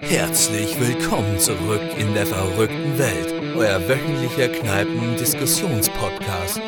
Herzlich 0.00 0.80
willkommen 0.80 1.38
zurück 1.38 1.82
in 1.98 2.14
der 2.14 2.26
verrückten 2.26 2.98
Welt, 2.98 3.34
euer 3.56 3.86
wöchentlicher 3.88 4.48
Kneipen-Diskussionspodcast. 4.48 6.60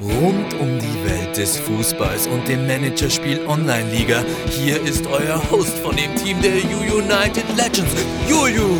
Rund 0.00 0.54
um 0.60 0.78
die 0.78 1.04
Welt 1.04 1.36
des 1.36 1.58
Fußballs 1.58 2.28
und 2.28 2.46
dem 2.46 2.66
Managerspiel 2.66 3.44
Online-Liga, 3.46 4.22
hier 4.50 4.80
ist 4.82 5.06
euer 5.06 5.42
Host 5.50 5.76
von 5.78 5.96
dem 5.96 6.14
Team 6.16 6.40
der 6.42 6.54
U 6.54 6.98
United 6.98 7.44
Legends, 7.56 8.04
Juju. 8.28 8.76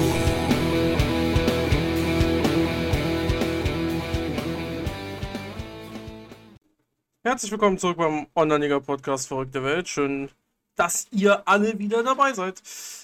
Herzlich 7.25 7.51
willkommen 7.51 7.79
zurück 7.79 7.97
beim 7.99 8.27
Online-Liga-Podcast 8.35 9.29
Verrückte 9.29 9.63
Welt. 9.63 9.89
Schön, 9.89 10.31
dass 10.79 11.09
ihr 11.11 11.47
alle 11.47 11.79
wieder 11.79 12.03
dabei 12.03 12.33
seid. 12.33 12.63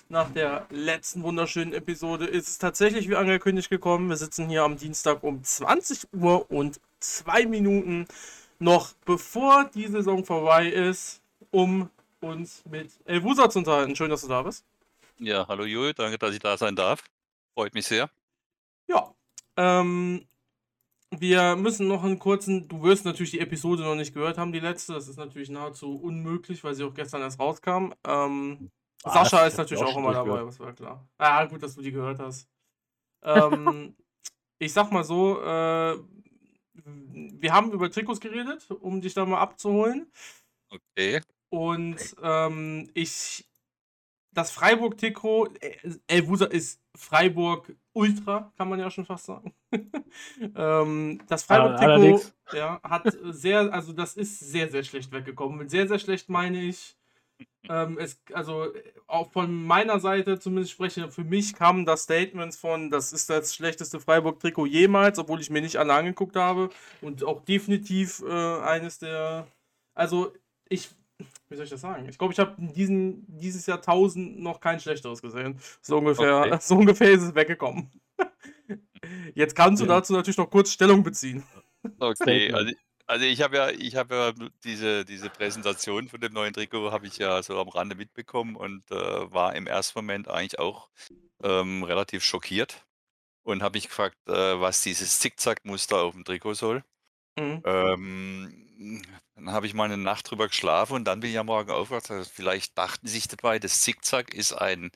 Nach 0.09 0.31
der 0.31 0.67
letzten 0.71 1.23
wunderschönen 1.25 1.73
Episode 1.73 2.25
ist 2.25 2.49
es 2.49 2.59
tatsächlich 2.59 3.09
wie 3.09 3.17
angekündigt 3.17 3.69
gekommen. 3.69 4.09
Wir 4.09 4.17
sitzen 4.17 4.49
hier 4.49 4.63
am 4.63 4.77
Dienstag 4.77 5.25
um 5.25 5.43
20 5.43 6.07
Uhr 6.13 6.51
und 6.51 6.81
zwei 7.01 7.47
Minuten 7.47 8.07
noch 8.61 8.93
bevor 9.05 9.69
die 9.75 9.89
Saison 9.89 10.25
vorbei 10.25 10.69
ist, 10.69 11.21
um 11.51 11.91
uns 12.21 12.63
mit 12.71 12.93
Elvusa 13.07 13.51
zu 13.51 13.59
unterhalten. 13.59 13.97
Schön, 13.97 14.11
dass 14.11 14.23
du 14.23 14.29
da 14.29 14.43
bist. 14.43 14.65
Ja, 15.19 15.47
hallo 15.49 15.65
Jojo, 15.65 15.93
danke, 15.93 16.17
dass 16.17 16.33
ich 16.33 16.41
da 16.41 16.57
sein 16.57 16.77
darf. 16.77 17.03
Freut 17.55 17.75
mich 17.75 17.87
sehr. 17.87 18.09
Ja, 18.87 19.13
ähm, 19.57 20.25
wir 21.21 21.57
müssen 21.57 21.89
noch 21.89 22.05
einen 22.05 22.19
kurzen, 22.19 22.69
du 22.69 22.83
wirst 22.83 23.05
natürlich 23.05 23.33
die 23.33 23.41
Episode 23.41 23.83
noch 23.83 23.95
nicht 23.95 24.15
gehört 24.15 24.39
haben, 24.39 24.53
die 24.53 24.61
letzte. 24.61 24.95
Das 24.95 25.09
ist 25.09 25.17
natürlich 25.17 25.51
nahezu 25.51 25.97
unmöglich, 25.97 26.63
weil 26.65 26.75
sie 26.75 26.85
auch 26.85 26.95
gestern 26.95 27.23
erst 27.23 27.41
rauskam. 27.41 27.93
Ähm, 28.07 28.71
Was? 29.03 29.15
Sascha 29.15 29.47
ist 29.47 29.59
natürlich 29.59 29.85
auch 29.85 29.97
immer 29.97 30.13
dabei, 30.13 30.43
das 30.43 30.61
war 30.61 30.73
klar. 30.73 31.07
Ah, 31.19 31.45
gut, 31.47 31.63
dass 31.63 31.75
du 31.75 31.83
die 31.83 31.93
gehört 31.93 32.19
hast. 32.19 32.49
Ähm, 33.23 33.97
ich 34.59 34.73
sag 34.73 34.91
mal 34.91 35.05
so, 35.05 35.41
äh, 35.41 35.99
wir 36.85 37.53
haben 37.53 37.73
über 37.73 37.91
Trikots 37.91 38.21
geredet, 38.21 38.71
um 38.71 39.01
dich 39.01 39.15
da 39.15 39.25
mal 39.25 39.41
abzuholen. 39.41 40.11
Okay. 40.71 41.21
Und 41.51 42.17
ähm, 42.23 42.91
ich, 42.95 43.47
das 44.35 44.51
Freiburg-Trikot, 44.51 45.49
äh, 45.61 45.77
Elvusa 46.07 46.47
ist 46.47 46.81
Freiburg 46.97 47.75
Ultra, 47.93 48.53
kann 48.57 48.69
man 48.69 48.81
ja 48.81 48.91
schon 48.91 49.07
fast 49.07 49.27
sagen. 49.27 49.55
ähm, 50.57 51.21
das 51.29 51.45
Freiburg-Trikot 51.45 52.23
ja, 52.53 52.81
hat 52.83 53.05
sehr, 53.23 53.73
also 53.73 53.93
das 53.93 54.17
ist 54.17 54.39
sehr, 54.41 54.71
sehr 54.71 54.83
schlecht 54.83 55.13
weggekommen. 55.13 55.59
Mit 55.59 55.71
sehr, 55.71 55.89
sehr 55.89 55.99
schlecht 55.99 56.29
meine 56.29 56.63
ich, 56.63 56.97
ähm, 57.69 57.99
es, 57.99 58.21
also 58.33 58.75
äh, 58.75 58.83
auch 59.07 59.33
von 59.33 59.65
meiner 59.65 59.99
Seite 59.99 60.39
zumindest 60.39 60.73
spreche, 60.73 61.11
für 61.11 61.25
mich 61.25 61.55
kamen 61.55 61.87
da 61.87 61.97
Statements 61.97 62.57
von, 62.57 62.91
das 62.91 63.13
ist 63.13 63.31
das 63.31 63.55
schlechteste 63.55 64.01
Freiburg-Trikot 64.01 64.67
jemals, 64.67 65.19
obwohl 65.19 65.41
ich 65.41 65.51
mir 65.51 65.63
nicht 65.63 65.77
alle 65.77 65.95
angeguckt 65.95 66.37
habe. 66.37 66.69
Und 67.01 67.25
auch 67.25 67.43
definitiv 67.45 68.23
äh, 68.27 68.61
eines 68.61 68.99
der, 68.99 69.47
also 69.95 70.33
ich, 70.69 70.91
wie 71.49 71.57
soll 71.57 71.65
ich 71.65 71.71
das 71.71 71.81
sagen? 71.81 72.09
Ich 72.09 72.19
glaube, 72.19 72.33
ich 72.33 72.39
habe 72.39 72.55
diesen 72.59 73.25
dieses 73.29 73.67
Jahrtausend 73.67 74.39
noch 74.41 74.61
kein 74.61 74.81
schlechteres 74.81 75.23
gesehen. 75.23 75.61
So 75.83 75.99
ungefähr, 75.99 76.41
Okay. 76.43 76.59
so 76.61 76.77
ungefähr 76.77 77.11
ist 77.11 77.23
es 77.23 77.35
weggekommen. 77.35 77.91
Jetzt 79.35 79.55
kannst 79.57 79.83
du 79.83 79.87
Ja. 79.87 79.97
dazu 79.97 80.13
natürlich 80.13 80.39
noch 80.39 80.51
kurz 80.51 80.71
Stellung 80.73 81.03
beziehen. 81.03 81.43
Okay, 81.99 82.15
Statement. 82.49 82.55
also, 82.55 82.73
also 83.07 83.25
ich 83.27 83.43
habe 83.43 83.57
ja, 83.57 83.71
ich 83.71 83.97
habe 83.97 84.15
ja 84.15 84.49
diese, 84.65 85.05
diese 85.05 85.29
Präsentation 85.29 86.09
von 86.09 86.21
dem 86.21 86.33
neuen 86.33 86.55
Trikot 86.55 86.91
habe 86.91 87.07
ich 87.07 87.19
ja 87.19 87.43
so 87.43 87.59
am 87.61 87.69
Rande 87.69 87.95
mitbekommen 87.95 88.57
und 88.57 88.91
äh, 88.91 88.95
war 89.33 89.55
im 89.55 89.67
ersten 89.67 89.99
Moment 89.99 90.29
eigentlich 90.29 90.59
auch 90.59 90.89
ähm, 91.43 91.83
relativ 91.83 92.25
schockiert 92.25 92.87
und 93.43 93.63
habe 93.63 93.77
mich 93.77 93.89
gefragt, 93.89 94.17
äh, 94.29 94.33
was 94.61 94.81
dieses 94.83 95.19
Zickzack-Muster 95.19 95.99
auf 95.99 96.15
dem 96.15 96.25
Trikot 96.25 96.55
soll. 96.55 96.83
Mhm. 97.39 97.63
Ähm, 97.67 98.64
dann 99.35 99.53
habe 99.53 99.67
ich 99.67 99.75
mal 99.75 99.85
eine 99.85 99.97
Nacht 99.97 100.31
drüber 100.31 100.49
geschlafen 100.49 100.95
und 100.95 101.05
dann 101.05 101.21
bin 101.21 101.31
ich 101.31 101.39
am 101.39 101.47
Morgen 101.47 101.71
aufgewacht. 101.71 102.11
also 102.11 102.29
Vielleicht 102.33 102.77
dachten 102.79 103.07
sich 103.07 103.29
dabei, 103.29 103.59
das 103.59 103.81
Zickzack 103.83 104.35
ist 104.35 104.53
ein, 104.53 104.91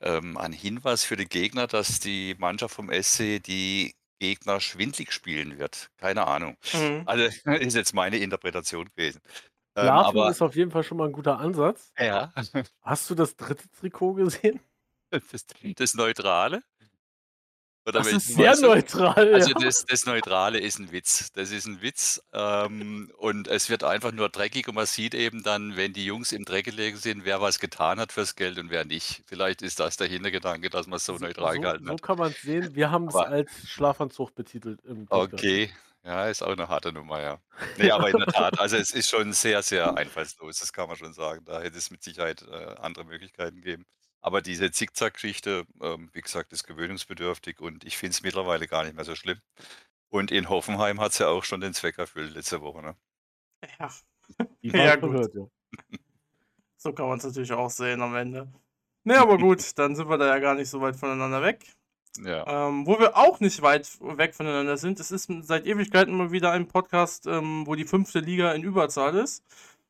ähm, 0.00 0.36
ein 0.36 0.52
Hinweis 0.52 1.04
für 1.04 1.16
die 1.16 1.28
Gegner, 1.28 1.66
dass 1.66 2.00
die 2.00 2.34
Mannschaft 2.38 2.74
vom 2.74 2.90
SC 2.90 3.42
die 3.42 3.94
Gegner 4.18 4.60
schwindlig 4.60 5.12
spielen 5.12 5.58
wird. 5.58 5.90
Keine 5.96 6.26
Ahnung. 6.26 6.56
Mhm. 6.72 7.02
Also 7.06 7.24
ist 7.50 7.74
jetzt 7.74 7.94
meine 7.94 8.18
Interpretation 8.18 8.88
gewesen. 8.94 9.20
Ähm, 9.74 9.84
Schlafen 9.84 10.18
aber 10.18 10.30
ist 10.30 10.42
auf 10.42 10.54
jeden 10.54 10.70
Fall 10.70 10.84
schon 10.84 10.98
mal 10.98 11.06
ein 11.06 11.12
guter 11.12 11.38
Ansatz. 11.38 11.92
ja, 11.98 12.32
Hast 12.82 13.10
du 13.10 13.14
das 13.14 13.36
dritte 13.36 13.68
Trikot 13.70 14.14
gesehen? 14.14 14.60
das, 15.10 15.46
das 15.76 15.94
Neutrale. 15.94 16.62
Das 17.84 18.06
ist 18.06 18.28
sehr 18.28 18.54
du? 18.54 18.62
neutral. 18.62 19.34
Also 19.34 19.50
ja. 19.50 19.56
das, 19.58 19.84
das 19.86 20.06
Neutrale 20.06 20.60
ist 20.60 20.78
ein 20.78 20.92
Witz. 20.92 21.32
Das 21.32 21.50
ist 21.50 21.66
ein 21.66 21.82
Witz. 21.82 22.22
Ähm, 22.32 23.10
und 23.16 23.48
es 23.48 23.70
wird 23.70 23.82
einfach 23.82 24.12
nur 24.12 24.28
dreckig 24.28 24.68
und 24.68 24.76
man 24.76 24.86
sieht 24.86 25.14
eben 25.14 25.42
dann, 25.42 25.76
wenn 25.76 25.92
die 25.92 26.04
Jungs 26.04 26.30
im 26.30 26.44
Dreck 26.44 26.66
gelegen 26.66 26.96
sind, 26.96 27.24
wer 27.24 27.40
was 27.40 27.58
getan 27.58 27.98
hat 27.98 28.12
fürs 28.12 28.36
Geld 28.36 28.58
und 28.58 28.70
wer 28.70 28.84
nicht. 28.84 29.24
Vielleicht 29.26 29.62
ist 29.62 29.80
das 29.80 29.96
der 29.96 30.06
Hintergedanke, 30.06 30.70
dass 30.70 30.86
man 30.86 30.98
es 30.98 31.06
so 31.06 31.16
neutral 31.16 31.56
so, 31.56 31.60
gehalten 31.60 31.86
so 31.86 31.92
hat. 31.92 32.02
kann 32.02 32.18
man 32.18 32.30
es 32.30 32.42
sehen. 32.42 32.74
Wir 32.74 32.90
haben 32.90 33.08
es 33.08 33.16
als 33.16 33.50
Schlafanzug 33.66 34.34
betitelt. 34.34 34.78
Okay. 35.08 35.70
Ja, 36.04 36.26
ist 36.26 36.42
auch 36.42 36.50
eine 36.50 36.68
harte 36.68 36.92
Nummer, 36.92 37.20
ja. 37.20 37.38
Nee, 37.78 37.92
aber 37.92 38.10
in 38.10 38.18
der 38.18 38.26
Tat, 38.26 38.58
also 38.58 38.76
es 38.76 38.90
ist 38.90 39.08
schon 39.08 39.32
sehr, 39.32 39.62
sehr 39.62 39.96
einfallslos, 39.96 40.58
das 40.58 40.72
kann 40.72 40.88
man 40.88 40.96
schon 40.96 41.12
sagen. 41.12 41.44
Da 41.44 41.60
hätte 41.60 41.78
es 41.78 41.92
mit 41.92 42.02
Sicherheit 42.02 42.42
äh, 42.42 42.74
andere 42.80 43.04
Möglichkeiten 43.04 43.56
gegeben. 43.56 43.86
Aber 44.22 44.40
diese 44.40 44.70
Zickzack-Geschichte, 44.70 45.66
ähm, 45.82 46.08
wie 46.12 46.20
gesagt, 46.20 46.52
ist 46.52 46.64
gewöhnungsbedürftig 46.66 47.60
und 47.60 47.84
ich 47.84 47.98
finde 47.98 48.12
es 48.12 48.22
mittlerweile 48.22 48.68
gar 48.68 48.84
nicht 48.84 48.94
mehr 48.94 49.04
so 49.04 49.16
schlimm. 49.16 49.40
Und 50.08 50.30
in 50.30 50.48
Hoffenheim 50.48 51.00
hat 51.00 51.12
es 51.12 51.18
ja 51.18 51.28
auch 51.28 51.44
schon 51.44 51.60
den 51.60 51.74
Zweck 51.74 51.98
erfüllt 51.98 52.34
letzte 52.34 52.60
Woche. 52.60 52.82
Ne? 52.82 52.96
Ja, 53.78 53.90
Ja, 54.62 54.96
gut. 54.96 55.10
verwirrt, 55.10 55.34
ja. 55.34 55.46
so 56.76 56.92
kann 56.92 57.08
man 57.08 57.18
es 57.18 57.24
natürlich 57.24 57.52
auch 57.52 57.70
sehen 57.70 58.00
am 58.00 58.14
Ende. 58.14 58.52
Ne, 59.04 59.18
aber 59.18 59.38
gut, 59.38 59.60
dann 59.78 59.96
sind 59.96 60.08
wir 60.08 60.18
da 60.18 60.26
ja 60.26 60.38
gar 60.38 60.54
nicht 60.54 60.70
so 60.70 60.80
weit 60.80 60.96
voneinander 60.96 61.42
weg. 61.42 61.66
Ja. 62.22 62.68
Ähm, 62.68 62.86
wo 62.86 62.98
wir 63.00 63.16
auch 63.16 63.40
nicht 63.40 63.62
weit 63.62 63.88
weg 64.00 64.34
voneinander 64.34 64.76
sind, 64.76 65.00
es 65.00 65.10
ist 65.10 65.30
seit 65.42 65.66
Ewigkeiten 65.66 66.14
mal 66.14 66.30
wieder 66.30 66.50
ein 66.52 66.68
Podcast, 66.68 67.26
ähm, 67.26 67.66
wo 67.66 67.74
die 67.74 67.86
fünfte 67.86 68.20
Liga 68.20 68.52
in 68.52 68.62
Überzahl 68.62 69.16
ist. 69.16 69.42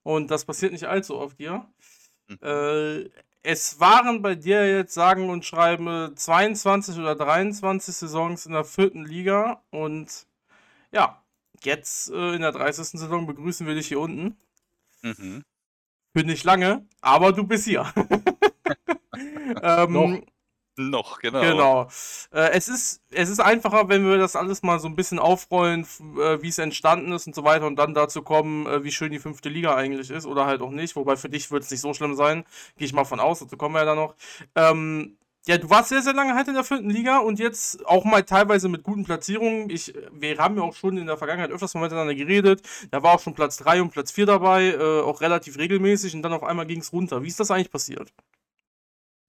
Und 0.04 0.30
das 0.30 0.44
passiert 0.44 0.72
nicht 0.72 0.84
allzu 0.84 1.18
oft 1.18 1.36
hier. 1.36 1.66
Mhm. 2.28 2.38
Äh, 2.40 3.10
es 3.42 3.80
waren 3.80 4.22
bei 4.22 4.34
dir 4.34 4.66
jetzt 4.76 4.94
sagen 4.94 5.28
und 5.28 5.44
schreiben 5.44 5.86
äh, 5.86 6.14
22 6.14 6.98
oder 6.98 7.14
23 7.14 7.94
Saisons 7.94 8.46
in 8.46 8.52
der 8.52 8.64
vierten 8.64 9.04
Liga. 9.04 9.62
Und 9.70 10.26
ja, 10.92 11.22
jetzt 11.62 12.10
äh, 12.10 12.34
in 12.34 12.42
der 12.42 12.52
30. 12.52 13.00
Saison 13.00 13.26
begrüßen 13.26 13.66
wir 13.66 13.74
dich 13.74 13.88
hier 13.88 14.00
unten. 14.00 14.36
Mhm. 15.02 15.42
Für 16.14 16.24
nicht 16.24 16.44
lange, 16.44 16.86
aber 17.00 17.32
du 17.32 17.44
bist 17.44 17.64
hier. 17.64 17.92
ähm, 19.62 20.24
Noch. 20.76 21.20
Genau. 21.20 21.40
Genau. 21.40 21.88
Äh, 22.32 22.50
es, 22.52 22.68
ist, 22.68 23.02
es 23.10 23.28
ist 23.28 23.40
einfacher, 23.40 23.88
wenn 23.88 24.08
wir 24.08 24.16
das 24.16 24.36
alles 24.36 24.62
mal 24.62 24.78
so 24.78 24.88
ein 24.88 24.96
bisschen 24.96 25.18
aufrollen, 25.18 25.86
äh, 26.18 26.40
wie 26.40 26.48
es 26.48 26.58
entstanden 26.58 27.12
ist 27.12 27.26
und 27.26 27.34
so 27.34 27.44
weiter 27.44 27.66
und 27.66 27.76
dann 27.76 27.92
dazu 27.92 28.22
kommen, 28.22 28.66
äh, 28.66 28.82
wie 28.82 28.90
schön 28.90 29.12
die 29.12 29.18
fünfte 29.18 29.50
Liga 29.50 29.74
eigentlich 29.74 30.10
ist 30.10 30.24
oder 30.24 30.46
halt 30.46 30.62
auch 30.62 30.70
nicht. 30.70 30.96
Wobei 30.96 31.16
für 31.16 31.28
dich 31.28 31.50
wird 31.50 31.64
es 31.64 31.70
nicht 31.70 31.80
so 31.80 31.92
schlimm 31.92 32.14
sein. 32.14 32.44
Gehe 32.78 32.86
ich 32.86 32.94
mal 32.94 33.04
von 33.04 33.20
aus, 33.20 33.40
dazu 33.40 33.56
kommen 33.56 33.74
wir 33.74 33.80
ja 33.80 33.84
dann 33.84 33.98
noch. 33.98 34.14
Ähm, 34.54 35.18
ja, 35.46 35.58
du 35.58 35.68
warst 35.68 35.88
sehr, 35.88 36.02
sehr 36.02 36.14
lange 36.14 36.34
halt 36.34 36.46
in 36.48 36.54
der 36.54 36.62
vierten 36.62 36.88
Liga 36.88 37.18
und 37.18 37.38
jetzt 37.40 37.84
auch 37.86 38.04
mal 38.04 38.22
teilweise 38.22 38.68
mit 38.68 38.84
guten 38.84 39.04
Platzierungen. 39.04 39.70
Ich, 39.70 39.92
wir 40.12 40.38
haben 40.38 40.56
ja 40.56 40.62
auch 40.62 40.74
schon 40.74 40.96
in 40.96 41.06
der 41.06 41.16
Vergangenheit 41.16 41.50
öfters 41.50 41.74
mal 41.74 41.80
miteinander 41.80 42.14
geredet. 42.14 42.62
Da 42.92 43.02
war 43.02 43.14
auch 43.14 43.20
schon 43.20 43.34
Platz 43.34 43.56
3 43.56 43.82
und 43.82 43.90
Platz 43.90 44.12
4 44.12 44.26
dabei, 44.26 44.68
äh, 44.68 45.00
auch 45.00 45.20
relativ 45.20 45.58
regelmäßig 45.58 46.14
und 46.14 46.22
dann 46.22 46.32
auf 46.32 46.44
einmal 46.44 46.66
ging 46.66 46.80
es 46.80 46.92
runter. 46.92 47.22
Wie 47.22 47.28
ist 47.28 47.40
das 47.40 47.50
eigentlich 47.50 47.72
passiert? 47.72 48.12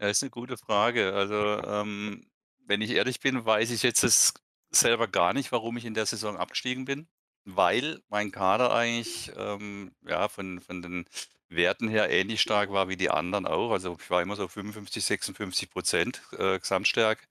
Ja, 0.04 0.10
ist 0.10 0.22
eine 0.22 0.32
gute 0.32 0.58
Frage. 0.58 1.14
Also, 1.14 1.36
ähm, 1.64 2.26
wenn 2.66 2.82
ich 2.82 2.92
ehrlich 2.92 3.22
bin, 3.22 3.46
weiß 3.46 3.72
ich 3.72 3.84
jetzt 3.84 4.04
es 4.04 4.34
selber 4.70 5.08
gar 5.08 5.32
nicht, 5.34 5.54
warum 5.54 5.78
ich 5.78 5.86
in 5.86 5.94
der 5.94 6.06
Saison 6.06 6.36
abgestiegen 6.36 6.84
bin, 6.84 7.08
weil 7.46 8.02
mein 8.10 8.30
Kader 8.32 8.74
eigentlich 8.76 9.32
ähm, 9.38 9.96
ja, 10.06 10.28
von, 10.28 10.60
von 10.60 10.82
den 10.82 11.06
Werten 11.48 11.88
her 11.88 12.10
ähnlich 12.10 12.42
stark 12.42 12.70
war 12.72 12.90
wie 12.90 12.98
die 12.98 13.12
anderen 13.12 13.48
auch. 13.48 13.72
Also 13.72 13.96
ich 13.98 14.10
war 14.10 14.22
immer 14.22 14.36
so 14.36 14.50
55, 14.50 15.06
56 15.06 15.70
Prozent 15.70 16.22
äh, 16.38 16.60
Gesamtstärke. 16.60 17.26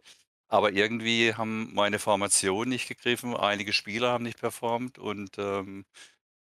Aber 0.48 0.72
irgendwie 0.72 1.34
haben 1.34 1.74
meine 1.74 1.98
Formationen 1.98 2.70
nicht 2.70 2.88
gegriffen, 2.88 3.36
einige 3.36 3.74
Spieler 3.74 4.12
haben 4.12 4.24
nicht 4.24 4.38
performt 4.40 4.98
und 4.98 5.36
ähm, 5.38 5.84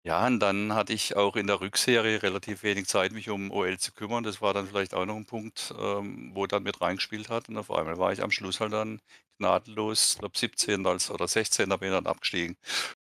ja, 0.03 0.25
und 0.25 0.39
dann 0.39 0.74
hatte 0.74 0.94
ich 0.94 1.15
auch 1.15 1.36
in 1.36 1.48
der 1.48 1.62
Rückserie 1.62 2.24
relativ 2.24 2.63
wenig 2.63 2.88
Zeit, 2.88 3.12
mich 3.12 3.30
um 3.30 3.51
OL 3.51 3.77
zu 3.77 3.92
kümmern. 3.94 4.24
Das 4.24 4.42
war 4.42 4.53
dann 4.53 4.68
vielleicht 4.68 4.94
auch 4.95 5.06
noch 5.06 5.15
ein 5.15 5.25
Punkt, 5.25 5.74
ähm, 5.80 6.31
wo 6.33 6.48
dann 6.48 6.63
mit 6.63 6.81
reingespielt 6.81 7.30
hat. 7.30 7.50
Und 7.50 7.57
auf 7.57 7.69
einmal 7.71 7.98
war 8.00 8.12
ich 8.12 8.24
am 8.24 8.31
Schluss 8.31 8.59
halt 8.59 8.74
dann 8.74 9.00
gnadenlos, 9.38 10.13
ich 10.13 10.19
glaube 10.19 10.38
17. 10.38 10.86
Als, 10.88 11.12
oder 11.12 11.27
16. 11.27 11.69
bin 11.69 11.89
ich 11.89 11.92
dann 11.92 12.07
abgestiegen. 12.07 12.57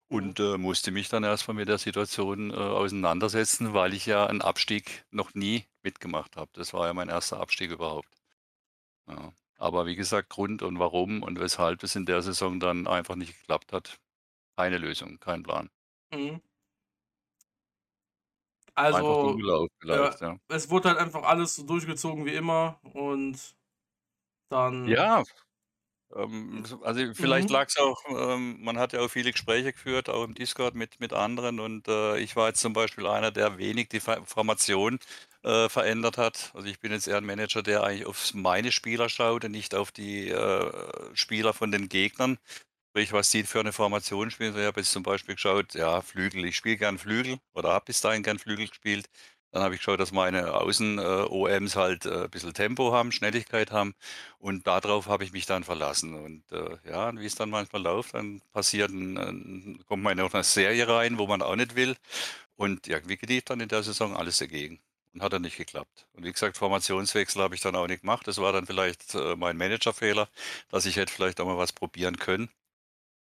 und 0.08 0.40
äh, 0.40 0.58
musste 0.58 0.90
mich 0.92 1.08
dann 1.08 1.24
erstmal 1.24 1.56
mit 1.56 1.68
der 1.68 1.78
Situation 1.78 2.50
äh, 2.50 2.54
auseinandersetzen, 2.54 3.74
weil 3.74 3.94
ich 3.94 4.06
ja 4.06 4.26
einen 4.26 4.42
Abstieg 4.42 5.04
noch 5.10 5.34
nie 5.34 5.64
mitgemacht 5.82 6.36
habe. 6.36 6.50
Das 6.54 6.74
war 6.74 6.86
ja 6.86 6.94
mein 6.94 7.08
erster 7.08 7.40
Abstieg 7.40 7.70
überhaupt. 7.72 8.08
Ja. 9.08 9.32
Aber 9.58 9.86
wie 9.86 9.96
gesagt, 9.96 10.28
Grund 10.30 10.62
und 10.62 10.78
warum 10.78 11.22
und 11.22 11.40
weshalb 11.40 11.82
es 11.84 11.96
in 11.96 12.06
der 12.06 12.22
Saison 12.22 12.60
dann 12.60 12.86
einfach 12.86 13.16
nicht 13.16 13.38
geklappt 13.40 13.72
hat, 13.72 13.98
keine 14.56 14.78
Lösung, 14.78 15.18
kein 15.20 15.42
Plan. 15.44 15.70
Mhm. 16.12 16.40
Also, 18.74 19.42
ja, 19.88 20.16
ja. 20.20 20.36
es 20.48 20.70
wurde 20.70 20.88
halt 20.90 20.98
einfach 20.98 21.22
alles 21.24 21.56
so 21.56 21.64
durchgezogen 21.64 22.24
wie 22.26 22.34
immer 22.34 22.80
und 22.94 23.56
dann. 24.50 24.98
Ja, 24.98 25.22
ähm, 26.16 26.64
so 26.66 26.82
also 26.82 27.14
vielleicht 27.14 27.48
Mhm. 27.48 27.50
lag 27.50 27.68
es 27.68 27.78
auch 27.78 28.02
ähm, 28.10 28.62
man 28.62 28.78
hat 28.78 28.92
ja 28.94 29.00
auch 29.00 29.08
viele 29.10 29.32
Gespräche 29.32 29.72
geführt, 29.72 30.08
auch 30.10 30.24
im 30.24 30.34
Discord 30.34 30.74
mit 30.74 31.00
mit 31.00 31.12
anderen 31.14 31.60
und, 31.60 31.88
äh, 31.88 32.18
ich 32.20 32.36
war 32.36 32.48
jetzt 32.48 32.60
zum 32.60 32.72
Beispiel 32.74 33.06
einer, 33.06 33.30
der 33.32 33.58
wenig 33.58 33.88
die 33.90 34.00
Formation, 34.00 34.98
äh, 35.44 35.68
verändert 35.68 36.18
hat. 36.18 36.52
Also, 36.54 36.68
ich 36.68 36.80
bin 36.80 36.92
jetzt 36.92 37.08
eher 37.08 37.18
ein 37.18 37.26
Manager, 37.26 37.62
der 37.62 37.84
eigentlich 37.84 38.06
auf 38.06 38.34
meine 38.34 38.72
Spieler 38.72 39.08
schaut 39.08 39.44
und 39.44 39.52
nicht 39.52 39.74
auf 39.74 39.92
die, 39.92 40.28
äh, 40.30 40.72
Spieler 41.14 41.54
von 41.54 41.72
den 41.72 41.88
Gegnern. 41.88 42.38
Sprich, 42.94 43.12
was 43.14 43.30
die 43.30 43.44
für 43.44 43.60
eine 43.60 43.72
Formation 43.72 44.30
spielen. 44.30 44.54
Ich 44.54 44.66
habe 44.66 44.80
jetzt 44.80 44.92
zum 44.92 45.02
Beispiel 45.02 45.34
geschaut, 45.36 45.72
ja, 45.72 46.02
Flügel. 46.02 46.44
Ich 46.44 46.56
spiele 46.56 46.76
gern 46.76 46.98
Flügel 46.98 47.38
oder 47.54 47.70
habe 47.70 47.86
bis 47.86 48.02
dahin 48.02 48.22
gern 48.22 48.38
Flügel 48.38 48.68
gespielt. 48.68 49.08
Dann 49.50 49.62
habe 49.62 49.74
ich 49.74 49.80
geschaut, 49.80 49.98
dass 49.98 50.12
meine 50.12 50.52
Außen 50.52 50.98
äh, 50.98 51.68
halt, 51.74 52.04
äh, 52.04 52.28
bisschen 52.30 52.52
Tempo 52.52 52.92
haben, 52.92 53.10
Schnelligkeit 53.10 53.70
haben 53.70 53.94
und 54.38 54.66
darauf 54.66 55.06
habe 55.06 55.24
ich 55.24 55.32
mich 55.32 55.46
dann 55.46 55.64
verlassen. 55.64 56.12
Und, 56.14 56.44
äh, 56.52 56.76
ja, 56.86 57.10
wie 57.18 57.24
es 57.24 57.34
dann 57.34 57.48
manchmal 57.48 57.80
läuft, 57.82 58.12
dann 58.12 58.42
passiert 58.52 58.90
'n 58.90 59.16
'n 59.16 59.82
kommt 59.86 60.02
man 60.02 60.18
in 60.18 60.24
auch 60.24 60.32
'ne 60.34 60.44
Serie 60.44 60.86
rein, 60.86 61.16
wo 61.16 61.26
man 61.26 61.40
auch 61.40 61.56
nicht 61.56 61.74
will. 61.76 61.96
Und 62.56 62.88
irgendwie 62.88 63.18
lief 63.26 63.44
dann 63.44 63.60
in 63.60 63.68
der 63.68 63.82
Saison 63.82 64.14
alles 64.16 64.36
dagegen 64.38 64.80
und 65.14 65.22
hat 65.22 65.32
dann 65.32 65.42
nicht 65.42 65.56
geklappt. 65.56 66.06
Und 66.12 66.24
wie 66.24 66.32
gesagt, 66.32 66.58
Formationswechsel 66.58 67.42
habe 67.42 67.54
ich 67.54 67.62
dann 67.62 67.74
auch 67.76 67.86
nicht 67.88 68.02
gemacht. 68.02 68.26
Das 68.28 68.38
war 68.38 68.52
dann 68.52 68.66
vielleicht, 68.66 69.14
äh, 69.14 69.36
mein 69.36 69.56
Managerfehler, 69.56 70.28
dass 70.70 70.86
ich 70.86 70.96
hätte 70.96 71.12
vielleicht 71.12 71.40
auch 71.40 71.46
mal 71.46 71.58
was 71.58 71.72
probieren 71.72 72.16
können. 72.18 72.50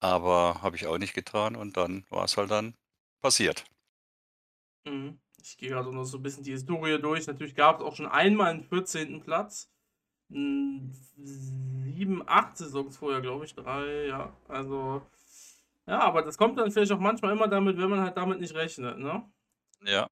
Aber 0.04 0.62
habe 0.64 0.76
ich 0.76 0.88
auch 0.88 0.98
nicht 0.98 1.14
getan 1.14 1.56
und 1.56 1.78
dann 1.78 2.06
war 2.10 2.26
es 2.26 2.36
halt 2.36 2.50
dann 2.50 2.76
passiert. 3.22 3.66
Mhm. 4.86 5.20
Ich 5.44 5.58
gehe 5.58 5.70
gerade 5.70 5.92
noch 5.94 6.04
so 6.06 6.18
'n 6.18 6.24
bisschen 6.24 6.44
die 6.44 6.52
Historie 6.52 7.00
durch. 7.00 7.28
Natürlich 7.28 7.56
gab 7.56 7.80
es 7.80 7.86
auch 7.86 7.96
schon 7.96 8.08
einmal 8.08 8.52
'n 8.54 8.64
14. 8.64 9.22
Platz. 9.22 9.70
7, 11.18 12.24
8 12.28 12.58
Saisons 12.58 12.98
vorher, 12.98 13.22
glaube 13.22 13.46
ich, 13.46 13.56
3, 13.56 14.08
ja. 14.08 14.36
Also, 14.48 15.04
ja, 15.88 16.00
aber 16.02 16.24
das 16.24 16.38
kommt 16.38 16.58
dann 16.60 16.72
vielleicht 16.72 16.92
auch 16.94 17.00
manchmal 17.00 17.34
immer 17.34 17.48
damit, 17.50 17.78
wenn 17.78 17.90
man 17.90 18.02
halt 18.02 18.18
damit 18.18 18.40
nicht 18.42 18.56
rechnet, 18.56 19.00
ne? 19.00 19.32
Ja. 19.86 20.08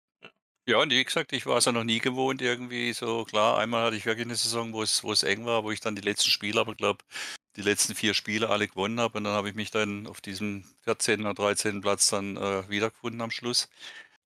Ja. 0.68 0.80
Und 0.82 0.92
wie 0.92 1.04
gesagt, 1.04 1.34
ich 1.34 1.46
war 1.48 1.58
es 1.58 1.66
ja 1.66 1.72
noch 1.74 1.84
nie 1.84 2.00
gewohnt 2.00 2.42
irgendwie 2.42 2.94
so 2.94 3.26
klar, 3.26 3.58
einmal 3.60 3.86
hatte 3.86 3.98
ich 3.98 4.06
wirklich 4.06 4.28
'ne 4.28 4.36
Saison, 4.36 4.74
wo 4.74 4.84
es 4.84 5.04
wo 5.04 5.12
es 5.12 5.24
eng 5.24 5.46
war, 5.46 5.64
wo 5.64 5.72
ich 5.72 5.80
dann 5.82 5.96
die 5.96 6.02
letzten 6.04 6.30
Spiele 6.32 6.60
aber 6.62 6.76
glaube, 6.76 7.04
die 7.58 7.62
letzten 7.62 7.96
4 7.96 8.14
Spiele 8.14 8.50
alle 8.50 8.68
gewonnen 8.68 9.00
habe 9.00 9.18
und 9.18 9.24
dann 9.26 9.34
habe 9.34 9.50
ich 9.50 9.56
mich 9.56 9.72
dann 9.72 10.08
auf 10.08 10.22
diesem 10.22 10.66
14. 10.84 11.26
oder 11.26 11.36
13. 11.36 11.82
Platz 11.82 12.08
dann, 12.10 12.38
äh, 12.38 12.70
wiedergefunden 12.70 13.22
am 13.22 13.32
Schluss. 13.32 13.70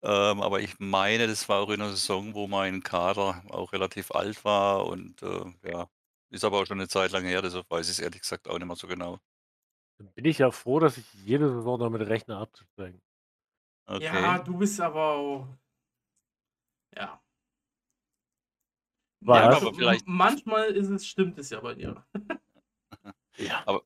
Ähm, 0.04 0.42
aber 0.42 0.62
ich 0.62 0.80
meine, 0.80 1.28
das 1.28 1.50
war 1.50 1.62
auch 1.62 1.70
in 1.72 1.80
'ner 1.80 1.92
Saison, 1.92 2.34
wo 2.36 2.48
mein 2.48 2.84
Kader 2.84 3.44
auch 3.50 3.74
relativ 3.74 4.12
alt 4.12 4.46
war 4.46 4.86
und, 4.88 5.22
äh, 5.24 5.46
ja, 5.70 5.90
ist 6.32 6.44
aber 6.46 6.60
auch 6.62 6.66
schon 6.68 6.78
'ne 6.80 6.88
Zeit 6.90 7.12
lang 7.12 7.26
her, 7.26 7.42
deshalb 7.44 7.70
weiß 7.72 7.90
ich's 7.90 8.00
ehrlich 8.00 8.22
gesagt 8.22 8.48
auch 8.50 8.58
nicht 8.60 8.68
mehr 8.68 8.76
so 8.78 8.88
genau. 8.88 9.20
Dann 10.00 10.12
bin 10.14 10.26
ich 10.26 10.40
ja 10.40 10.52
froh, 10.52 10.80
dass 10.80 10.98
ich 10.98 11.14
jede 11.14 11.50
Saison 11.50 11.80
damit 11.80 12.02
rechne, 12.08 12.38
abzusteigen. 12.38 13.02
Ja, 13.98 14.40
Okay. 14.40 14.44
du 14.44 14.58
bist 14.58 14.82
aber 14.82 15.14
auch 15.16 15.48
ja. 16.96 17.20
Ja, 19.22 19.32
Ja, 19.32 19.48
also, 19.48 19.72
aber 19.72 19.74
vielleicht 19.74 20.06
manchmal 20.06 20.72
ist 20.76 20.90
es 20.90 21.08
stimmt 21.08 21.38
es 21.40 21.50
ja 21.50 21.60
bei 21.62 21.76
dir. 21.76 22.06
Ja. 23.38 23.66
Aber 23.66 23.84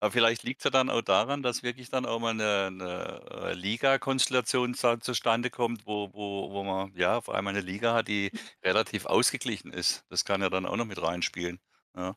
aber 0.00 0.12
vielleicht 0.12 0.44
liegt's 0.44 0.64
ja 0.64 0.70
dann 0.70 0.90
auch 0.90 1.02
daran, 1.02 1.42
dass 1.42 1.62
wirklich 1.62 1.90
dann 1.90 2.06
auch 2.06 2.20
mal 2.20 2.34
'ne 2.34 2.70
'ne, 2.72 3.22
äh, 3.50 3.54
Ligakonstellation 3.54 4.74
zustande 4.74 5.50
kommt, 5.50 5.86
wo 5.86 6.10
wo 6.14 6.50
wo 6.52 6.64
man, 6.64 6.94
ja, 6.96 7.18
auf 7.18 7.30
einmal 7.30 7.54
'ne 7.54 7.60
Liga 7.62 7.94
hat, 7.94 8.08
die 8.08 8.32
relativ 8.64 9.06
ausgeglichen 9.06 9.72
ist. 9.72 10.04
Das 10.10 10.24
kann 10.24 10.42
ja 10.42 10.50
dann 10.50 10.66
auch 10.66 10.76
noch 10.76 10.86
mit 10.86 11.02
reinspielen, 11.02 11.60
ja. 11.96 12.16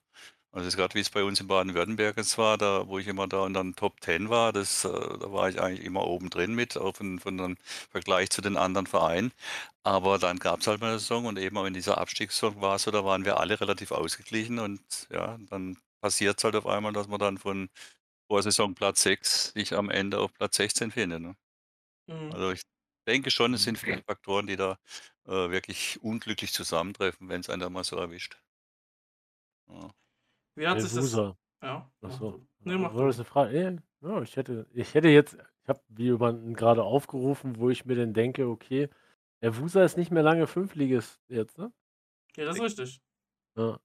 Also, 0.53 0.67
ist 0.69 0.77
grad 0.77 0.95
wie's 0.95 1.09
bei 1.11 1.23
uns 1.23 1.39
in 1.41 1.47
Baden-Württemberg 1.47 2.17
jetzt 2.17 2.37
war, 2.39 2.57
da 2.57 2.87
wo 2.87 2.99
ich 2.99 3.07
immer 3.07 3.27
da 3.27 3.45
in 3.47 3.53
den 3.55 3.75
Top 3.75 4.01
10 4.03 4.29
war, 4.29 4.53
das 4.53 4.85
äh, 4.85 4.89
da 4.89 5.31
war 5.33 5.49
ich 5.49 5.61
eigentlich 5.61 5.85
immer 5.85 6.05
oben 6.07 6.29
drin 6.31 6.55
mit, 6.55 6.77
auch 6.77 6.95
von 6.97 7.19
von 7.19 7.37
dem 7.37 7.57
Vergleich 7.91 8.29
zu 8.31 8.41
den 8.41 8.57
anderen 8.57 8.87
Vereinen. 8.87 9.33
Aber 9.83 10.19
dann 10.19 10.39
gab's 10.39 10.67
halt 10.67 10.81
mal 10.81 10.91
'ne 10.93 10.99
Saison 10.99 11.25
und 11.27 11.39
eben 11.39 11.57
auch 11.57 11.65
in 11.65 11.73
dieser 11.75 11.99
Abstiegssaison 11.99 12.61
war's 12.61 12.83
so, 12.83 12.91
da 12.91 13.05
waren 13.05 13.25
wir 13.25 13.39
alle 13.39 13.59
relativ 13.61 13.91
ausgeglichen 13.91 14.59
und 14.59 14.81
ja, 15.11 15.37
dann 15.49 15.77
passiert's 16.01 16.43
halt 16.43 16.55
auf 16.55 16.65
einmal, 16.67 16.93
dass 16.93 17.07
man 17.07 17.19
dann 17.19 17.37
von 17.37 17.69
Vorsaison 18.29 18.75
Platz 18.75 19.03
6 19.03 19.51
sich 19.53 19.73
am 19.75 19.89
Ende 19.91 20.19
auf 20.19 20.33
Platz 20.33 20.57
16 20.57 20.91
findet, 20.91 21.21
ne? 21.21 21.37
Mhm. 22.07 22.33
Also, 22.33 22.51
ich 22.51 22.63
denke 23.07 23.31
schon, 23.31 23.53
es 23.55 23.63
Mhm. 23.63 23.65
sind 23.65 23.79
viele 23.79 24.03
Faktoren, 24.03 24.47
die 24.47 24.57
da, 24.57 24.79
äh, 25.27 25.31
wirklich 25.51 26.01
unglücklich 26.03 26.53
zusammentreffen, 26.53 27.29
wenn's 27.29 27.49
einen 27.49 27.61
dann 27.61 27.73
mal 27.73 27.83
so 27.85 27.97
erwischt. 27.97 28.37
Ja. 29.69 29.91
Wie 30.57 30.67
hat 30.67 30.79
sich 30.81 30.91
das 30.93 31.23
ja, 31.61 31.91
Ach 32.03 32.11
mach 32.11 32.19
so. 32.19 32.35
du. 32.35 32.47
Ne, 32.65 32.77
Wa 32.77 32.93
mach 32.93 32.95
das 32.95 33.17
du. 33.17 33.19
'ne 33.19 33.25
Fra 33.25 33.49
äh, 33.51 33.77
ja, 34.01 34.21
ich 34.23 34.37
hätte 34.37 34.67
ich 34.73 34.93
hätte 34.95 35.09
jetzt 35.09 35.35
ich 35.63 35.69
habe 35.69 35.81
jemanden 35.97 36.53
grade 36.55 36.83
aufgerufen, 36.83 37.59
wo 37.59 37.69
ich 37.69 37.85
mir 37.85 37.95
dann 37.95 38.13
denke: 38.13 38.47
„Okay, 38.49 38.89
Elvusa 39.41 39.83
ist 39.85 39.97
nicht 39.97 40.11
mehr 40.11 40.23
lange 40.23 40.47
Fünftligist 40.47 41.21
jetzt, 41.29 41.57
ne?“ 41.59 41.73
Ja, 42.35 42.45
das 42.45 42.57
ist 42.57 42.61
richtig. 42.63 43.01
Ja. 43.57 43.79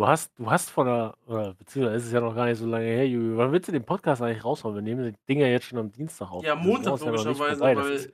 Du 0.00 0.06
hast 0.06 0.32
du 0.38 0.50
hast 0.50 0.70
vor 0.70 0.86
'ner 0.86 1.14
oder 1.26 1.52
beziehungsweise 1.52 1.96
ist 1.98 2.06
es 2.06 2.12
ja 2.12 2.22
noch 2.22 2.34
gar 2.34 2.46
nicht 2.46 2.56
so 2.56 2.64
lange 2.64 2.86
her, 2.86 3.06
Juju. 3.06 3.36
Wann 3.36 3.52
willst 3.52 3.68
du 3.68 3.72
den 3.72 3.84
Podcast 3.84 4.22
eigentlich 4.22 4.42
raushauen? 4.42 4.74
Wir 4.74 4.80
nehmen 4.80 5.12
die 5.12 5.14
Dinger 5.28 5.46
jetzt 5.46 5.66
schon 5.66 5.76
am 5.78 5.92
Dienstag 5.92 6.30
auf. 6.30 6.42
Ja, 6.42 6.54
Saison 6.56 6.66
Montag 6.72 7.00
ja 7.00 7.10
logischerweise. 7.10 7.38
Das 7.38 7.52
ist 7.52 7.60
weil 7.60 8.12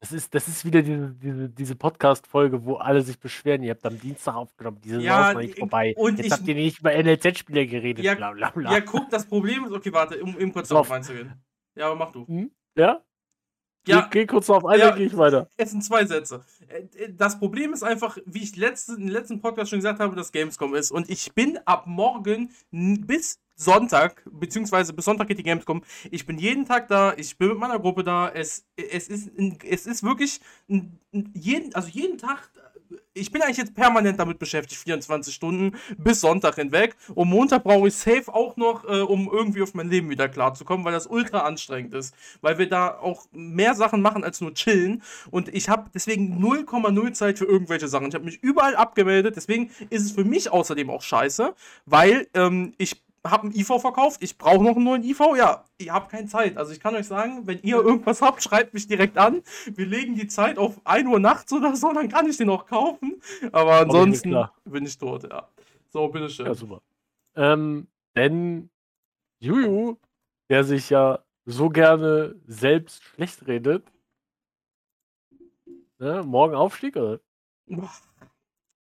das 0.00 0.12
ist 0.12 0.34
das 0.34 0.48
ist 0.48 0.64
wieder 0.64 0.82
diese 0.82 1.14
diese 1.14 1.48
diese 1.48 1.76
Podcast-Folge, 1.76 2.64
wo 2.64 2.74
alle 2.74 3.02
sich 3.02 3.20
beschweren: 3.20 3.62
„Ihr 3.62 3.70
habt 3.70 3.86
am 3.86 4.00
Dienstag 4.00 4.34
aufgenommen, 4.34 4.80
die 4.80 4.88
Saison 4.88 5.04
Ja, 5.04 5.28
ist 5.28 5.34
noch 5.34 5.42
nicht 5.42 5.58
vorbei. 5.60 5.94
und 5.96 6.16
Jetzt 6.18 6.26
ich 6.26 6.32
habt 6.32 6.48
ihr 6.48 6.54
nicht 6.56 6.80
über 6.80 6.92
NLZ-Spieler 6.92 7.66
geredet, 7.66 8.04
Ja, 8.04 8.16
bla 8.16 8.32
bla 8.32 8.50
bla.“ 8.50 8.72
ja, 8.72 8.80
guck, 8.80 9.08
das 9.08 9.24
Problem 9.24 9.64
ist 9.64 9.70
okay, 9.70 9.92
warte, 9.92 10.20
um 10.20 10.36
eben 10.40 10.52
kurz 10.52 10.70
darauf 10.70 10.90
einzugehen. 10.90 11.34
Ja, 11.76 11.86
aber 11.86 11.94
mach 11.94 12.10
du. 12.10 12.24
Mhm, 12.26 12.50
ja? 12.76 13.00
Geh 13.88 13.94
Ja, 13.94 14.08
geh 14.10 14.26
kurz 14.26 14.46
drauf 14.46 14.66
ein, 14.66 14.78
ja, 14.78 14.90
dann 14.90 14.98
gehe 14.98 15.06
ich 15.06 15.16
weiter. 15.16 15.48
es 15.56 15.70
sind 15.70 15.82
2 15.82 16.04
Sätze. 16.04 16.44
Äh, 16.68 17.04
äh, 17.04 17.12
das 17.16 17.38
Problem 17.38 17.72
ist 17.72 17.82
einfach, 17.82 18.18
wie 18.26 18.42
ich 18.42 18.54
letzte 18.56 18.94
im 18.94 19.08
letzten 19.08 19.40
Podcast 19.40 19.70
schon 19.70 19.78
gesagt 19.78 19.98
habe, 19.98 20.14
dass 20.14 20.30
Gamescom 20.30 20.74
ist 20.74 20.90
und 20.90 21.08
ich 21.08 21.32
bin 21.32 21.58
ab 21.64 21.86
morgen 21.86 22.50
bis 22.70 23.40
Sonntag, 23.56 24.22
beziehungsweise 24.30 24.92
bis 24.92 25.06
Sonntag 25.06 25.26
geht 25.26 25.38
die 25.38 25.42
Gamescom. 25.42 25.82
Ich 26.10 26.26
bin 26.26 26.38
jeden 26.38 26.64
Tag 26.64 26.86
da, 26.88 27.14
ich 27.16 27.36
bin 27.38 27.48
mit 27.48 27.58
meiner 27.58 27.80
Gruppe 27.80 28.04
da. 28.04 28.28
Es 28.28 28.66
es 28.76 29.08
ist 29.08 29.30
es 29.64 29.86
ist 29.86 30.02
wirklich 30.04 30.40
jeden 31.34 31.74
also, 31.74 31.88
jeden 31.88 32.18
Tag 32.18 32.50
ich 33.14 33.30
bin 33.30 33.42
eigentlich 33.42 33.56
jetzt 33.56 33.74
permanent 33.74 34.18
damit 34.18 34.38
beschäftigt, 34.38 34.80
24 34.80 35.34
Stunden 35.34 35.76
bis 35.96 36.20
Sonntag 36.20 36.54
hinweg. 36.56 36.96
Und 37.14 37.28
Montag 37.28 37.64
brauche 37.64 37.88
ich 37.88 37.94
safe 37.94 38.32
auch 38.32 38.56
noch, 38.56 38.84
äh, 38.84 39.00
um 39.00 39.28
irgendwie 39.32 39.62
auf 39.62 39.74
mein 39.74 39.88
Leben 39.88 40.08
wieder 40.10 40.28
klarzukommen, 40.28 40.84
weil 40.84 40.92
das 40.92 41.06
ultra 41.06 41.40
anstrengend 41.40 41.94
ist. 41.94 42.14
Weil 42.40 42.58
wir 42.58 42.68
da 42.68 42.98
auch 42.98 43.26
mehr 43.32 43.74
Sachen 43.74 44.02
machen 44.02 44.24
als 44.24 44.40
nur 44.40 44.54
chillen. 44.54 45.02
Und 45.30 45.52
ich 45.54 45.68
habe 45.68 45.90
deswegen 45.92 46.38
0,0 46.42 47.12
Zeit 47.12 47.38
für 47.38 47.46
irgendwelche 47.46 47.88
Sachen. 47.88 48.08
Ich 48.08 48.14
habe 48.14 48.24
mich 48.24 48.42
überall 48.42 48.76
abgemeldet. 48.76 49.36
Deswegen 49.36 49.70
ist 49.90 50.04
es 50.04 50.12
für 50.12 50.24
mich 50.24 50.50
außerdem 50.50 50.90
auch 50.90 51.02
scheiße, 51.02 51.54
weil 51.86 52.28
ähm, 52.34 52.74
ich 52.78 53.02
habe 53.26 53.48
'n 53.48 53.52
IV 53.54 53.80
verkauft. 53.80 54.22
Ich 54.22 54.38
brauche 54.38 54.62
noch 54.62 54.76
'n 54.76 54.84
neuen 54.84 55.02
IV. 55.04 55.20
Ja, 55.36 55.64
ich 55.78 55.90
habe 55.90 56.08
keine 56.10 56.26
Zeit. 56.28 56.56
Also, 56.56 56.72
ich 56.72 56.80
kann 56.80 56.94
euch 56.94 57.06
sagen, 57.06 57.46
wenn 57.46 57.60
ihr 57.62 57.76
irgendwas 57.76 58.22
habt, 58.22 58.42
schreibt 58.42 58.74
mich 58.74 58.86
direkt 58.86 59.18
an. 59.18 59.42
Wir 59.66 59.86
legen 59.86 60.14
die 60.14 60.26
Zeit 60.28 60.58
auf 60.58 60.80
1:00 60.84 61.18
nachts 61.20 61.52
oder 61.52 61.76
so, 61.76 61.92
dann 61.92 62.08
kann 62.08 62.28
ich 62.28 62.36
den 62.36 62.50
auch 62.50 62.66
kaufen. 62.66 63.20
Aber 63.52 63.74
ansonsten 63.80 64.50
bin 64.64 64.84
ich 64.86 64.98
tot, 64.98 65.24
ja. 65.30 65.48
So, 65.90 66.08
bitte 66.08 66.28
Ja, 66.44 66.54
super. 66.54 66.80
Ähm, 67.36 67.88
denn 68.16 68.70
Juju, 69.40 69.96
der 70.50 70.64
sich 70.64 70.90
ja 70.90 71.20
so 71.46 71.70
gerne 71.70 72.36
selbst 72.46 73.04
schlecht 73.04 73.46
redet 73.48 73.84
ne, 76.00 76.22
morgen 76.24 76.54
Aufstieg, 76.54 76.96
oder? 76.96 77.20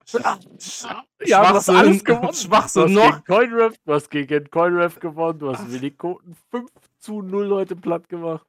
Ja, 1.25 1.45
du 1.45 1.55
hast 1.55 1.69
alles 1.69 2.03
gewonnen. 2.03 2.31
Du 2.73 2.81
Schwachsinn 2.81 2.83
hast 2.83 2.99
noch. 2.99 2.99
gegen 2.99 3.23
Coinref 3.23 3.75
du 3.85 3.93
hast 3.93 4.09
gegen 4.09 4.49
Coinref 4.49 4.99
gewonnen, 4.99 5.39
du 5.39 5.49
hast 5.49 5.69
Winikoten 5.71 6.35
5:0 6.51 7.43
Leute 7.45 7.75
platt 7.75 8.09
gemacht. 8.09 8.45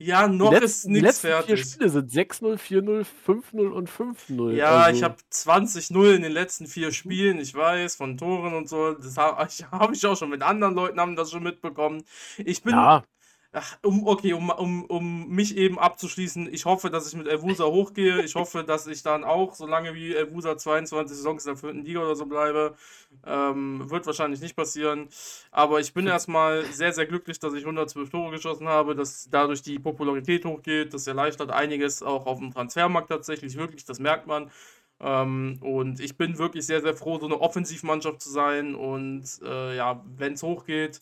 Ja, 0.00 0.28
Die 0.40 0.48
noch 0.48 0.60
ist 0.60 0.84
letzten 0.84 0.92
die 0.94 1.00
nix 1.00 1.02
letzten 1.02 1.32
4 1.34 1.56
fertig. 1.56 1.58
Spiele 1.58 1.88
sind 1.90 2.10
6:0, 2.10 2.58
4:0, 2.58 3.04
5:0 3.04 3.72
und 3.72 3.88
5:0. 3.90 4.60
Ja, 4.60 4.90
ich 4.90 5.02
Also 5.02 5.02
habe 5.02 5.16
20:0 5.30 6.14
in 6.14 6.22
den 6.22 6.30
letzten 6.30 6.66
4 6.68 6.92
Spielen, 6.92 7.38
ich 7.40 7.52
weiß, 7.54 7.96
von 7.96 8.16
Toren 8.16 8.54
und 8.54 8.68
so. 8.68 8.92
Das 8.94 9.16
ha 9.16 9.44
ich 9.50 9.64
habe 9.72 9.92
ich 9.94 10.06
auch 10.06 10.16
schon 10.16 10.30
mit 10.30 10.42
anderen 10.42 10.74
Leuten 10.74 11.00
haben 11.00 11.16
das 11.16 11.30
schon 11.32 11.42
mitbekommen. 11.42 12.04
Ich 12.38 12.62
bin 12.62 12.76
Ja. 12.76 13.06
Ach, 13.52 13.78
um, 13.82 14.06
okay, 14.06 14.32
um, 14.32 14.50
um, 14.50 14.84
um 14.84 15.28
mich 15.28 15.56
eben 15.56 15.78
abzuschließen, 15.78 16.52
ich 16.52 16.64
hoffe, 16.64 16.90
dass 16.90 17.08
ich 17.08 17.14
mit 17.16 17.26
Elvusa 17.26 17.64
hochgehe. 17.66 18.22
Ich 18.22 18.34
hoffe, 18.34 18.64
dass 18.64 18.86
ich 18.86 19.02
dann 19.02 19.24
auch, 19.24 19.54
solange 19.54 19.94
wie 19.94 20.14
Elvusa 20.14 20.56
22 20.56 21.16
Saisons 21.16 21.44
in 21.46 21.50
der 21.52 21.56
vierten 21.56 21.84
Liga 21.84 22.00
oder 22.00 22.16
so 22.16 22.26
bleibe. 22.26 22.74
Ähm, 23.24 23.88
wird 23.90 24.06
wahrscheinlich 24.06 24.40
nicht 24.40 24.56
passieren. 24.56 25.08
Aber 25.50 25.80
ich 25.80 25.94
bin 25.94 26.06
erstmal 26.06 26.64
sehr, 26.66 26.92
sehr 26.92 27.06
glücklich, 27.06 27.38
dass 27.38 27.54
ich 27.54 27.62
112 27.62 28.10
Tore 28.10 28.30
geschossen 28.30 28.68
habe, 28.68 28.94
dass 28.94 29.28
dadurch 29.30 29.62
die 29.62 29.78
Popularität 29.78 30.44
hochgeht. 30.44 30.92
Das 30.92 31.06
erleichtert 31.06 31.50
einiges 31.50 32.02
auch 32.02 32.26
auf 32.26 32.38
dem 32.38 32.52
Transfermarkt 32.52 33.08
tatsächlich, 33.10 33.56
wirklich, 33.56 33.84
das 33.84 34.00
merkt 34.00 34.26
man. 34.26 34.50
Ähm, 35.00 35.58
und 35.60 36.00
ich 36.00 36.16
bin 36.16 36.38
wirklich 36.38 36.66
sehr, 36.66 36.80
sehr 36.80 36.94
froh, 36.94 37.18
so 37.18 37.26
eine 37.26 37.40
Offensivmannschaft 37.40 38.20
zu 38.20 38.30
sein. 38.30 38.74
Und 38.74 39.24
äh, 39.42 39.76
ja, 39.76 40.02
wenn 40.16 40.34
es 40.34 40.42
hochgeht, 40.42 41.00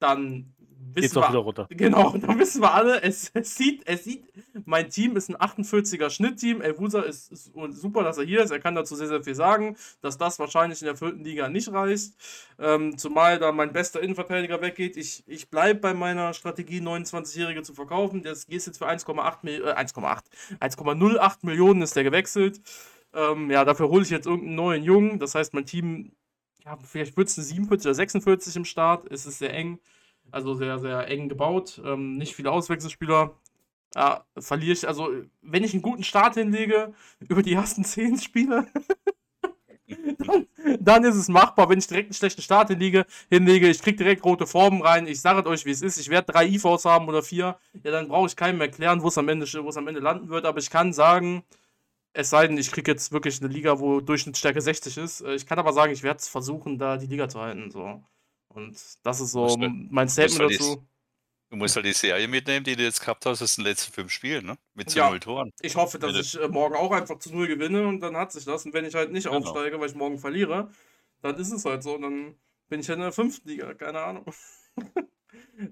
dann 0.00 0.54
Geht's 0.94 1.14
wissen 1.14 1.18
auch 1.18 1.22
wir, 1.24 1.28
wieder 1.28 1.38
runter. 1.40 1.66
genau, 1.70 2.16
dann 2.16 2.38
wissen 2.38 2.62
wir 2.62 2.74
alle, 2.74 3.02
es, 3.02 3.30
es 3.34 3.54
sieht, 3.54 3.82
es 3.86 4.04
sieht, 4.04 4.24
mein 4.64 4.90
Team 4.90 5.16
ist 5.16 5.30
ein 5.30 5.36
48er 5.36 6.10
Schnittteam. 6.10 6.60
Elvusa 6.60 7.02
ist, 7.02 7.30
ist 7.30 7.52
super, 7.72 8.02
dass 8.02 8.18
er 8.18 8.24
hier 8.24 8.42
ist. 8.42 8.50
Er 8.50 8.58
kann 8.58 8.74
dazu 8.74 8.96
sehr, 8.96 9.06
sehr 9.06 9.22
viel 9.22 9.34
sagen, 9.34 9.76
dass 10.00 10.18
das 10.18 10.38
wahrscheinlich 10.38 10.80
in 10.80 10.86
der 10.86 10.96
vierten 10.96 11.24
Liga 11.24 11.48
nicht 11.48 11.72
reicht. 11.72 12.14
Ähm, 12.58 12.98
zumal 12.98 13.38
da 13.38 13.52
mein 13.52 13.72
bester 13.72 14.00
Innenverteidiger 14.02 14.60
weggeht. 14.60 14.96
Ich, 14.96 15.22
ich 15.26 15.48
bleibe 15.48 15.80
bei 15.80 15.94
meiner 15.94 16.32
Strategie, 16.34 16.80
29-Jährige 16.80 17.62
zu 17.62 17.74
verkaufen. 17.74 18.22
Das 18.22 18.46
geht 18.46 18.66
jetzt 18.66 18.78
für 18.78 18.88
1,8 18.88 19.38
Mil- 19.42 19.62
äh, 19.62 19.72
1,8 19.74 20.22
1,08 20.60 21.36
Millionen 21.42 21.82
ist 21.82 21.94
der 21.94 22.04
gewechselt. 22.04 22.60
Ähm, 23.12 23.50
ja, 23.50 23.64
dafür 23.64 23.88
hole 23.88 24.02
ich 24.02 24.10
jetzt 24.10 24.26
irgendeinen 24.26 24.56
neuen 24.56 24.82
Jungen. 24.82 25.18
Das 25.18 25.34
heißt, 25.34 25.54
mein 25.54 25.66
Team, 25.66 26.12
ja, 26.64 26.76
vielleicht 26.84 27.16
wird 27.16 27.28
es 27.28 27.38
eine 27.38 27.46
47 27.46 27.86
oder 27.86 27.94
46 27.94 28.56
im 28.56 28.64
Start. 28.64 29.10
Es 29.10 29.26
ist 29.26 29.38
sehr 29.38 29.54
eng. 29.54 29.78
Also 30.30 30.54
sehr, 30.54 30.78
sehr 30.78 31.08
eng 31.08 31.28
gebaut. 31.28 31.80
Ähm, 31.84 32.16
nicht 32.16 32.34
viele 32.34 32.52
Auswechselspieler. 32.52 33.34
Ja, 33.96 34.24
verliere 34.38 34.72
ich, 34.72 34.86
also 34.86 35.10
wenn 35.42 35.64
ich 35.64 35.72
einen 35.72 35.82
guten 35.82 36.04
Start 36.04 36.34
hinlege, 36.34 36.94
über 37.28 37.42
die 37.42 37.54
ersten 37.54 37.84
10 37.84 38.18
Spiele, 38.18 38.68
dann, 40.18 40.46
dann 40.78 41.04
ist 41.04 41.16
es 41.16 41.28
machbar. 41.28 41.68
Wenn 41.68 41.80
ich 41.80 41.88
direkt 41.88 42.06
einen 42.06 42.14
schlechten 42.14 42.42
Start 42.42 42.68
hinlege, 42.68 43.04
hinlege 43.28 43.68
ich 43.68 43.82
kriege 43.82 43.96
direkt 43.96 44.24
rote 44.24 44.46
Formen 44.46 44.82
rein, 44.82 45.08
ich 45.08 45.20
sage 45.20 45.48
euch, 45.48 45.64
wie 45.66 45.70
es 45.70 45.82
ist, 45.82 45.98
ich 45.98 46.08
werde 46.08 46.32
drei 46.32 46.46
IVs 46.46 46.84
haben 46.84 47.08
oder 47.08 47.22
vier, 47.22 47.58
ja, 47.82 47.90
dann 47.90 48.06
brauche 48.06 48.28
ich 48.28 48.36
keinem 48.36 48.60
erklären, 48.60 49.02
wo 49.02 49.08
es 49.08 49.18
am, 49.18 49.28
Ende, 49.28 49.46
wo 49.64 49.68
es 49.68 49.76
am 49.76 49.88
Ende 49.88 50.00
landen 50.00 50.28
wird, 50.28 50.44
aber 50.44 50.58
ich 50.58 50.70
kann 50.70 50.92
sagen, 50.92 51.42
es 52.12 52.30
sei 52.30 52.46
denn, 52.46 52.58
ich 52.58 52.70
kriege 52.72 52.90
jetzt 52.90 53.12
wirklich 53.12 53.40
eine 53.40 53.52
Liga, 53.52 53.78
wo 53.80 54.00
Durchschnittsstärke 54.00 54.60
60 54.60 54.96
ist. 54.98 55.20
äh, 55.22 55.34
Ich 55.34 55.46
kann 55.46 55.58
aber 55.58 55.72
sagen, 55.72 55.92
ich 55.92 56.02
werde 56.02 56.18
es 56.18 56.28
versuchen, 56.28 56.78
da 56.78 56.96
die 56.96 57.06
Liga 57.06 57.28
zu 57.28 57.40
halten. 57.40 57.70
So. 57.70 58.02
Und 58.48 58.76
das 59.04 59.20
ist 59.20 59.32
so 59.32 59.42
Musst 59.44 59.58
mein 59.90 60.08
Statement 60.08 60.40
halt 60.40 60.50
die- 60.52 60.56
dazu. 60.58 60.86
Du 61.50 61.56
musst 61.56 61.74
halt 61.74 61.84
die 61.86 61.92
Serie 61.92 62.28
mitnehmen, 62.28 62.64
die 62.64 62.76
du 62.76 62.84
jetzt 62.84 63.00
gehabt 63.00 63.26
hast, 63.26 63.42
aus 63.42 63.56
den 63.56 63.64
letzten 63.64 63.92
fünf 63.92 64.12
Spielen, 64.12 64.46
ne? 64.46 64.56
Mit 64.74 64.88
zu 64.90 64.98
Ja. 64.98 65.10
null 65.10 65.18
Toren. 65.18 65.50
Ich 65.62 65.74
hoffe, 65.74 65.98
dass 65.98 66.14
ich 66.16 66.40
äh, 66.40 66.46
morgen 66.46 66.76
auch 66.76 66.92
einfach 66.92 67.18
zu 67.18 67.34
null 67.34 67.48
gewinne 67.48 67.88
und 67.88 67.98
dann 68.00 68.16
hat 68.16 68.30
sich 68.30 68.44
das. 68.44 68.64
Und 68.66 68.72
wenn 68.72 68.84
ich 68.84 68.94
halt 68.94 69.10
nicht 69.10 69.24
Genau. 69.24 69.38
aufsteige, 69.38 69.80
weil 69.80 69.88
ich 69.88 69.96
morgen 69.96 70.18
verliere, 70.18 70.70
dann 71.22 71.36
ist 71.36 71.50
es 71.50 71.64
halt 71.64 71.82
so. 71.82 71.98
Dann 71.98 72.36
bin 72.68 72.78
ich 72.80 72.86
ja 72.86 72.94
in 72.94 73.00
der 73.00 73.10
fünften 73.12 73.48
Liga, 73.48 73.74
keine 73.74 74.00
Ahnung. 74.00 74.26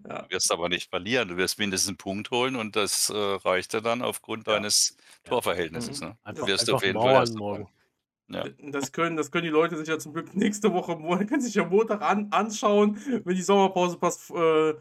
ja. 0.09 0.23
Du 0.23 0.31
wirst 0.31 0.53
aber 0.53 0.69
nicht 0.69 0.91
verlieren. 0.91 1.29
Du 1.29 1.37
wirst 1.37 1.59
mindestens 1.59 1.89
einen 1.89 1.97
Punkt 1.99 2.31
holen 2.31 2.57
und 2.57 2.77
das 2.77 3.11
äh, 3.11 3.17
reicht 3.17 3.73
dir 3.73 3.81
dann 3.81 4.03
aufgrund 4.03 4.47
Ja. 4.47 4.55
deines 4.55 4.97
Torverhältnisses. 5.25 6.01
Mhm. 6.01 6.09
Ne? 6.09 6.19
Einfach, 6.25 6.43
Du 6.45 6.49
wirst 6.53 6.71
auf 6.71 6.83
jeden 6.85 7.01
Fall 7.01 7.27
morgen. 7.37 7.69
Ja. 8.31 8.45
Das 8.63 8.93
können, 8.93 9.17
das 9.17 9.31
können 9.31 9.45
die 9.45 9.51
Leute 9.51 9.77
sich 9.79 9.89
ja 9.89 9.99
zum 9.99 10.13
Glück 10.13 10.35
nächste 10.35 10.73
Woche, 10.73 10.97
können 11.27 11.41
sich 11.41 11.55
ja 11.55 11.65
Montag 11.65 12.03
an, 12.03 12.29
anschauen, 12.31 12.99
wenn 13.25 13.35
die 13.35 13.43
Sommerpause 13.43 13.97
fast, 13.99 14.31
äh, 14.31 14.75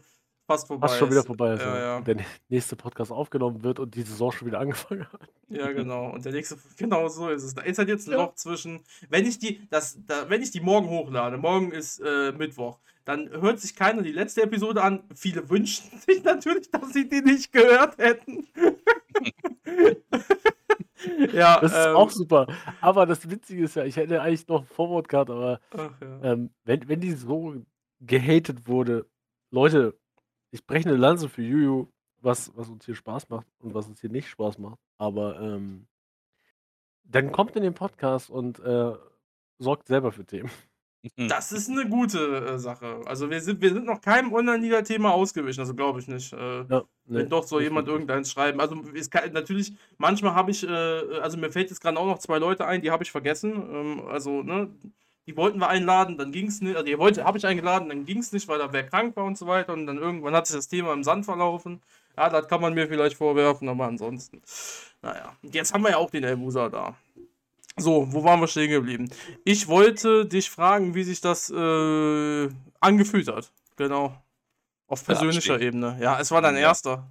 fast 0.48 0.66
vorbei 0.66 0.88
Fast 0.88 0.98
schon 0.98 1.10
wieder 1.10 1.20
ist. 1.20 1.26
vorbei 1.26 1.52
ist. 1.52 1.60
Ja, 1.60 1.78
ja. 1.78 2.00
der 2.00 2.16
nächste 2.48 2.74
Podcast 2.74 3.12
aufgenommen 3.12 3.62
wird 3.62 3.78
und 3.78 3.94
die 3.94 4.02
Saison 4.02 4.32
schon 4.32 4.48
wieder 4.48 4.58
angefangen 4.58 5.06
hat. 5.12 5.28
Ja, 5.48 5.70
genau. 5.80 6.10
Und 6.10 6.24
der 6.24 6.32
nächste, 6.32 6.56
genau 6.76 7.06
so 7.08 7.28
ist 7.28 7.44
es. 7.44 7.54
Da 7.54 7.62
ist 7.62 7.78
halt 7.78 7.88
jetzt 7.88 8.08
ein 8.08 8.12
Ja. 8.12 8.18
Loch 8.24 8.34
zwischen, 8.34 8.80
wenn 9.10 9.26
ich 9.26 9.38
die, 9.38 9.68
das, 9.68 9.98
da, 10.06 10.28
wenn 10.30 10.42
ich 10.42 10.50
die 10.50 10.60
morgen 10.60 10.88
hochlade, 10.88 11.36
morgen 11.36 11.70
ist 11.70 12.00
äh, 12.00 12.32
Mittwoch, 12.32 12.78
dann 13.04 13.28
hört 13.30 13.60
sich 13.60 13.76
keiner 13.76 14.02
die 14.02 14.12
letzte 14.12 14.42
Episode 14.42 14.82
an. 14.82 15.02
Viele 15.14 15.48
wünschen 15.50 15.84
sich 16.06 16.24
natürlich, 16.24 16.70
dass 16.70 16.92
sie 16.94 17.08
die 17.08 17.20
nicht 17.20 17.52
gehört 17.52 17.98
hätten. 17.98 18.46
ja, 21.32 21.60
Das 21.60 21.72
ist 21.72 21.86
ähm, 21.86 21.96
auch 21.96 22.10
super. 22.10 22.46
Aber 22.80 23.04
das 23.04 23.28
Witzige 23.30 23.64
ist 23.64 23.76
ja, 23.76 23.84
ich 23.84 23.96
hätte 23.96 24.22
eigentlich 24.22 24.48
noch 24.48 24.62
ein 24.62 24.66
Vorwort 24.66 25.08
gehabt, 25.08 25.30
aber 25.30 25.60
ach, 25.76 25.90
ja. 26.00 26.32
ähm, 26.32 26.50
wenn, 26.64 26.88
wenn 26.88 27.00
die 27.00 27.12
so 27.12 27.54
gehatet 28.00 28.66
wurde, 28.66 29.06
Leute, 29.50 29.98
ich 30.50 30.66
breche 30.66 30.88
eine 30.88 30.98
Lanze 30.98 31.28
für 31.28 31.42
Juju, 31.42 31.86
was, 32.20 32.52
was 32.56 32.68
uns 32.68 32.84
hier 32.86 32.94
Spaß 32.94 33.28
macht 33.28 33.46
und 33.60 33.74
was 33.74 33.86
uns 33.86 34.00
hier 34.00 34.10
nicht 34.10 34.28
Spaß 34.28 34.58
macht. 34.58 34.78
Aber 34.98 35.40
ähm, 35.40 35.86
dann 37.04 37.32
kommt 37.32 37.56
in 37.56 37.62
den 37.62 37.74
Podcast 37.74 38.30
und 38.30 38.58
äh, 38.60 38.92
sorgt 39.58 39.88
selber 39.88 40.12
für 40.12 40.24
Themen. 40.24 40.50
Mhm. 41.16 41.28
Das 41.28 41.52
ist 41.52 41.70
eine 41.70 41.88
gute 41.88 42.18
äh, 42.18 42.58
Sache. 42.58 43.00
Also 43.06 43.30
wir 43.30 43.40
sind, 43.40 43.60
wir 43.60 43.72
sind 43.72 43.86
noch 43.86 44.00
keinem 44.00 44.32
Online-Liga-Thema 44.32 45.12
ausgewichen, 45.12 45.60
also 45.60 45.72
glaube 45.72 46.00
ich 46.00 46.08
nicht. 46.08 46.32
Äh, 46.32 46.64
Ja, 46.68 46.82
nee, 47.04 47.18
Wenn 47.20 47.28
doch, 47.28 47.42
das 47.42 47.50
jemand 47.52 47.86
stimmt. 47.86 47.88
irgendeins 47.88 48.32
schreiben. 48.32 48.60
Also 48.60 48.82
es 48.94 49.08
kann, 49.08 49.32
natürlich, 49.32 49.74
manchmal 49.96 50.34
habe 50.34 50.50
ich, 50.50 50.64
äh, 50.66 50.68
also 51.20 51.38
mir 51.38 51.52
fällt 51.52 51.70
jetzt 51.70 51.80
gerade 51.80 51.96
auch 51.98 52.06
noch 52.06 52.18
zwei 52.18 52.38
Leute 52.38 52.66
ein, 52.66 52.82
die 52.82 52.90
habe 52.90 53.04
ich 53.04 53.12
vergessen. 53.12 53.52
Ähm, 53.52 54.02
also, 54.08 54.42
ne, 54.42 54.74
die 55.28 55.36
wollten 55.36 55.58
wir 55.58 55.68
einladen, 55.68 56.16
dann 56.16 56.32
ging 56.32 56.46
es 56.46 56.62
nicht. 56.62 56.74
Also 56.74 56.86
die 56.86 56.98
wollte, 56.98 57.22
habe 57.24 57.36
ich 57.36 57.44
eingeladen, 57.44 57.90
dann 57.90 58.06
ging 58.06 58.18
es 58.18 58.32
nicht, 58.32 58.48
weil 58.48 58.58
da 58.58 58.72
wer 58.72 58.84
krank 58.84 59.14
war 59.14 59.24
und 59.26 59.36
so 59.36 59.46
weiter. 59.46 59.74
Und 59.74 59.86
dann 59.86 59.98
irgendwann 59.98 60.34
hat 60.34 60.46
sich 60.46 60.56
das 60.56 60.68
Thema 60.68 60.94
im 60.94 61.04
Sand 61.04 61.26
verlaufen. 61.26 61.82
Ja, 62.16 62.30
das 62.30 62.48
kann 62.48 62.62
man 62.62 62.72
mir 62.72 62.88
vielleicht 62.88 63.16
vorwerfen, 63.16 63.68
aber 63.68 63.84
ansonsten. 63.84 64.40
Naja, 65.02 65.36
und 65.42 65.54
jetzt 65.54 65.74
haben 65.74 65.82
wir 65.82 65.90
ja 65.90 65.96
auch 65.98 66.10
den 66.10 66.24
Elbusa 66.24 66.70
da. 66.70 66.96
So, 67.76 68.10
wo 68.10 68.24
waren 68.24 68.40
wir 68.40 68.48
stehen 68.48 68.70
geblieben? 68.70 69.10
Ich 69.44 69.68
wollte 69.68 70.24
dich 70.24 70.48
fragen, 70.48 70.94
wie 70.94 71.04
sich 71.04 71.20
das 71.20 71.50
äh, 71.50 72.48
angefühlt 72.80 73.28
hat. 73.28 73.52
Genau. 73.76 74.16
Auf 74.86 75.04
persönlicher 75.04 75.52
Abstieg. 75.54 75.68
Ebene. 75.68 75.98
Ja, 76.00 76.18
es 76.18 76.30
war 76.30 76.40
dein 76.40 76.54
Ja. 76.54 76.62
erster. 76.62 77.06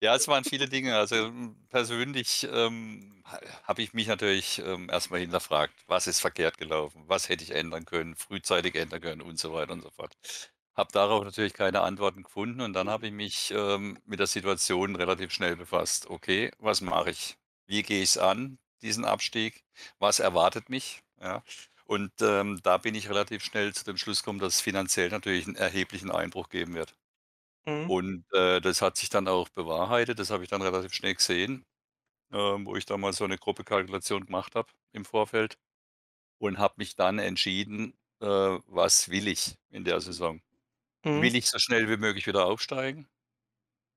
Ja, 0.00 0.14
es 0.14 0.28
waren 0.28 0.44
viele 0.44 0.68
Dinge. 0.68 0.96
Also 0.96 1.16
m, 1.16 1.56
persönlich 1.70 2.46
ähm, 2.50 3.22
ha- 3.24 3.40
habe 3.64 3.82
ich 3.82 3.92
mich 3.94 4.06
natürlich 4.06 4.60
ähm, 4.60 4.88
erstmal 4.90 5.20
hinterfragt, 5.20 5.74
was 5.88 6.06
ist 6.06 6.20
verkehrt 6.20 6.56
gelaufen, 6.58 7.02
was 7.06 7.28
hätte 7.28 7.42
ich 7.42 7.50
ändern 7.50 7.84
können, 7.84 8.14
frühzeitig 8.14 8.76
ändern 8.76 9.00
können 9.00 9.22
und 9.22 9.38
so 9.40 9.52
weiter 9.52 9.72
und 9.72 9.82
so 9.82 9.90
fort. 9.90 10.14
Habe 10.76 10.92
darauf 10.92 11.24
natürlich 11.24 11.52
keine 11.54 11.80
Antworten 11.80 12.22
gefunden 12.22 12.60
und 12.60 12.72
dann 12.74 12.88
habe 12.88 13.08
ich 13.08 13.12
mich 13.12 13.50
ähm, 13.50 13.98
mit 14.04 14.20
der 14.20 14.28
Situation 14.28 14.94
relativ 14.94 15.32
schnell 15.32 15.56
befasst. 15.56 16.08
Okay, 16.08 16.52
was 16.58 16.80
mache 16.80 17.10
ich? 17.10 17.36
Wie 17.66 17.82
gehe 17.82 18.02
ich 18.02 18.10
es 18.10 18.18
an, 18.18 18.58
diesen 18.82 19.04
Abstieg? 19.04 19.64
Was 19.98 20.20
erwartet 20.20 20.68
mich? 20.70 21.02
Ja. 21.20 21.42
Und 21.86 22.12
ähm, 22.20 22.60
da 22.62 22.78
bin 22.78 22.94
ich 22.94 23.08
relativ 23.08 23.42
schnell 23.44 23.74
zu 23.74 23.84
dem 23.84 23.96
Schluss 23.96 24.22
gekommen, 24.22 24.38
dass 24.38 24.56
es 24.56 24.60
finanziell 24.60 25.08
natürlich 25.10 25.46
einen 25.46 25.56
erheblichen 25.56 26.10
Einbruch 26.12 26.48
geben 26.50 26.74
wird. 26.74 26.94
Mhm. 27.68 27.88
Und 27.88 28.24
äh, 28.32 28.60
das 28.60 28.82
hat 28.82 28.96
sich 28.96 29.10
dann 29.10 29.28
auch 29.28 29.48
bewahrheitet. 29.50 30.18
Das 30.18 30.30
habe 30.30 30.44
ich 30.44 30.50
dann 30.50 30.62
relativ 30.62 30.92
schnell 30.94 31.14
gesehen, 31.14 31.66
ähm, 32.32 32.66
wo 32.66 32.76
ich 32.76 32.86
da 32.86 32.96
mal 32.98 33.12
so 33.14 33.24
eine 33.24 33.38
Gruppekalkulation 33.38 34.26
gemacht 34.26 34.54
habe 34.56 34.70
im 34.92 35.04
Vorfeld 35.06 35.58
und 36.38 36.58
habe 36.58 36.74
mich 36.78 36.96
dann 36.96 37.18
entschieden, 37.18 37.94
äh, 38.20 38.26
was 38.26 39.08
will 39.10 39.28
ich 39.28 39.56
in 39.70 39.84
der 39.84 40.00
Saison? 40.00 40.42
Mhm. 41.04 41.22
Will 41.22 41.36
ich 41.36 41.48
so 41.50 41.58
schnell 41.58 41.88
wie 41.90 41.96
möglich 41.98 42.26
wieder 42.26 42.46
aufsteigen? 42.46 43.08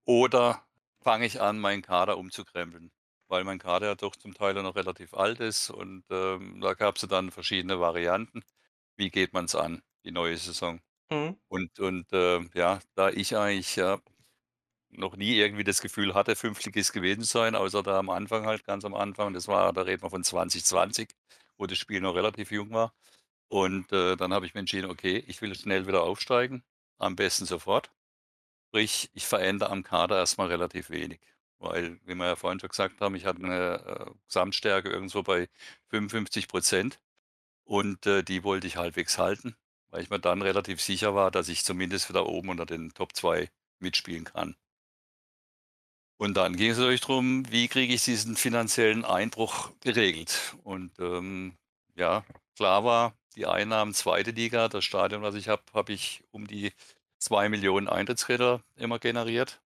Oder 0.05 0.67
fange 1.01 1.25
ich 1.25 1.41
an, 1.41 1.59
meinen 1.59 1.81
Kader 1.81 2.17
umzukrempeln? 2.19 2.91
Weil 3.27 3.43
mein 3.43 3.57
Kader 3.59 3.87
ja 3.87 3.95
doch 3.95 4.15
zum 4.15 4.33
Teil 4.35 4.53
noch 4.55 4.75
relativ 4.75 5.13
alt 5.15 5.39
ist 5.39 5.69
und 5.71 6.03
ähm, 6.11 6.61
da 6.61 6.73
gab 6.75 6.97
es 6.97 7.07
dann 7.07 7.31
verschiedene 7.31 7.79
Varianten. 7.79 8.43
Wie 8.97 9.09
geht 9.11 9.33
man 9.33 9.45
es 9.45 9.55
an, 9.55 9.81
die 10.05 10.11
neue 10.11 10.37
Saison? 10.37 10.81
Mhm. 11.11 11.37
Und, 11.49 11.79
und 11.79 12.11
äh, 12.13 12.39
ja, 12.53 12.79
da 12.95 13.09
ich 13.09 13.35
eigentlich 13.37 13.75
ja, 13.75 13.99
noch 14.91 15.15
nie 15.17 15.35
irgendwie 15.37 15.63
das 15.63 15.81
Gefühl 15.81 16.13
hatte, 16.15 16.35
Fünftligist 16.35 16.93
gewesen 16.93 17.23
zu 17.23 17.29
sein, 17.39 17.55
außer 17.55 17.83
da 17.83 17.99
am 17.99 18.09
Anfang 18.09 18.45
halt, 18.45 18.65
ganz 18.65 18.85
am 18.85 18.95
Anfang, 18.95 19.33
das 19.33 19.47
war, 19.47 19.73
da 19.73 19.81
reden 19.83 20.03
wir 20.03 20.09
von 20.09 20.23
2020, 20.23 21.09
wo 21.57 21.67
das 21.67 21.77
Spiel 21.77 22.01
noch 22.01 22.15
relativ 22.15 22.51
jung 22.51 22.71
war. 22.71 22.93
Und 23.49 23.91
äh, 23.93 24.17
dann 24.17 24.33
habe 24.33 24.45
ich 24.45 24.53
mir 24.53 24.61
entschieden, 24.61 24.91
okay, 24.91 25.23
ich 25.27 25.41
will 25.41 25.55
schnell 25.55 25.87
wieder 25.87 26.03
aufsteigen, 26.03 26.63
am 26.99 27.15
besten 27.17 27.45
sofort. 27.45 27.91
Sprich, 28.69 29.09
ich 29.13 29.27
verändere 29.27 29.69
am 29.71 29.83
Kader 29.83 30.17
erstmal 30.17 30.47
relativ 30.47 30.89
wenig. 30.89 31.19
Weil, 31.59 31.99
wie 32.05 32.15
wir 32.15 32.25
ja 32.27 32.35
vorhin 32.35 32.59
schon 32.59 32.69
gesagt 32.69 33.01
haben, 33.01 33.15
ich 33.15 33.25
hatte 33.25 33.43
eine 33.43 34.07
äh, 34.07 34.11
Gesamtstärke 34.27 34.89
irgendwo 34.89 35.23
bei 35.23 35.49
55 35.89 36.47
Prozent 36.47 36.99
und 37.65 38.05
äh, 38.07 38.23
die 38.23 38.43
wollte 38.43 38.67
ich 38.67 38.77
halbwegs 38.77 39.17
halten, 39.19 39.55
weil 39.91 40.03
ich 40.03 40.09
mir 40.09 40.19
dann 40.19 40.41
relativ 40.41 40.81
sicher 40.81 41.15
war, 41.15 41.31
dass 41.31 41.49
ich 41.49 41.63
zumindest 41.65 42.09
wieder 42.09 42.27
oben 42.27 42.49
unter 42.49 42.65
den 42.65 42.93
Top 42.93 43.15
2 43.15 43.49
mitspielen 43.79 44.25
kann. 44.25 44.55
Und 46.17 46.35
dann 46.37 46.55
ging 46.55 46.71
es 46.71 46.77
natürlich 46.77 47.01
darum, 47.01 47.49
wie 47.51 47.67
kriege 47.67 47.93
ich 47.93 48.03
diesen 48.03 48.35
finanziellen 48.35 49.05
Einbruch 49.05 49.71
geregelt. 49.81 50.55
Und 50.63 50.91
ähm, 50.99 51.53
ja, 51.95 52.23
klar 52.55 52.83
war, 52.83 53.15
die 53.35 53.47
Einnahmen 53.47 53.93
zweite 53.93 54.31
Liga, 54.31 54.67
das 54.69 54.85
Stadion, 54.85 55.23
was 55.23 55.35
ich 55.35 55.47
habe, 55.47 55.63
habe 55.73 55.93
ich 55.93 56.23
um 56.31 56.45
die 56.47 56.73
2.000.000 57.19 57.87
Eintrittsgelder 57.89 58.61
immer 58.75 58.99
generiert 58.99 59.61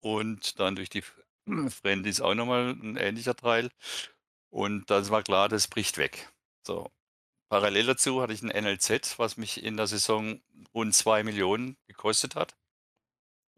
und 0.00 0.60
dann 0.60 0.76
durch 0.76 0.90
die 0.90 1.04
Friendlies 1.70 2.20
auch 2.22 2.34
noch 2.34 2.46
mal 2.46 2.72
'n 2.80 2.96
ähnlicher 2.96 3.36
Teil. 3.36 3.70
Und 4.50 4.90
das 4.90 5.10
war 5.10 5.22
klar, 5.24 5.48
das 5.48 5.68
bricht 5.68 5.98
weg. 5.98 6.30
So. 6.66 6.90
Parallel 7.52 7.86
dazu 7.86 8.22
hatte 8.22 8.32
ich 8.32 8.42
'n 8.42 8.48
NLZ, 8.50 9.18
was 9.18 9.36
mich 9.36 9.64
in 9.64 9.76
der 9.76 9.88
Saison 9.88 10.40
rund 10.72 10.94
2.000.000 10.94 11.76
gekostet 11.88 12.36
hat. 12.36 12.54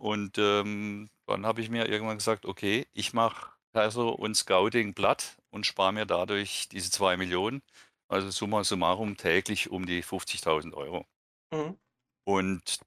Und, 0.01 0.39
ähm, 0.39 1.11
dann 1.27 1.47
habe 1.47 1.61
ich 1.61 1.71
mir 1.71 1.89
irgendwann 1.89 2.19
gesagt: 2.19 2.47
„Okay, 2.47 2.87
ich 2.93 3.13
mache 3.13 3.53
Perso 3.73 4.11
und 4.11 4.37
Scouting 4.37 4.95
platt 4.95 5.37
und 5.51 5.67
spare 5.67 5.93
mir 5.93 6.07
dadurch 6.07 6.69
diese 6.71 6.91
2.000.000.“ 6.91 7.63
Also 8.09 8.31
summa 8.31 8.65
summarum 8.65 9.17
täglich 9.17 9.71
um 9.71 9.87
die 9.87 10.03
50.000 10.03 10.75
€. 10.75 11.07
Mhm. 11.53 11.79
Und 12.27 12.79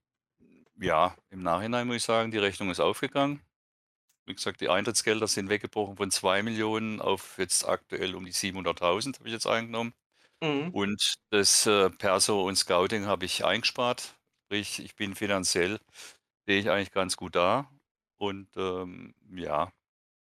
ja, 0.79 1.15
im 1.31 1.43
Nachhinein 1.43 1.87
muss 1.87 1.97
ich 1.97 2.03
sagen, 2.03 2.31
die 2.31 2.37
Rechnung 2.39 2.71
ist 2.71 2.79
aufgegangen. 2.81 3.41
Wie 4.27 4.35
gesagt, 4.35 4.61
die 4.61 4.69
Eintrittsgelder 4.69 5.27
sind 5.27 5.49
weggebrochen 5.49 5.97
von 5.97 6.11
2.000.000 6.11 7.01
auf 7.01 7.37
jetzt 7.39 7.67
aktuell 7.67 8.15
um 8.15 8.25
die 8.25 8.33
700.000 8.33 9.19
habe 9.19 9.29
ich 9.29 9.33
jetzt 9.33 9.47
eingenommen. 9.47 9.93
Mhm. 10.45 10.69
Und 10.71 11.15
das, 11.31 11.65
äh, 11.65 11.89
Perso 11.89 12.43
und 12.47 12.55
Scouting 12.57 13.05
habe 13.05 13.25
ich 13.25 13.45
eingespart. 13.45 14.15
Sprich, 14.45 14.79
ich 14.79 14.95
bin 14.95 15.15
finanziell 15.15 15.79
stehe 16.43 16.59
ich 16.61 16.69
eigentlich 16.69 16.91
ganz 16.91 17.17
gut 17.17 17.35
da. 17.35 17.69
Und, 18.17 18.49
ähm, 18.57 19.15
ja, 19.35 19.71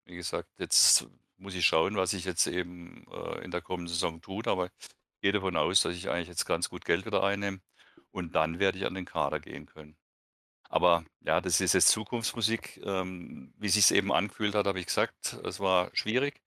wie 0.05 0.15
gesagt, 0.17 0.49
jetzt 0.59 1.07
muss 1.37 1.55
ich 1.55 1.65
schauen, 1.67 1.95
was 1.97 2.11
sich 2.11 2.25
jetzt 2.25 2.47
eben, 2.47 3.05
äh, 3.11 3.43
in 3.43 3.51
der 3.51 3.61
kommenden 3.61 3.93
Saison 3.93 4.21
tut, 4.21 4.47
aber 4.47 4.67
ich 4.67 5.21
gehe 5.21 5.31
davon 5.33 5.57
aus, 5.57 5.81
dass 5.81 5.95
ich 5.95 6.09
eigentlich 6.09 6.29
jetzt 6.29 6.45
ganz 6.45 6.69
gut 6.69 6.85
Geld 6.85 7.05
wieder 7.05 7.23
einnehme 7.23 7.61
und 8.11 8.35
dann 8.35 8.59
werde 8.59 8.77
ich 8.79 8.85
an 8.85 8.95
den 8.95 9.05
Kader 9.05 9.39
gehen 9.39 9.65
können. 9.67 9.97
Aber 10.69 11.05
ja, 11.21 11.41
das 11.41 11.61
ist 11.61 11.73
jetzt 11.73 11.89
Zukunftsmusik. 11.89 12.81
Ähm, 12.85 13.53
wie 13.57 13.69
sich's 13.69 13.91
eben 13.91 14.11
angefühlt 14.11 14.55
hat, 14.55 14.67
habe 14.67 14.79
ich 14.79 14.87
gesagt, 14.87 15.33
es 15.45 15.59
war 15.59 15.89
schwierig. 15.93 16.41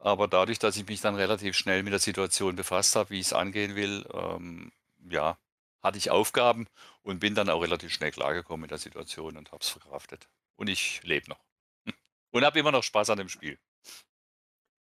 Aber 0.00 0.28
dadurch, 0.28 0.58
dass 0.58 0.76
ich 0.78 0.86
mich 0.86 1.02
dann 1.02 1.14
relativ 1.14 1.54
schnell 1.54 1.82
mit 1.82 1.92
der 1.92 2.00
Situation 2.00 2.56
befasst 2.56 2.96
habe, 2.96 3.10
wie 3.10 3.20
ich's 3.20 3.34
angehen 3.34 3.76
will, 3.76 4.06
ähm, 4.14 4.72
ja, 5.08 5.36
hatte 5.82 5.98
ich 5.98 6.10
Aufgaben 6.10 6.66
und 7.02 7.20
bin 7.20 7.34
dann 7.34 7.50
auch 7.50 7.60
relativ 7.62 7.92
schnell 7.92 8.10
klargekommen 8.10 8.62
mit 8.62 8.70
der 8.70 8.78
Situation 8.78 9.36
und 9.36 9.52
habe 9.52 9.62
es 9.62 9.68
verkraftet. 9.68 10.28
Und 10.56 10.68
ich 10.68 11.02
lebe 11.04 11.28
noch. 11.28 11.40
Und 12.32 12.44
habe 12.44 12.58
immer 12.60 12.70
noch 12.70 12.82
Spaß 12.82 13.10
an 13.10 13.18
dem 13.18 13.28
Spiel. 13.28 13.58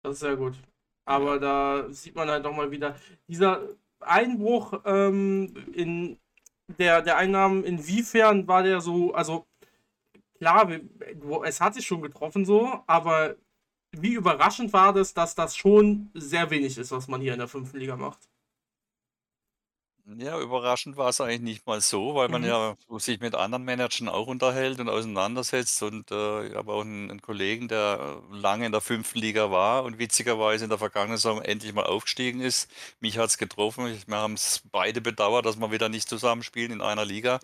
Das 0.03 0.13
ist 0.13 0.19
sehr 0.19 0.35
gut. 0.35 0.55
Ja. 0.55 0.61
Aber 1.05 1.39
da 1.39 1.91
sieht 1.91 2.15
man 2.15 2.29
halt 2.29 2.43
noch 2.43 2.53
mal 2.53 2.69
wieder 2.69 2.95
dieser 3.27 3.67
Einbruch, 3.99 4.81
ähm, 4.85 5.53
in 5.73 6.19
der 6.67 7.01
der 7.01 7.17
Einnahmen, 7.17 7.63
inwiefern 7.63 8.47
war 8.47 8.61
der 8.61 8.81
so 8.81 9.13
also 9.13 9.47
klar, 10.37 10.69
es 11.45 11.59
hat 11.59 11.75
dich 11.75 11.87
schon 11.87 12.01
getroffen 12.01 12.45
so, 12.45 12.83
aber 12.85 13.35
wie 13.95 14.13
überraschend 14.13 14.73
war 14.73 14.93
das, 14.93 15.13
dass 15.13 15.35
das 15.35 15.55
schon 15.57 16.11
sehr 16.13 16.49
wenig 16.51 16.77
ist, 16.77 16.91
was 16.91 17.07
man 17.07 17.21
hier 17.21 17.33
in 17.33 17.39
der 17.39 17.47
5. 17.47 17.77
Liga 17.77 17.95
macht? 17.97 18.19
Ja, 20.17 20.39
überraschend 20.39 20.97
war's 20.97 21.21
eigentlich 21.21 21.41
nicht 21.41 21.67
mal 21.67 21.81
so, 21.81 22.15
weil 22.15 22.29
man 22.29 22.43
Mhm. 22.43 22.43
ja 22.43 22.75
sich 22.97 23.19
mit 23.19 23.35
anderen 23.35 23.63
Managern 23.63 24.09
auch 24.09 24.25
unterhält 24.27 24.79
und 24.79 24.89
auseinandersetzt. 24.89 25.83
Und, 25.83 26.09
äh, 26.09 26.47
ich 26.47 26.55
habe 26.55 26.71
auch 26.73 26.81
'n 26.81 27.09
'n 27.11 27.21
Kollegen, 27.21 27.67
der 27.67 28.21
lange 28.31 28.65
in 28.65 28.71
der 28.71 28.81
5. 28.81 29.19
Liga 29.19 29.51
war 29.51 29.83
und 29.83 29.99
witzigerweise 29.99 30.63
in 30.63 30.69
der 30.69 30.79
vergangenen 30.79 31.17
Saison 31.17 31.41
endlich 31.43 31.73
mal 31.73 31.85
aufgestiegen 31.85 32.41
ist. 32.41 32.71
Mich 32.99 33.17
hat's 33.19 33.37
getroffen. 33.37 33.85
Ich 33.87 34.07
wir 34.07 34.15
haben's 34.17 34.61
beide 34.71 34.99
bedauert, 35.01 35.45
dass 35.45 35.57
wir 35.59 35.71
wieder 35.71 35.89
nicht 35.89 36.09
zusammenspielen 36.09 36.71
in 36.71 36.81
einer 36.81 37.05
Liga. 37.05 37.39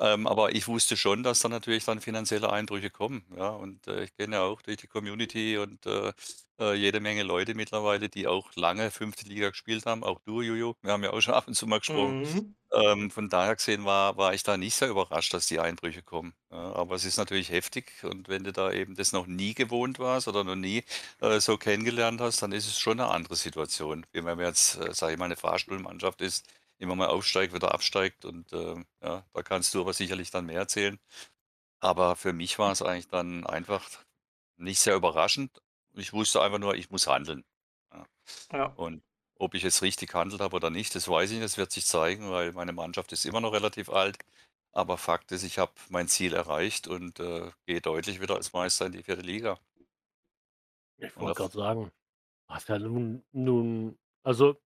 Ähm, 0.00 0.26
aber 0.26 0.54
ich 0.54 0.66
wusste 0.66 0.96
schon, 0.96 1.22
dass 1.22 1.40
da 1.40 1.48
natürlich 1.50 1.84
dann 1.84 2.00
finanzielle 2.00 2.50
Einbrüche 2.50 2.90
kommen, 2.90 3.24
ja. 3.36 3.50
Und, 3.50 3.86
äh, 3.86 4.04
ich 4.04 4.16
kenne 4.16 4.36
ja 4.36 4.42
auch 4.44 4.62
durch 4.62 4.78
die 4.78 4.86
Community 4.88 5.58
und, 5.58 5.84
äh, 5.86 6.12
äh, 6.58 6.74
jede 6.74 7.00
Menge 7.00 7.22
Leute 7.22 7.54
mittlerweile, 7.54 8.08
die 8.08 8.26
auch 8.26 8.50
lange 8.56 8.90
5. 8.90 9.28
Liga 9.28 9.50
gespielt 9.50 9.86
haben, 9.86 10.02
auch 10.04 10.20
du, 10.24 10.42
Juju. 10.42 10.74
Wir 10.82 10.92
haben 10.92 11.04
ja 11.04 11.10
auch 11.12 11.20
schon 11.20 11.34
ab 11.34 11.48
und 11.48 11.54
zu 11.54 11.66
mal 11.66 11.80
gesprochen. 11.80 12.18
Mhm. 12.18 12.54
Ähm, 12.72 13.10
von 13.10 13.28
daher 13.28 13.56
gesehen 13.56 13.84
war 13.84 14.16
war 14.16 14.32
ich 14.34 14.44
da 14.44 14.56
nicht 14.56 14.76
sehr 14.76 14.88
überrascht, 14.90 15.34
dass 15.34 15.46
die 15.48 15.60
Einbrüche 15.60 16.02
kommen, 16.02 16.34
ja. 16.52 16.72
Aber 16.74 16.94
es 16.96 17.04
ist 17.04 17.18
natürlich 17.18 17.50
heftig 17.50 18.04
und 18.04 18.28
wenn 18.28 18.44
du 18.44 18.52
da 18.52 18.72
eben 18.72 18.94
das 18.96 19.12
noch 19.12 19.26
nie 19.26 19.54
gewohnt 19.54 19.98
warst 19.98 20.28
oder 20.28 20.44
noch 20.44 20.56
nie, 20.56 20.84
äh, 21.20 21.40
so 21.40 21.58
kennengelernt 21.58 22.20
hast, 22.20 22.42
dann 22.42 22.52
ist 22.52 22.66
es 22.68 22.78
schon 22.78 22.98
'ne 22.98 23.08
andere 23.08 23.36
Situation, 23.36 24.06
wie 24.12 24.24
wenn 24.24 24.36
man 24.36 24.46
jetzt, 24.46 24.76
äh, 24.78 24.94
sage 24.94 25.14
ich 25.14 25.18
mal, 25.18 25.28
'ne 25.28 25.36
Fahrstuhlmannschaft 25.36 26.20
ist, 26.22 26.46
immer 26.80 26.96
mal 26.96 27.08
aufsteigt, 27.08 27.54
wieder 27.54 27.74
absteigt 27.74 28.24
und, 28.26 28.52
ähm, 28.54 28.86
ja, 29.02 29.26
da 29.34 29.42
kannst 29.42 29.74
du 29.74 29.82
aber 29.82 29.92
sicherlich 29.94 30.30
dann 30.32 30.46
mehr 30.46 30.60
erzählen. 30.60 30.98
Aber 31.80 32.16
für 32.16 32.32
mich 32.32 32.58
war's 32.58 32.82
eigentlich 32.82 33.08
dann 33.08 33.46
einfach 33.46 33.88
nicht 34.58 34.80
sehr 34.80 34.96
überraschend. 34.96 35.62
Ich 35.94 36.12
wusste 36.12 36.42
einfach 36.42 36.58
nur, 36.58 36.74
ich 36.76 36.90
muss 36.90 37.06
handeln, 37.08 37.44
ja. 37.92 38.06
Ja. 38.52 38.66
Und 38.76 39.02
ob 39.36 39.54
ich 39.54 39.62
jetzt 39.62 39.82
richtig 39.82 40.10
gehandelt 40.10 40.40
habe 40.42 40.56
oder 40.56 40.70
nicht, 40.70 40.94
das 40.94 41.08
weiß 41.08 41.30
ich 41.30 41.36
nicht. 41.38 41.44
Das 41.44 41.58
wird 41.58 41.72
sich 41.72 41.86
zeigen, 41.86 42.30
weil 42.30 42.52
meine 42.52 42.72
Mannschaft 42.72 43.12
ist 43.12 43.24
immer 43.26 43.40
noch 43.40 43.52
relativ 43.52 43.90
alt. 43.90 44.18
Aber 44.72 44.98
Fakt 44.98 45.32
ist, 45.32 45.42
ich 45.44 45.58
habe 45.58 45.72
mein 45.90 46.08
Ziel 46.08 46.34
erreicht 46.34 46.88
und, 46.88 47.20
äh, 47.20 47.50
gehe 47.66 47.80
deutlich 47.80 48.20
wieder 48.20 48.36
als 48.36 48.52
Meister 48.52 48.86
in 48.86 48.92
die 48.92 49.02
4. 49.02 49.22
Liga. 49.22 49.58
Ich 50.98 51.16
wollte 51.16 51.42
grad 51.42 51.52
sagen, 51.52 51.90
hast 52.48 52.68
ja 52.68 52.78
nun 52.78 53.24
nun 53.32 53.98
also, 54.22 54.60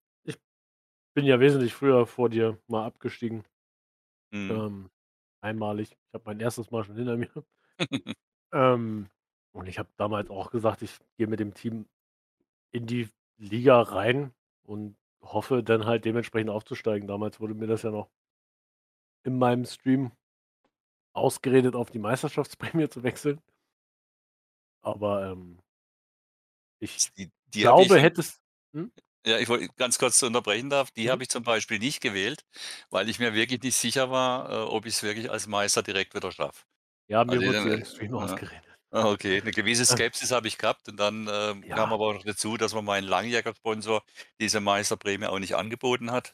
bin 1.15 1.25
ja 1.27 1.41
wesentlich 1.41 1.75
früher 1.75 2.07
vor 2.07 2.29
dir 2.29 2.59
mal 2.69 2.85
abgestiegen. 2.87 3.45
Mhm. 4.33 4.51
Ähm, 4.51 4.91
einmalig. 5.43 5.93
Ich 5.93 6.15
habe 6.15 6.25
mein 6.27 6.41
1. 6.41 6.71
Mal 6.71 6.85
schon 6.85 6.97
hinter 6.97 7.17
mir. 7.17 7.31
Ähm, 8.53 9.09
und 9.53 9.67
ich 9.69 9.79
habe 9.79 9.89
damals 9.97 10.31
auch 10.31 10.51
gesagt, 10.51 10.83
ich 10.83 10.99
gehe 11.19 11.27
mit 11.27 11.41
dem 11.41 11.55
Team 11.55 11.87
in 12.73 12.87
die 12.87 13.09
Liga 13.39 13.83
rein 13.83 14.33
und 14.65 14.97
hoffe 15.23 15.63
dann 15.65 15.87
halt 15.87 16.05
dementsprechend 16.05 16.51
aufzusteigen. 16.51 17.09
Damals 17.09 17.41
wurde 17.41 17.55
mir 17.55 17.67
das 17.69 17.83
ja 17.83 17.91
noch 17.91 18.09
in 19.27 19.39
meinem 19.39 19.65
Stream 19.65 20.13
ausgeredet, 21.15 21.77
auf 21.77 21.91
die 21.91 21.99
Meisterschaftsprämie 21.99 22.89
zu 22.89 23.03
wechseln. 23.05 23.41
Aber, 24.85 25.31
ähm 25.33 25.59
ich 26.83 27.11
Die 27.17 27.31
die 27.55 27.61
ich 27.61 27.63
glaube, 27.63 27.95
in 27.97 28.03
hättest 28.03 28.41
hm? 28.73 28.91
Ja, 29.27 29.39
ich 29.39 29.49
wollte 29.49 29.69
ganz 29.77 29.99
kurz 29.99 30.23
unterbrechen 30.23 30.71
darf, 30.71 30.91
die 30.91 31.11
Mhm. 31.11 31.11
habe 31.11 31.23
ich 31.23 31.29
zum 31.31 31.43
Beispiel 31.45 31.79
nicht 31.79 32.01
gewählt, 32.01 32.45
weil 32.91 33.09
ich 33.09 33.19
mir 33.19 33.35
wirklich 33.35 33.63
nicht 33.63 33.77
sicher 33.77 34.11
war, 34.11 34.51
äh, 34.51 34.55
ob 34.65 34.87
ich's 34.87 35.03
wirklich 35.03 35.31
als 35.31 35.47
Meister 35.47 35.83
direkt 35.83 36.15
wieder 36.15 36.33
schaffe. 36.33 36.63
Ja, 37.11 37.25
mir 37.25 37.43
Also, 37.43 37.45
wurde 37.45 37.59
sie 37.59 37.69
äh, 37.69 37.81
im 37.81 37.85
Stream 37.85 38.15
ja. 38.19 38.41
ausgeredet. 38.55 38.79
Ah, 38.93 39.11
okay. 39.13 39.43
'Ne 39.43 39.53
gewisse 39.53 39.87
Äh. 39.89 39.99
Skepsis 39.99 40.33
habe 40.33 40.49
ich 40.49 40.59
gehabt 40.59 40.89
und 40.89 40.99
dann, 40.99 41.29
ähm, 41.31 41.67
kam 41.75 41.93
Ja. 41.93 41.95
aber 41.95 42.05
auch 42.09 42.15
noch 42.15 42.25
dazu, 42.25 42.57
dass 42.59 42.75
mir 42.75 42.83
mein 42.83 43.05
langjähriger 43.05 43.55
Sponsor 43.57 44.05
diese 44.41 44.61
Meisterprämie 44.61 45.27
auch 45.27 45.39
nicht 45.41 45.57
angeboten 45.57 46.13
hat. 46.13 46.33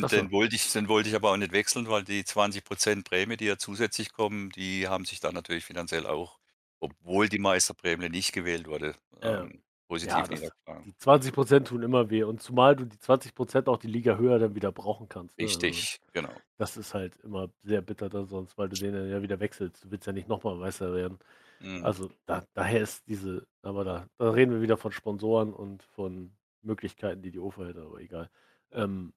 Ach 0.00 0.08
Und 0.08 0.10
so. 0.10 0.22
den 0.22 0.30
wollte 0.32 0.56
ich 0.56 0.72
den 0.72 0.88
wollte 0.88 1.08
ich 1.10 1.16
aber 1.16 1.32
auch 1.32 1.36
nicht 1.38 1.52
wechseln, 1.52 1.88
weil 1.88 2.04
die 2.04 2.24
20 2.24 2.64
% 2.64 3.04
Prämie, 3.06 3.36
die 3.38 3.46
ja 3.46 3.58
zusätzlich 3.58 4.12
kommen, 4.12 4.50
die 4.50 4.88
haben 4.88 5.04
sich 5.06 5.20
dann 5.20 5.34
natürlich 5.34 5.64
finanziell 5.64 6.06
auch, 6.06 6.38
obwohl 6.80 7.28
die 7.28 7.38
Meisterprämie 7.40 8.08
nicht 8.10 8.32
gewählt 8.32 8.66
wurde, 8.68 8.96
Ähm, 9.20 9.40
ähm, 9.40 9.62
ja, 9.62 9.71
positiv 9.92 10.28
das 10.28 10.28
niedergeschlagen. 10.40 10.84
die 10.84 10.96
20 10.98 11.32
% 11.34 11.66
tun 11.68 11.82
immer 11.82 12.10
weh 12.10 12.24
und 12.24 12.42
zumal 12.42 12.76
du 12.76 12.84
die 12.86 12.98
20 12.98 13.34
% 13.34 13.68
auch 13.68 13.78
die 13.78 13.88
Liga 13.88 14.16
höher 14.16 14.38
dann 14.38 14.54
wieder 14.54 14.72
brauchen 14.72 15.08
kannst, 15.08 15.40
ne? 15.40 15.52
Also, 15.52 15.66
Richtig, 15.66 16.00
genau. 16.12 16.42
das 16.58 16.76
ist 16.76 16.94
halt 16.94 17.16
immer 17.22 17.50
sehr 17.62 17.82
bitter 17.82 18.08
dann 18.08 18.26
sonst, 18.26 18.56
weil 18.58 18.68
du 18.68 18.76
den 18.76 18.92
dann 18.94 19.10
ja 19.10 19.22
wieder 19.22 19.40
wechselst. 19.40 19.84
Du 19.84 19.90
willst 19.90 20.06
ja 20.06 20.12
nicht 20.12 20.28
noch 20.28 20.42
mal 20.44 20.56
Meister 20.56 20.94
werden. 20.94 21.18
Mhm. 21.60 21.84
Also, 21.84 22.10
da 22.26 22.44
daher 22.54 22.80
ist 22.82 23.06
diese 23.08 23.46
aber 23.62 23.84
da 23.84 24.08
da 24.18 24.30
reden 24.30 24.52
wir 24.52 24.62
wieder 24.62 24.76
von 24.76 24.92
Sponsoren 24.92 25.52
und 25.54 25.82
von 25.84 26.32
Möglichkeiten, 26.62 27.22
die 27.22 27.30
die 27.32 27.38
UFA 27.40 27.66
hätte, 27.66 27.82
aber 27.82 28.00
egal. 28.00 28.30
Ähm, 28.72 29.12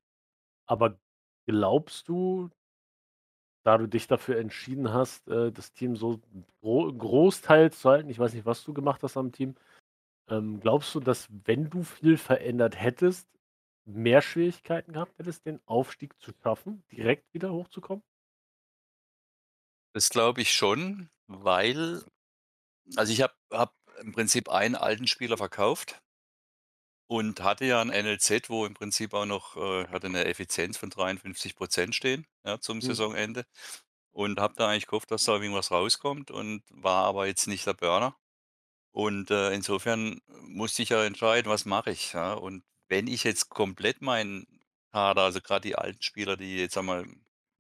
aber 0.67 0.99
glaubst 1.47 2.07
du 2.09 2.49
da 3.65 3.77
du 3.79 3.87
dich 3.87 4.07
dafür 4.07 4.37
entschieden 4.37 4.93
hast, 4.93 5.27
äh, 5.27 5.51
das 5.51 5.73
Team 5.73 5.95
so 5.95 6.19
gro 6.61 6.93
großteils 6.93 7.79
zu 7.79 7.89
halten 7.89 8.09
ich 8.09 8.19
weiß 8.19 8.33
nicht, 8.35 8.45
was 8.45 8.63
du 8.63 8.73
gemacht 8.73 9.01
hast 9.03 9.17
am 9.17 9.31
Team. 9.31 9.55
Ähm, 10.29 10.59
glaubst 10.59 10.93
du, 10.95 10.99
dass, 10.99 11.27
wenn 11.45 11.69
du 11.69 11.83
viel 11.83 12.17
verändert 12.17 12.79
hättest, 12.81 13.27
mehr 13.85 14.21
Schwierigkeiten 14.23 14.93
gehabt 14.93 15.19
hättest, 15.19 15.45
den 15.45 15.59
Aufstieg 15.67 16.19
zu 16.19 16.31
schaffen, 16.41 16.83
direkt 16.91 17.31
wieder 17.33 17.51
hochzukommen? 17.53 18.03
Das 19.95 20.09
glaube 20.09 20.41
ich 20.41 20.51
schon, 20.51 21.09
weil 21.27 22.03
also, 22.95 23.13
ich 23.13 23.21
habe 23.21 23.33
habe 23.53 23.73
im 24.01 24.13
Prinzip 24.13 24.49
einen 24.49 24.75
alten 24.75 25.07
Spieler 25.07 25.37
verkauft 25.37 26.01
und 27.11 27.41
hatte 27.43 27.65
ja 27.65 27.81
'n 27.83 27.89
NLZ, 27.91 28.49
wo 28.49 28.65
im 28.65 28.73
Prinzip 28.73 29.13
auch 29.13 29.25
noch 29.25 29.55
äh, 29.57 29.87
hatte 29.89 30.09
'ne 30.09 30.25
Effizienz 30.25 30.77
von 30.77 30.89
53 30.89 31.55
% 31.55 31.93
stehen, 31.95 32.25
ja, 32.43 32.59
zum 32.59 32.81
Mhm. 32.81 32.95
Saisonende. 32.95 33.45
Und 34.11 34.39
habe 34.39 34.55
da 34.57 34.69
eigentlich 34.69 34.87
gehofft, 34.87 35.11
dass 35.11 35.25
da 35.25 35.33
irgendwas 35.35 35.71
rauskommt 35.71 36.31
und 36.31 36.63
war 36.71 37.05
aber 37.05 37.27
jetzt 37.27 37.47
nicht 37.47 37.67
der 37.67 37.73
Burner. 37.75 38.17
Und, 38.95 39.29
äh, 39.31 39.51
insofern 39.53 40.21
musste 40.27 40.81
ich 40.83 40.89
ja 40.89 41.03
entscheiden, 41.03 41.51
was 41.51 41.65
mache 41.65 41.91
ich, 41.91 42.13
ja? 42.13 42.33
Und 42.33 42.63
wenn 42.87 43.07
ich 43.07 43.23
jetzt 43.25 43.49
komplett 43.49 44.01
meinen 44.01 44.45
Kader, 44.93 45.23
also 45.23 45.41
grad 45.41 45.65
die 45.65 45.75
alten 45.75 46.01
Spieler, 46.01 46.37
die 46.37 46.57
jetzt, 46.59 46.75
sagen 46.75 46.87
wir 46.87 47.03
mal 47.03 47.13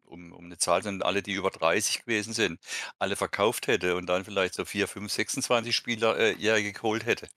um, 0.05 0.31
um 0.33 0.45
eine 0.45 0.57
Zahl 0.57 0.81
sind, 0.83 1.03
alle, 1.03 1.21
die 1.23 1.33
über 1.33 1.49
30 1.51 2.03
gewesen 2.03 2.33
sind, 2.33 2.59
alle 2.99 3.15
verkauft 3.17 3.67
hätte 3.67 3.95
und 3.97 4.05
dann 4.07 4.23
vielleicht 4.23 4.53
so 4.53 4.63
4, 4.65 4.87
5, 4.87 5.11
26 5.11 5.75
Spieler 5.75 6.17
äh, 6.19 6.35
geholt 6.73 7.05
hätte, 7.05 7.27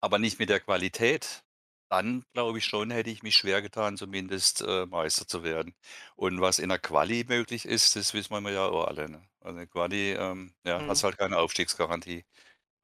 aber 0.00 0.18
nicht 0.18 0.38
mit 0.38 0.48
der 0.50 0.60
Qualität, 0.60 1.42
dann 1.90 2.24
glaube 2.34 2.58
ich 2.58 2.64
schon, 2.66 2.90
hätte 2.90 3.10
ich 3.10 3.22
mich 3.22 3.36
schwer 3.36 3.62
getan, 3.62 3.96
zumindest 3.96 4.62
äh, 4.62 4.86
Meister 4.86 5.26
zu 5.26 5.42
werden. 5.42 5.74
Und 6.16 6.40
was 6.40 6.58
in 6.60 6.68
der 6.68 6.78
Quali 6.78 7.24
möglich 7.28 7.64
ist, 7.66 7.96
das 7.96 8.14
wissen 8.14 8.32
wir 8.44 8.52
ja 8.52 8.66
auch 8.66 8.86
alle. 8.86 9.08
Ne? 9.10 9.22
Also 9.40 9.50
in 9.50 9.56
der 9.56 9.66
Quali 9.66 10.12
ähm, 10.12 10.54
ja, 10.64 10.84
Mhm. 10.84 10.86
hast 10.86 11.02
halt 11.04 11.18
keine 11.18 11.38
Aufstiegsgarantie. 11.38 12.24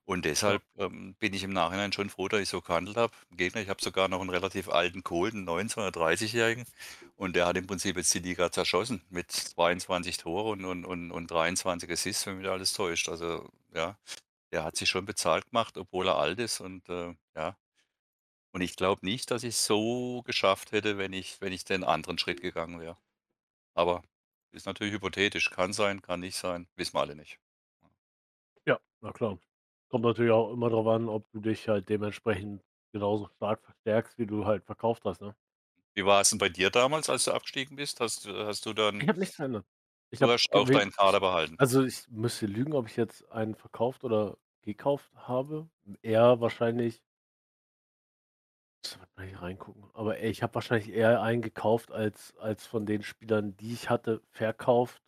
Und 0.07 0.25
deshalb 0.25 0.63
ähm, 0.79 1.15
bin 1.17 1.35
ich 1.35 1.43
im 1.43 1.53
Nachhinein 1.53 1.93
schon 1.93 2.11
froh, 2.11 2.29
dass 2.29 2.41
ich 2.41 2.49
so 2.49 2.61
gehandelt 2.61 2.97
habe. 2.97 3.13
Im 3.31 3.37
Gegenteil, 3.37 3.65
ich 3.65 3.69
habe 3.69 3.83
sogar 3.83 4.09
noch 4.09 4.21
einen 4.21 4.31
relativ 4.31 4.69
alten 4.69 5.03
Kohl, 5.03 5.31
einen 5.31 5.49
19- 5.49 5.79
oder 5.79 5.89
30-Jährigen. 5.89 6.65
Und 7.17 7.35
der 7.35 7.47
hat 7.47 7.57
im 7.57 7.67
Prinzip 7.67 7.97
jetzt 7.97 8.15
die 8.15 8.21
Liga 8.21 8.53
zerschossen 8.53 9.03
mit 9.11 9.33
22 9.33 10.19
Toren 10.19 10.65
und, 10.65 10.85
und, 10.85 11.11
und, 11.11 11.13
und 11.13 11.31
23 11.31 11.91
Assists, 11.91 12.27
wenn 12.27 12.37
mich 12.37 12.47
da 12.47 12.53
alles 12.53 12.73
täuscht. 12.73 13.09
Also 13.09 13.49
ja, 13.75 13.99
der 14.53 14.65
hat 14.65 14.77
sich 14.77 14.89
schon 14.89 15.07
bezahlt 15.07 15.51
gemacht, 15.51 15.77
obwohl 15.77 16.07
er 16.09 16.19
alt 16.19 16.39
ist. 16.39 16.61
Und 16.61 16.89
äh, 16.89 17.15
ja, 17.37 17.57
und 18.53 18.63
ich 18.63 18.77
glaube 18.77 19.05
nicht, 19.05 19.31
dass 19.31 19.43
ich 19.43 19.55
es 19.55 19.67
so 19.67 20.23
geschafft 20.23 20.73
hätte, 20.73 20.99
wenn 20.99 21.13
ich, 21.13 21.41
wenn 21.41 21.53
ich 21.53 21.65
den 21.65 21.85
anderen 21.85 22.17
Schritt 22.19 22.41
gegangen 22.41 22.81
wäre. 22.81 22.97
Aber 23.75 24.03
ist 24.53 24.67
natürlich 24.67 24.95
hypothetisch. 24.95 25.51
Kann 25.51 25.73
sein, 25.73 26.01
kann 26.01 26.21
nicht 26.21 26.37
sein. 26.37 26.67
Wissen 26.77 26.95
wir 26.95 27.01
alle 27.01 27.17
nicht. 27.17 27.39
Ja, 28.65 28.81
na 29.03 29.13
klar. 29.13 29.39
Kommt 29.89 30.05
natürlich 30.05 30.33
auch 30.33 30.53
immer 30.53 30.71
drauf 30.71 30.87
an, 30.87 31.09
ob 31.09 31.31
du 31.33 31.41
dich 31.41 31.69
halt 31.69 31.89
dementsprechend 31.89 32.63
genauso 32.93 33.29
stark 33.37 33.63
verstärkst, 33.65 34.19
wie 34.19 34.27
du 34.27 34.45
halt 34.47 34.65
verkauft 34.65 35.05
hast, 35.05 35.21
ne? 35.21 35.37
Wie 35.95 36.05
war 36.07 36.21
es 36.21 36.31
denn 36.31 36.39
bei 36.39 36.49
dir 36.49 36.71
damals, 36.71 37.11
als 37.11 37.25
du 37.25 37.33
abgestiegen 37.33 37.75
bist? 37.75 37.99
Hast, 37.99 38.25
du- 38.25 38.47
hast 38.47 38.67
du 38.67 38.73
Ich 38.99 39.09
dann, 39.09 39.09
habe 39.09 39.19
nichts 39.19 39.37
verändert. 39.37 39.67
Ich 40.11 40.21
du 40.21 40.29
habe 40.29 40.33
hast 40.33 40.53
auch 40.53 40.69
deinen 40.71 40.91
Kader 40.93 41.21
behalten? 41.21 41.59
also, 41.59 41.85
ich 41.85 42.09
müsste 42.11 42.47
lügen, 42.47 42.75
ob 42.75 42.89
ich 42.89 42.97
jetzt 42.97 43.31
einen 43.31 43.55
verkauft 43.55 44.05
oder 44.05 44.39
gekauft 44.63 45.13
habe. 45.17 45.71
Eher 46.03 46.41
wahrscheinlich 46.41 47.03
müsste 48.83 48.99
man 48.99 49.09
mal 49.17 49.27
hier 49.27 49.43
reingucken. 49.43 49.91
Aber 49.95 50.21
ich 50.21 50.43
habe 50.43 50.55
wahrscheinlich 50.55 50.91
eher 50.91 51.23
einen 51.23 51.43
gekauft 51.43 51.91
als 51.93 52.37
als 52.39 52.67
von 52.67 52.87
den 52.87 53.03
Spielern, 53.03 53.57
die 53.57 53.73
ich 53.73 53.91
hatte, 53.91 54.23
verkauft, 54.31 55.03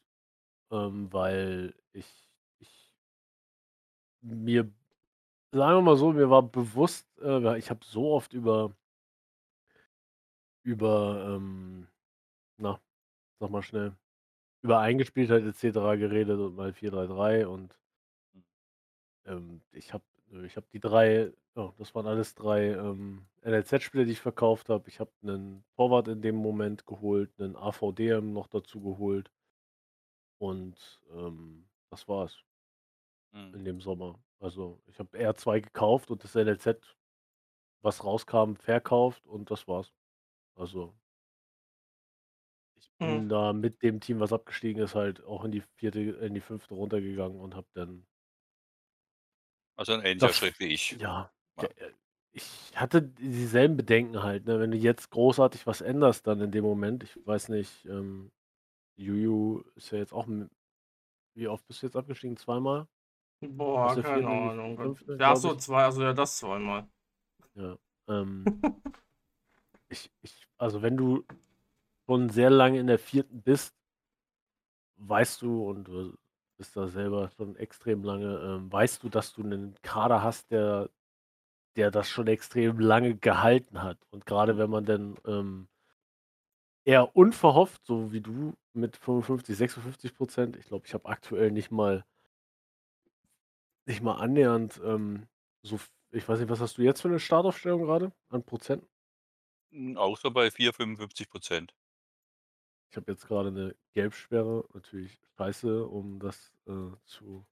ähm, 0.72 1.12
weil 1.12 1.74
ich 1.92 2.27
mir 4.22 4.70
sagen 5.52 5.78
wir 5.78 5.82
mal 5.82 5.96
so, 5.96 6.12
mir 6.12 6.30
war 6.30 6.42
bewusst, 6.44 7.08
äh, 7.22 7.58
ich 7.58 7.70
habe 7.70 7.80
so 7.84 8.12
oft 8.12 8.32
über 8.34 8.74
über, 10.66 11.34
ähm, 11.36 11.86
na, 12.58 12.80
sag 13.40 13.50
mal 13.50 13.62
schnell, 13.62 13.96
über 14.62 14.80
Eingespieltheit 14.80 15.44
et 15.44 15.56
cetera 15.56 15.96
geredet 15.96 16.38
und 16.40 16.56
mal 16.56 16.72
4-3-3 16.74 17.46
und 17.48 17.76
ähm, 19.26 19.60
ich 19.72 19.92
habe 19.92 20.04
äh, 20.32 20.46
ich 20.46 20.56
habe 20.56 20.66
die 20.72 20.80
3 20.80 21.32
ja, 21.56 21.72
das 21.78 21.94
waren 21.94 22.06
alles 22.06 22.34
3 22.34 22.68
ähm, 22.74 23.26
NLZ-Spieler, 23.42 24.04
die 24.04 24.12
ich 24.12 24.20
verkauft 24.20 24.68
habe. 24.68 24.88
Ich 24.88 25.00
habe 25.00 25.10
'nen 25.22 25.64
Torwart 25.76 26.08
in 26.08 26.22
dem 26.22 26.36
Moment 26.36 26.86
geholt, 26.86 27.36
'nen 27.38 27.56
AVDM 27.56 28.32
noch 28.32 28.46
dazu 28.48 28.80
geholt 28.80 29.28
und, 30.40 31.00
ähm, 31.12 31.66
das 31.90 32.06
war's 32.08 32.42
Mhm. 33.34 33.54
in 33.54 33.64
dem 33.64 33.80
Sommer. 33.80 34.22
Also, 34.40 34.82
ich 34.86 34.98
habe 34.98 35.16
eher 35.18 35.34
2 35.36 35.60
gekauft 35.60 36.10
und 36.10 36.24
das 36.24 36.34
NLZ, 36.36 36.96
was 37.82 38.04
rauskam, 38.04 38.54
verkauft 38.56 39.26
und 39.26 39.50
das 39.50 39.68
war's. 39.68 39.92
Also 40.56 40.98
ich 42.80 42.90
Mhm. 43.00 43.22
bin 43.22 43.28
da 43.28 43.52
mit 43.52 43.82
dem 43.82 44.00
Team, 44.00 44.20
was 44.20 44.32
abgestiegen 44.32 44.82
ist, 44.82 44.94
halt 44.94 45.22
auch 45.24 45.44
in 45.44 45.50
die 45.52 45.62
4. 45.76 46.20
in 46.20 46.34
die 46.34 46.40
5. 46.40 46.74
runtergegangen 46.74 47.40
und 47.40 47.54
habe 47.56 47.66
dann 47.74 48.06
Also 49.78 49.92
ein 49.92 50.04
ähnlicher 50.04 50.32
Schritt 50.32 50.58
wie 50.58 50.66
ich. 50.66 50.98
ja, 50.98 51.32
äh, 51.60 51.68
ich 52.32 52.72
hatte 52.76 53.02
dieselben 53.02 53.76
Bedenken 53.76 54.22
halt, 54.22 54.46
ne? 54.46 54.60
Wenn 54.60 54.70
du 54.72 54.76
jetzt 54.78 55.10
großartig 55.10 55.66
was 55.66 55.80
änderst 55.82 56.26
dann 56.26 56.40
in 56.40 56.52
dem 56.52 56.64
Moment, 56.64 57.04
ich 57.04 57.18
weiß 57.26 57.48
nicht, 57.50 57.84
ähm, 57.86 58.32
Juju 58.96 59.64
ist 59.76 59.92
ja 59.92 59.98
jetzt 59.98 60.12
auch 60.14 60.26
m 60.28 60.50
wie 61.34 61.48
oft 61.48 61.66
bist 61.68 61.82
du 61.82 61.86
jetzt 61.88 61.96
abgestiegen? 61.96 62.36
Zweimal? 62.38 62.88
Boah, 63.42 63.94
der 63.94 64.02
keine 64.02 64.28
4. 64.28 64.32
in 64.32 64.42
die 64.42 64.50
Ahnung. 64.50 64.80
5., 64.80 65.04
Ja, 65.18 65.36
so. 65.36 65.54
2 65.54 65.84
also 65.84 66.02
ja, 66.02 66.12
das 66.12 66.38
zweimal. 66.38 66.88
Ja, 67.56 67.78
ähm 68.08 68.52
ich 69.90 70.10
ich 70.22 70.46
also, 70.58 70.82
wenn 70.82 70.96
du 70.96 71.24
schon 72.08 72.30
sehr 72.30 72.50
lange 72.50 72.80
in 72.80 72.86
der 72.88 72.98
4. 72.98 73.44
bist 73.44 73.72
weißt 75.00 75.42
du 75.42 75.62
und 75.68 75.84
du 75.88 76.14
bist 76.56 76.76
da 76.76 76.88
selber 76.88 77.30
schon 77.36 77.54
extrem 77.56 78.02
lange, 78.02 78.38
ähm, 78.40 78.72
weißt 78.72 79.02
du, 79.02 79.08
dass 79.08 79.32
du 79.32 79.42
'nen 79.44 79.74
Kader 79.82 80.22
hast, 80.22 80.50
der 80.50 80.90
der 81.76 81.90
das 81.92 82.08
schon 82.10 82.26
extrem 82.28 82.80
lange 82.80 83.16
gehalten 83.16 83.82
hat. 83.82 83.98
Und 84.10 84.26
grade 84.26 84.56
Mhm. 84.56 84.58
wenn 84.58 84.70
man 84.70 84.84
dann, 84.86 85.16
ähm 85.26 85.68
eher 86.86 87.14
unverhofft, 87.16 87.84
so 87.84 88.12
wie 88.12 88.20
du 88.20 88.54
mit 88.72 88.96
55, 88.96 89.56
56% 89.56 90.56
ich 90.56 90.66
glaube, 90.66 90.86
ich 90.86 90.94
habe 90.94 91.08
aktuell 91.08 91.50
nicht 91.50 91.70
mal 91.70 92.04
nicht 93.88 94.02
mal 94.02 94.16
annähernd, 94.16 94.80
ähm, 94.84 95.28
so 95.62 95.80
ich 96.12 96.28
weiß 96.28 96.40
nicht, 96.40 96.50
was 96.50 96.60
hast 96.60 96.78
du 96.78 96.82
jetzt 96.82 97.02
für 97.02 97.08
'ne 97.10 97.20
Startaufstellung 97.20 97.82
grade 97.84 98.12
an 98.30 98.44
Prozent? 98.44 98.88
Hm, 99.72 99.96
auch 99.98 100.16
so 100.18 100.30
bei 100.30 100.50
4, 100.50 100.72
55% 100.72 101.72
Ich 102.92 102.96
habe 102.96 103.10
jetzt 103.12 103.26
grade 103.26 103.52
'ne 103.52 103.76
Gelbsperre, 103.92 104.64
natürlich 104.72 105.20
scheiße, 105.36 105.84
um 105.86 106.18
das, 106.20 106.52
äh, 106.66 106.72
zu 107.04 107.46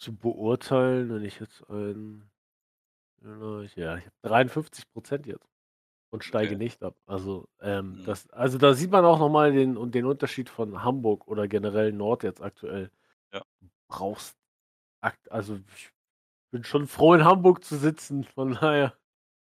zu 0.00 0.14
beurteilen. 0.16 1.10
Wenn 1.12 1.24
ich 1.24 1.40
jetzt 1.40 1.68
ein 1.68 2.30
ja, 3.22 3.96
ich 3.98 4.06
habe 4.06 4.16
53% 4.22 5.26
jetzt 5.26 5.48
und 6.10 6.24
steige 6.24 6.56
Okay. 6.56 6.58
nicht 6.58 6.82
ab. 6.82 6.96
Also, 7.06 7.48
ähm, 7.60 7.98
Mhm. 7.98 8.04
das 8.04 8.30
also, 8.30 8.58
da 8.58 8.74
sieht 8.74 8.90
man 8.92 9.04
auch 9.06 9.18
noch 9.20 9.30
mal 9.30 9.52
den 9.52 9.76
und 9.78 9.94
den 9.94 10.06
Unterschied 10.06 10.48
von 10.50 10.84
Hamburg 10.84 11.28
oder 11.28 11.48
generell 11.48 11.92
Nord 11.92 12.24
jetzt 12.24 12.42
aktuell. 12.42 12.90
Ja. 13.32 13.42
Brauchst 13.88 14.36
also, 15.30 15.56
ich 15.74 15.90
bin 16.50 16.64
schon 16.64 16.86
froh, 16.86 17.14
in 17.14 17.24
Hamburg 17.24 17.64
zu 17.64 17.76
sitzen, 17.76 18.24
von 18.24 18.54
daher, 18.54 18.94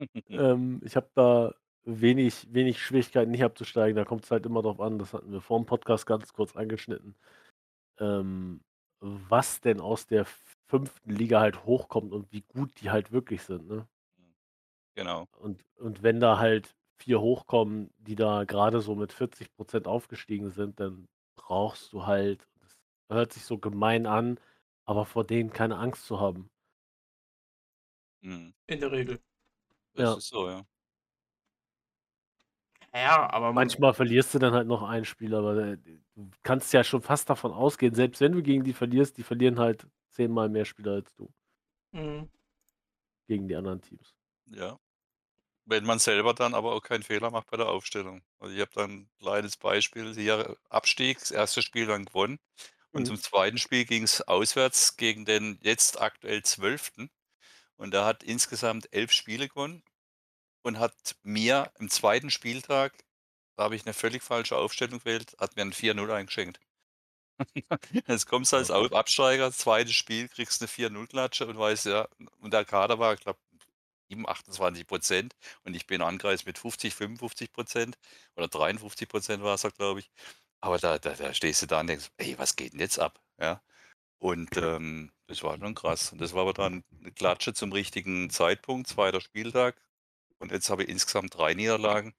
ähm, 0.28 0.80
ich 0.84 0.96
habe 0.96 1.10
da 1.14 1.54
wenig 1.84 2.46
wenig 2.52 2.82
Schwierigkeiten, 2.82 3.30
nicht 3.30 3.44
abzusteigen. 3.44 3.96
Da 3.96 4.04
kommt's 4.04 4.30
halt 4.30 4.46
immer 4.46 4.62
drauf 4.62 4.80
an, 4.80 4.98
das 4.98 5.12
hatten 5.14 5.32
wir 5.32 5.40
vorm 5.40 5.66
Podcast 5.66 6.06
ganz 6.06 6.32
kurz 6.32 6.56
angeschnitten, 6.56 7.16
ähm, 7.98 8.60
was 9.00 9.60
denn 9.60 9.80
aus 9.80 10.06
der 10.06 10.26
5. 10.68 10.92
Liga 11.06 11.40
halt 11.40 11.64
hochkommt 11.64 12.12
und 12.12 12.30
wie 12.32 12.42
gut 12.42 12.70
die 12.80 12.90
halt 12.90 13.12
wirklich 13.12 13.42
sind, 13.42 13.68
ne? 13.68 13.86
Genau. 14.94 15.26
Und 15.38 15.64
und 15.78 16.02
wenn 16.02 16.20
da 16.20 16.38
halt 16.38 16.74
4 16.98 17.20
hochkommen, 17.20 17.90
die 17.98 18.16
da 18.16 18.44
grade 18.44 18.80
so 18.80 18.94
mit 18.94 19.12
40% 19.12 19.86
aufgestiegen 19.86 20.50
sind, 20.50 20.80
dann 20.80 21.08
brauchst 21.36 21.92
du 21.92 22.06
halt 22.06 22.46
das 22.60 22.78
hört 23.08 23.32
sich 23.32 23.44
so 23.44 23.58
gemein 23.58 24.06
an, 24.06 24.38
aber 24.90 25.06
vor 25.06 25.24
denen 25.24 25.52
keine 25.52 25.78
Angst 25.78 26.06
zu 26.06 26.20
haben. 26.20 26.50
Mhm. 28.22 28.52
In 28.68 28.80
der 28.80 28.92
Regel. 28.92 29.20
Das 29.96 30.14
Ja. 30.14 30.16
ist 30.16 30.28
so, 30.28 30.48
ja. 30.48 30.64
Ja, 32.94 33.30
aber 33.30 33.52
man 33.52 33.66
Manchmal 33.66 33.94
verlierst 33.94 34.32
du 34.34 34.38
dann 34.38 34.52
halt 34.54 34.68
noch 34.68 34.82
ein 34.82 35.04
Spiel, 35.04 35.34
aber, 35.34 35.56
äh, 35.56 35.76
du 35.76 36.30
kannst 36.42 36.72
ja 36.72 36.84
schon 36.84 37.02
fast 37.02 37.28
davon 37.30 37.52
ausgehen, 37.52 37.94
selbst 37.94 38.20
wenn 38.20 38.32
du 38.32 38.42
gegen 38.42 38.62
die 38.64 38.72
verlierst, 38.72 39.16
die 39.18 39.22
verlieren 39.24 39.58
halt 39.58 39.86
zehnmal 40.08 40.48
mehr 40.48 40.64
Spieler 40.64 40.92
als 40.92 41.14
du. 41.14 41.32
Mhm. 41.92 42.30
Gegen 43.28 43.48
die 43.48 43.56
anderen 43.56 43.82
Teams. 43.82 44.12
Ja. 44.46 44.78
Wenn 45.66 45.84
man 45.84 45.98
selber 46.00 46.34
dann 46.34 46.54
aber 46.54 46.72
auch 46.74 46.82
keinen 46.82 47.04
Fehler 47.04 47.30
macht 47.30 47.50
bei 47.50 47.56
der 47.58 47.68
Aufstellung. 47.68 48.22
Also, 48.40 48.54
ich 48.54 48.60
habe 48.62 48.72
da 48.74 48.84
'n 48.84 49.10
kleines 49.20 49.56
Beispiel 49.58 50.14
hier, 50.14 50.56
Abstieg, 50.70 51.18
das 51.20 51.30
1. 51.32 51.62
Spiel 51.62 51.86
dann 51.86 52.06
gewonnen 52.06 52.38
und 52.94 53.06
Mhm. 53.06 53.08
zum 53.08 53.20
2. 53.20 53.58
Spiel 53.58 53.84
ging's 53.84 54.20
auswärts 54.22 54.96
gegen 54.96 55.24
den 55.24 55.58
jetzt 55.62 56.00
aktuell 56.00 56.42
12. 56.44 57.10
und 57.76 57.92
der 57.94 58.04
hat 58.06 58.22
insgesamt 58.24 58.92
11 58.94 59.12
Spiele 59.12 59.48
gewonnen 59.48 59.82
und 60.64 60.78
hat 60.80 61.16
mir 61.22 61.72
im 61.80 61.90
2. 61.90 62.30
Spieltag 62.30 62.94
da 63.56 63.64
habe 63.64 63.76
ich 63.76 63.84
'ne 63.86 63.94
völlig 63.94 64.22
falsche 64.24 64.56
Aufstellung 64.58 65.00
gewählt, 65.00 65.36
hat 65.40 65.56
mir 65.56 65.62
'n 65.62 65.72
4:0 65.74 66.10
eingeschenkt. 66.12 66.60
Jetzt 68.08 68.26
kommst 68.26 68.52
du 68.52 68.56
als 68.56 68.70
Absteiger, 68.70 69.52
2. 69.52 69.92
Spiel, 69.92 70.28
kriegst 70.28 70.60
'ne 70.62 70.68
4:0 70.68 71.06
Klatsche 71.08 71.46
und 71.46 71.58
weißt, 71.58 71.86
ja 71.86 72.08
und 72.40 72.52
der 72.52 72.64
Kader 72.64 72.98
war, 72.98 73.14
ich 73.14 73.20
glaube, 73.20 73.38
7, 74.10 74.28
28% 74.28 75.36
und 75.64 75.74
ich 75.76 75.86
bin 75.86 76.02
angereist 76.02 76.46
mit 76.46 76.58
50, 76.58 76.94
55% 76.94 77.98
oder 78.36 78.48
53% 78.48 79.42
war's 79.44 79.62
ja, 79.64 79.70
glaube 79.70 80.00
ich. 80.00 80.08
Aber 80.62 80.78
da 80.78 80.98
da 80.98 81.14
da 81.14 81.32
stehst 81.32 81.62
du 81.62 81.66
da 81.66 81.80
und 81.80 81.86
denkst: 81.86 82.10
„Ey, 82.18 82.38
was 82.38 82.56
geht 82.56 82.74
'n 82.74 82.80
jetzt 82.80 82.98
ab?“ 82.98 83.20
Ja? 83.40 83.62
Und, 84.18 84.56
ähm, 84.58 85.12
das 85.28 85.42
war 85.44 85.58
schon 85.58 85.74
krass. 85.74 86.12
Und 86.12 86.20
das 86.20 86.34
war 86.34 86.42
aber 86.42 86.54
dann 86.54 86.84
'ne 86.90 87.12
Klatsche 87.12 87.54
zum 87.54 87.72
richtigen 87.72 88.30
Zeitpunkt, 88.30 88.88
2. 88.88 89.20
Spieltag. 89.20 89.82
Und 90.38 90.52
jetzt 90.52 90.70
habe 90.70 90.84
ich 90.84 90.90
insgesamt 90.90 91.36
3 91.36 91.54
Niederlagen 91.54 92.14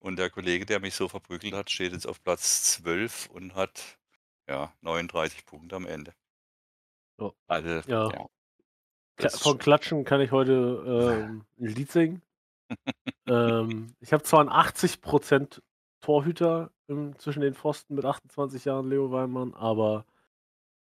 Und 0.00 0.18
der 0.18 0.30
Kollege, 0.30 0.66
der 0.66 0.80
mich 0.80 0.94
so 0.94 1.08
verprügelt 1.08 1.54
hat, 1.54 1.70
steht 1.72 1.92
jetzt 1.94 2.06
auf 2.08 2.22
Platz 2.24 2.64
12 2.64 3.28
und 3.28 3.54
hat, 3.56 3.98
ja, 4.48 4.74
39 4.82 5.46
Punkte 5.46 5.76
am 5.76 5.86
Ende. 5.86 6.14
Ja. 7.18 7.32
Also, 7.48 7.82
Ja. 7.86 8.12
ja. 8.12 8.26
Kla 9.16 9.38
von 9.38 9.58
Klatschen 9.58 10.04
kann 10.04 10.20
ich 10.22 10.32
heute, 10.32 10.52
ähm, 10.86 11.46
'n 11.58 11.66
Lied 11.74 11.92
singen. 11.92 12.22
Ähm, 13.28 13.94
ich 14.00 14.12
habe 14.12 14.22
zwar 14.22 14.40
'n 14.40 14.48
80 14.48 15.00
Torhüter 16.02 16.70
im 16.88 17.18
zwischen 17.18 17.40
den 17.40 17.54
Pfosten 17.54 17.94
mit 17.94 18.04
28 18.04 18.64
Jahren, 18.64 18.88
Leo 18.88 19.10
Weimann, 19.10 19.54
aber 19.54 20.04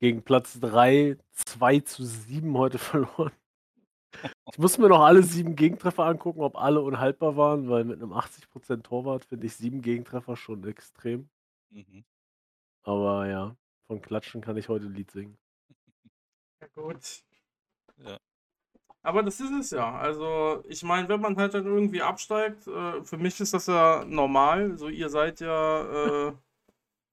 gegen 0.01 0.23
Platz 0.25 0.61
3 0.61 1.19
2:7 1.33 2.57
heute 2.59 2.79
verloren. 2.81 3.33
Ich 4.53 4.59
muss 4.59 4.79
mir 4.79 4.89
noch 4.89 5.01
alle 5.03 5.23
7 5.23 5.57
Gegentreffer 5.57 6.05
angucken, 6.05 6.41
ob 6.43 6.57
alle 6.57 6.81
unhaltbar 6.81 7.37
waren, 7.37 7.69
weil 7.69 7.85
mit 7.85 8.01
'nem 8.01 8.13
80% 8.13 8.87
Torwart 8.87 9.25
finde 9.27 9.47
ich 9.47 9.55
7 9.57 9.83
Gegentreffer 9.83 10.37
schon 10.37 10.65
extrem. 10.67 11.29
Mhm. 11.71 12.05
Aber 12.83 13.27
ja, 13.29 13.57
von 13.89 14.03
Klatschen 14.03 14.41
kann 14.43 14.57
ich 14.59 14.69
heute 14.69 14.87
'n 14.87 14.95
Lied 14.95 15.11
singen. 15.13 15.39
Ja 16.63 16.67
gut. 16.75 17.23
Ja. 17.99 18.19
Aber 19.03 19.23
das 19.23 19.41
ist 19.41 19.51
es 19.53 19.71
ja. 19.71 19.93
Also, 19.97 20.63
ich 20.69 20.83
meine, 20.83 21.09
wenn 21.09 21.21
man 21.21 21.37
halt 21.37 21.55
dann 21.55 21.67
irgendwie 21.67 22.03
absteigt, 22.03 22.67
äh, 22.67 23.03
für 23.05 23.17
mich 23.17 23.39
ist 23.41 23.55
das 23.55 23.67
ja 23.67 24.05
normal. 24.07 24.77
So, 24.77 24.89
ihr 24.89 25.09
seid 25.09 25.41
ja, 25.41 26.29
äh 26.29 26.33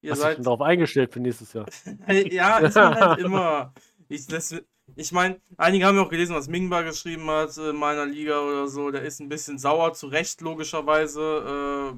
ihr 0.02 0.12
Hast 0.12 0.20
seid 0.22 0.46
drauf 0.46 0.62
eingestellt 0.62 1.14
für 1.14 1.20
nächstes 1.20 1.54
Jahr? 1.54 1.66
Ja, 2.32 2.58
ist 2.60 2.76
man 2.76 2.96
halt 2.96 3.20
immer. 3.20 3.74
Ich 4.10 4.28
das 4.28 4.56
ich 4.96 5.12
meine, 5.12 5.42
einige 5.58 5.86
haben 5.86 5.98
ja 5.98 6.04
auch 6.04 6.10
gelesen, 6.10 6.36
was 6.36 6.48
Mingba 6.48 6.84
geschrieben 6.84 7.30
hat 7.30 7.58
in 7.58 7.76
meiner 7.76 8.06
Liga 8.06 8.40
oder 8.42 8.68
so. 8.68 8.92
Der 8.92 9.02
ist 9.02 9.20
'n 9.20 9.30
bisschen 9.30 9.58
sauer, 9.58 9.94
zu 9.94 10.08
Recht 10.08 10.42
logischerweise, 10.42 11.94
äh, 11.94 11.98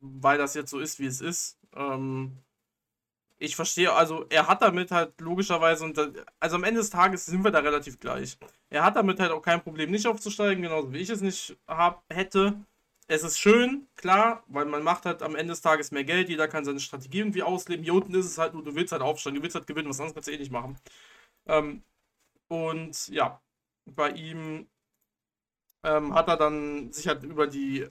weil 0.00 0.38
das 0.38 0.54
jetzt 0.54 0.70
so 0.70 0.78
ist, 0.80 0.98
wie 0.98 1.06
es 1.06 1.20
ist. 1.20 1.58
Ähm, 1.76 2.38
ich 3.44 3.56
verstehe 3.56 3.92
also, 3.92 4.26
er 4.30 4.48
hat 4.48 4.62
damit 4.62 4.90
halt 4.90 5.20
logischerweise 5.20 5.84
und 5.84 5.96
da 5.98 6.08
also, 6.40 6.56
am 6.56 6.64
Ende 6.64 6.80
des 6.80 6.90
Tages 6.90 7.26
sind 7.26 7.44
wir 7.44 7.50
da 7.50 7.60
relativ 7.60 8.00
gleich. 8.00 8.38
Er 8.70 8.84
hat 8.84 8.96
damit 8.96 9.20
halt 9.20 9.32
auch 9.32 9.42
kein 9.42 9.62
Problem, 9.62 9.90
nicht 9.90 10.06
aufzusteigen, 10.06 10.62
genauso 10.62 10.92
wie 10.92 10.98
ich 10.98 11.10
es 11.10 11.20
nicht 11.20 11.56
habe 11.68 12.02
hätte. 12.12 12.54
Es 13.06 13.22
ist 13.22 13.38
schön, 13.38 13.86
klar, 13.96 14.44
weil 14.48 14.64
man 14.66 14.82
macht 14.82 15.04
halt 15.06 15.22
am 15.22 15.36
Ende 15.36 15.52
des 15.52 15.60
Tages 15.60 15.90
mehr 15.90 16.04
Geld, 16.04 16.28
jeder 16.30 16.48
kann 16.48 16.64
seine 16.64 16.80
Strategie 16.80 17.18
irgendwie 17.18 17.42
ausleben. 17.42 17.84
Hier 17.84 17.94
unten 17.94 18.14
ist 18.14 18.26
es 18.26 18.38
halt 18.38 18.54
nur, 18.54 18.64
du 18.64 18.74
willst 18.74 18.92
halt 18.92 19.02
aufsteigen, 19.02 19.36
du 19.36 19.42
willst 19.42 19.54
halt 19.56 19.66
gewinnen, 19.66 19.88
was 19.90 20.00
anderes 20.00 20.14
kannst 20.14 20.28
du 20.28 20.32
eh 20.32 20.38
nicht 20.38 20.52
machen. 20.52 20.78
Ähm, 21.46 21.82
und 22.48 23.08
ja, 23.08 23.40
bei 23.86 24.10
ihm, 24.10 24.68
ähm, 25.84 26.14
hat 26.14 26.28
er 26.28 26.36
dann 26.36 26.92
sich 26.92 27.06
halt 27.08 27.22
über 27.24 27.46
die 27.46 27.88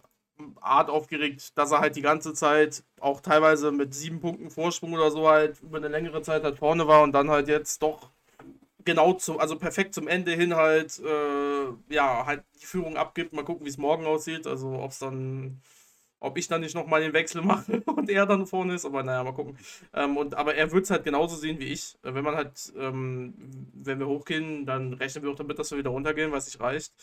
Art 0.62 0.90
aufgeregt, 0.90 1.58
dass 1.58 1.72
er 1.72 1.80
halt 1.80 1.96
die 1.96 2.02
ganze 2.02 2.34
Zeit 2.34 2.84
auch 3.00 3.22
teilweise 3.22 3.72
mit 3.72 3.94
7 3.96 4.20
Punkten 4.22 4.50
Vorsprung 4.50 4.94
oder 4.94 5.12
so 5.12 5.28
halt 5.30 5.62
über 5.62 5.80
'ne 5.80 5.88
längere 5.90 6.22
Zeit 6.22 6.44
halt 6.44 6.58
vorne 6.58 6.88
war 6.88 7.04
und 7.04 7.14
dann 7.14 7.30
halt 7.30 7.48
jetzt 7.48 7.82
doch 7.84 8.10
genau 8.86 9.14
zu 9.14 9.40
also, 9.40 9.58
perfekt 9.58 9.96
zum 9.96 10.08
Ende 10.10 10.34
hin 10.34 10.56
halt, 10.56 11.00
äh, 11.00 11.66
ja, 11.94 12.26
halt 12.26 12.44
die 12.62 12.66
Führung 12.68 12.98
abgibt. 12.98 13.34
Mal 13.34 13.46
gucken, 13.46 13.66
wie's 13.66 13.78
morgen 13.80 14.06
aussieht. 14.08 14.48
Also, 14.48 14.70
ob's 14.82 15.00
dann 15.00 15.62
ob 16.24 16.38
ich 16.38 16.48
dann 16.48 16.62
nicht 16.62 16.74
noch 16.76 16.88
mal 16.88 17.02
den 17.02 17.14
Wechsel 17.14 17.42
mache 17.42 17.82
und 17.86 18.10
er 18.10 18.26
dann 18.26 18.48
vorne 18.48 18.76
ist, 18.76 18.86
aber 18.86 19.04
na 19.04 19.14
ja, 19.14 19.24
mal 19.24 19.34
gucken. 19.34 19.58
Ähm, 19.94 20.18
und 20.18 20.36
aber 20.36 20.56
er 20.56 20.72
wird's 20.72 20.90
halt 20.90 21.04
genauso 21.04 21.36
sehen 21.36 21.60
wie 21.60 21.66
ich. 21.66 21.96
Äh, 22.04 22.14
wenn 22.16 22.24
man 22.24 22.36
halt, 22.36 22.74
ähm 22.78 23.34
wenn 23.74 24.00
wir 24.00 24.08
hochgehen, 24.08 24.66
dann 24.66 24.94
rechnen 24.94 25.24
wir 25.24 25.32
auch 25.32 25.36
damit, 25.36 25.60
dass 25.60 25.72
wir 25.72 25.78
wieder 25.78 25.90
runtergehen, 25.90 26.32
weil's 26.32 26.46
nicht 26.46 26.60
reicht. 26.62 26.94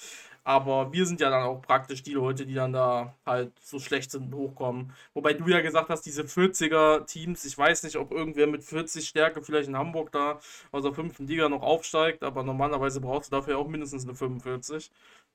Aber 0.45 0.93
wir 0.93 1.05
sind 1.07 1.21
ja 1.21 1.29
dann 1.31 1.43
auch 1.43 1.61
praktisch 1.61 2.03
die 2.03 2.15
Leute, 2.15 2.47
die 2.47 2.55
dann 2.55 2.73
da 2.73 3.15
halt 3.27 3.53
so 3.63 3.79
schlecht 3.79 4.11
sind 4.11 4.33
und 4.33 4.35
hochkommen. 4.35 4.93
Wobei 5.15 5.35
du 5.35 5.47
ja 5.49 5.61
gesagt 5.61 5.91
hast, 5.91 6.03
diese 6.07 6.27
40er 6.27 7.05
Teams, 7.05 7.45
ich 7.45 7.57
weiß 7.59 7.83
nicht, 7.83 7.97
ob 7.97 8.11
irgendwer 8.13 8.47
mit 8.47 8.65
40 8.65 9.07
Stärke 9.09 9.43
vielleicht 9.43 9.69
in 9.69 9.77
Hamburg 9.77 10.13
da 10.13 10.39
aus 10.73 10.83
der 10.83 10.95
5. 10.95 11.25
Liga 11.27 11.49
noch 11.49 11.63
aufsteigt, 11.63 12.23
aber 12.23 12.43
normalerweise 12.43 13.01
brauchst 13.01 13.31
du 13.33 13.37
dafür 13.37 13.55
ja 13.55 13.59
auch 13.59 13.69
mindestens 13.69 14.07
'ne 14.07 14.15
45. 14.15 14.91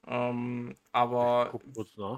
Ähm, 0.07 0.75
aber 0.91 1.53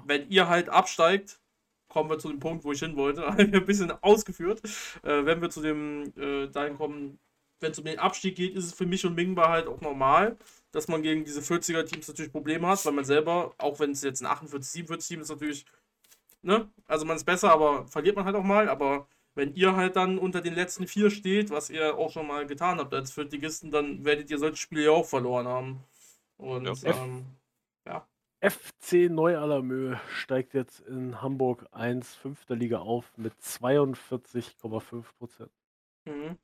wenn 0.06 0.28
ihr 0.30 0.48
halt 0.48 0.68
absteigt, 0.68 1.40
kommen 1.88 2.10
wir 2.10 2.18
zu 2.18 2.28
dem 2.28 2.40
Punkt, 2.40 2.64
wo 2.64 2.72
ich 2.72 2.80
hin 2.80 2.96
wollte. 2.96 3.22
Habe 3.26 3.42
ich 3.44 3.52
'n 3.52 3.64
bisschen 3.66 3.90
ausgeführt. 4.02 4.60
Äh, 5.02 5.24
wenn 5.26 5.40
wir 5.42 5.50
zu 5.50 5.60
dem, 5.62 6.12
äh 6.16 6.48
dahin 6.48 6.76
kommen, 6.76 7.18
wenn's 7.60 7.78
um 7.78 7.84
den 7.84 7.98
Abstieg 7.98 8.36
geht, 8.36 8.54
ist 8.56 8.64
es 8.66 8.74
für 8.74 8.86
mich 8.86 9.04
und 9.06 9.14
Mingba 9.16 9.48
halt 9.48 9.66
auch 9.68 9.80
normal, 9.80 10.36
dass 10.72 10.88
man 10.88 11.02
gegen 11.02 11.24
diese 11.24 11.42
40er 11.42 11.84
Teams 11.86 12.06
natürlich 12.08 12.32
Probleme 12.32 12.66
hat, 12.68 12.84
weil 12.86 12.92
man 12.92 13.04
selber, 13.04 13.54
auch 13.58 13.80
wenn's 13.80 14.02
jetzt 14.02 14.22
'n 14.22 14.26
48, 14.26 14.70
47 14.72 15.08
Team 15.08 15.20
ist 15.22 15.30
natürlich 15.30 15.64
ne? 16.42 16.70
Also, 16.86 17.06
man 17.06 17.16
ist 17.16 17.24
besser, 17.24 17.52
aber 17.52 17.86
verliert 17.88 18.16
man 18.16 18.24
halt 18.26 18.36
auch 18.36 18.44
mal. 18.44 18.68
Aber 18.70 19.08
wenn 19.36 19.54
ihr 19.54 19.76
halt 19.76 19.96
dann 19.96 20.18
unter 20.18 20.40
den 20.42 20.54
letzten 20.54 20.86
4 20.88 21.10
steht, 21.10 21.50
was 21.50 21.70
ihr 21.70 21.96
auch 21.98 22.12
schon 22.12 22.26
mal 22.28 22.46
getan 22.46 22.78
habt 22.80 22.94
als 22.94 23.12
Viertligisten, 23.12 23.70
dann 23.72 24.04
werdet 24.04 24.30
ihr 24.30 24.38
solche 24.38 24.56
Spiele 24.58 24.84
ja 24.86 24.90
auch 24.92 25.06
verloren 25.06 25.48
haben. 25.48 25.84
Und, 26.38 26.82
Ja. 26.84 27.04
Ähm, 27.04 27.26
ja. 27.86 28.06
FC 28.42 29.08
Neu-Allermöh 29.10 29.98
steigt 30.08 30.54
jetzt 30.54 30.80
in 30.80 31.20
Hamburg 31.20 31.66
1, 31.72 32.14
5. 32.14 32.54
Liga 32.54 32.78
auf 32.78 33.12
mit 33.16 33.34
42,5% 33.42 35.50
Mhm. 36.06 36.38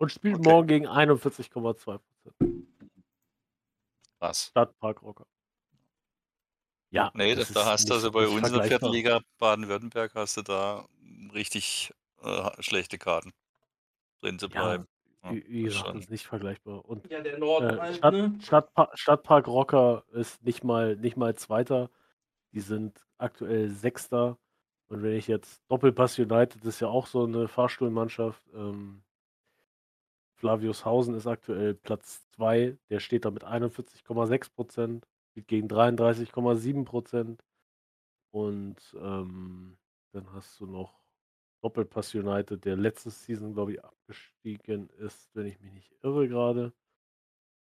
Und 0.00 0.10
spielt 0.10 0.36
Okay. 0.36 0.38
morgen 0.38 0.66
gegen 0.66 0.86
41,2% 0.88 2.00
Krass. 4.20 4.52
Stadtpark 4.56 5.02
Rocker. 5.02 5.26
Ja, 6.92 7.10
Ne, 7.14 7.34
da 7.34 7.36
das 7.40 7.52
da 7.52 7.66
hast 7.66 7.90
du 7.90 7.94
also 7.94 8.12
bei 8.12 8.20
nicht 8.20 8.28
uns 8.28 8.48
in 8.48 8.54
der 8.54 8.62
4. 8.62 8.64
vergleichbar. 8.82 8.88
Liga 8.88 9.20
Baden-Württemberg 9.38 10.14
hast 10.14 10.36
du 10.36 10.42
da 10.42 10.86
richtig, 11.34 11.92
äh, 12.22 12.50
schlechte 12.62 12.98
Karten, 12.98 13.32
drin 14.20 14.38
zu 14.38 14.50
bleiben. 14.50 14.82
Ja, 14.82 14.88
wie 15.28 15.62
gesagt, 15.64 15.88
das 15.94 16.04
ist 16.04 16.10
nicht 16.10 16.26
vergleichbar. 16.26 16.84
Und, 16.86 17.10
Ja, 17.10 17.20
der 17.20 17.38
Norden 17.38 17.70
äh, 17.76 17.80
halt, 17.80 17.96
Stadt 17.96 18.14
ne? 18.14 18.38
Stadtpa 18.40 18.90
Stadtpark 18.94 19.46
Rocker 19.48 20.04
ist 20.12 20.42
nicht 20.44 20.64
mal 20.64 20.96
nicht 20.96 21.16
mal 21.16 21.34
2. 21.34 21.88
Die 22.52 22.60
sind 22.60 23.06
aktuell 23.18 23.68
6. 23.70 24.36
Und 24.88 25.02
wenn 25.02 25.14
ich 25.14 25.28
jetzt 25.28 25.62
Doppelpass 25.68 26.18
United 26.18 26.64
ist 26.64 26.80
ja 26.80 26.88
auch 26.88 27.06
so 27.06 27.26
'ne 27.26 27.48
Fahrstuhlmannschaft, 27.48 28.42
ähm 28.54 29.02
Flaviushausen 30.38 31.14
ist 31.14 31.26
aktuell 31.26 31.74
Platz 31.74 32.26
2, 32.34 32.78
der 32.88 33.00
steht 33.00 33.24
da 33.24 33.30
mit 33.30 33.44
41,6% 33.44 35.06
spielt 35.30 35.48
gegen 35.48 35.68
33,7% 35.68 37.44
Und, 38.32 38.96
ähm, 39.00 39.78
dann 40.12 40.32
hast 40.34 40.60
du 40.60 40.66
noch 40.66 40.99
Doppelpass 41.62 42.14
United, 42.14 42.64
der 42.64 42.76
letzte 42.76 43.10
Season, 43.10 43.54
glaube 43.54 43.72
ich, 43.72 43.84
abgestiegen 43.84 44.88
ist, 44.98 45.28
wenn 45.34 45.46
ich 45.46 45.60
mich 45.60 45.72
nicht 45.72 45.92
irre 46.02 46.28
grade. 46.28 46.72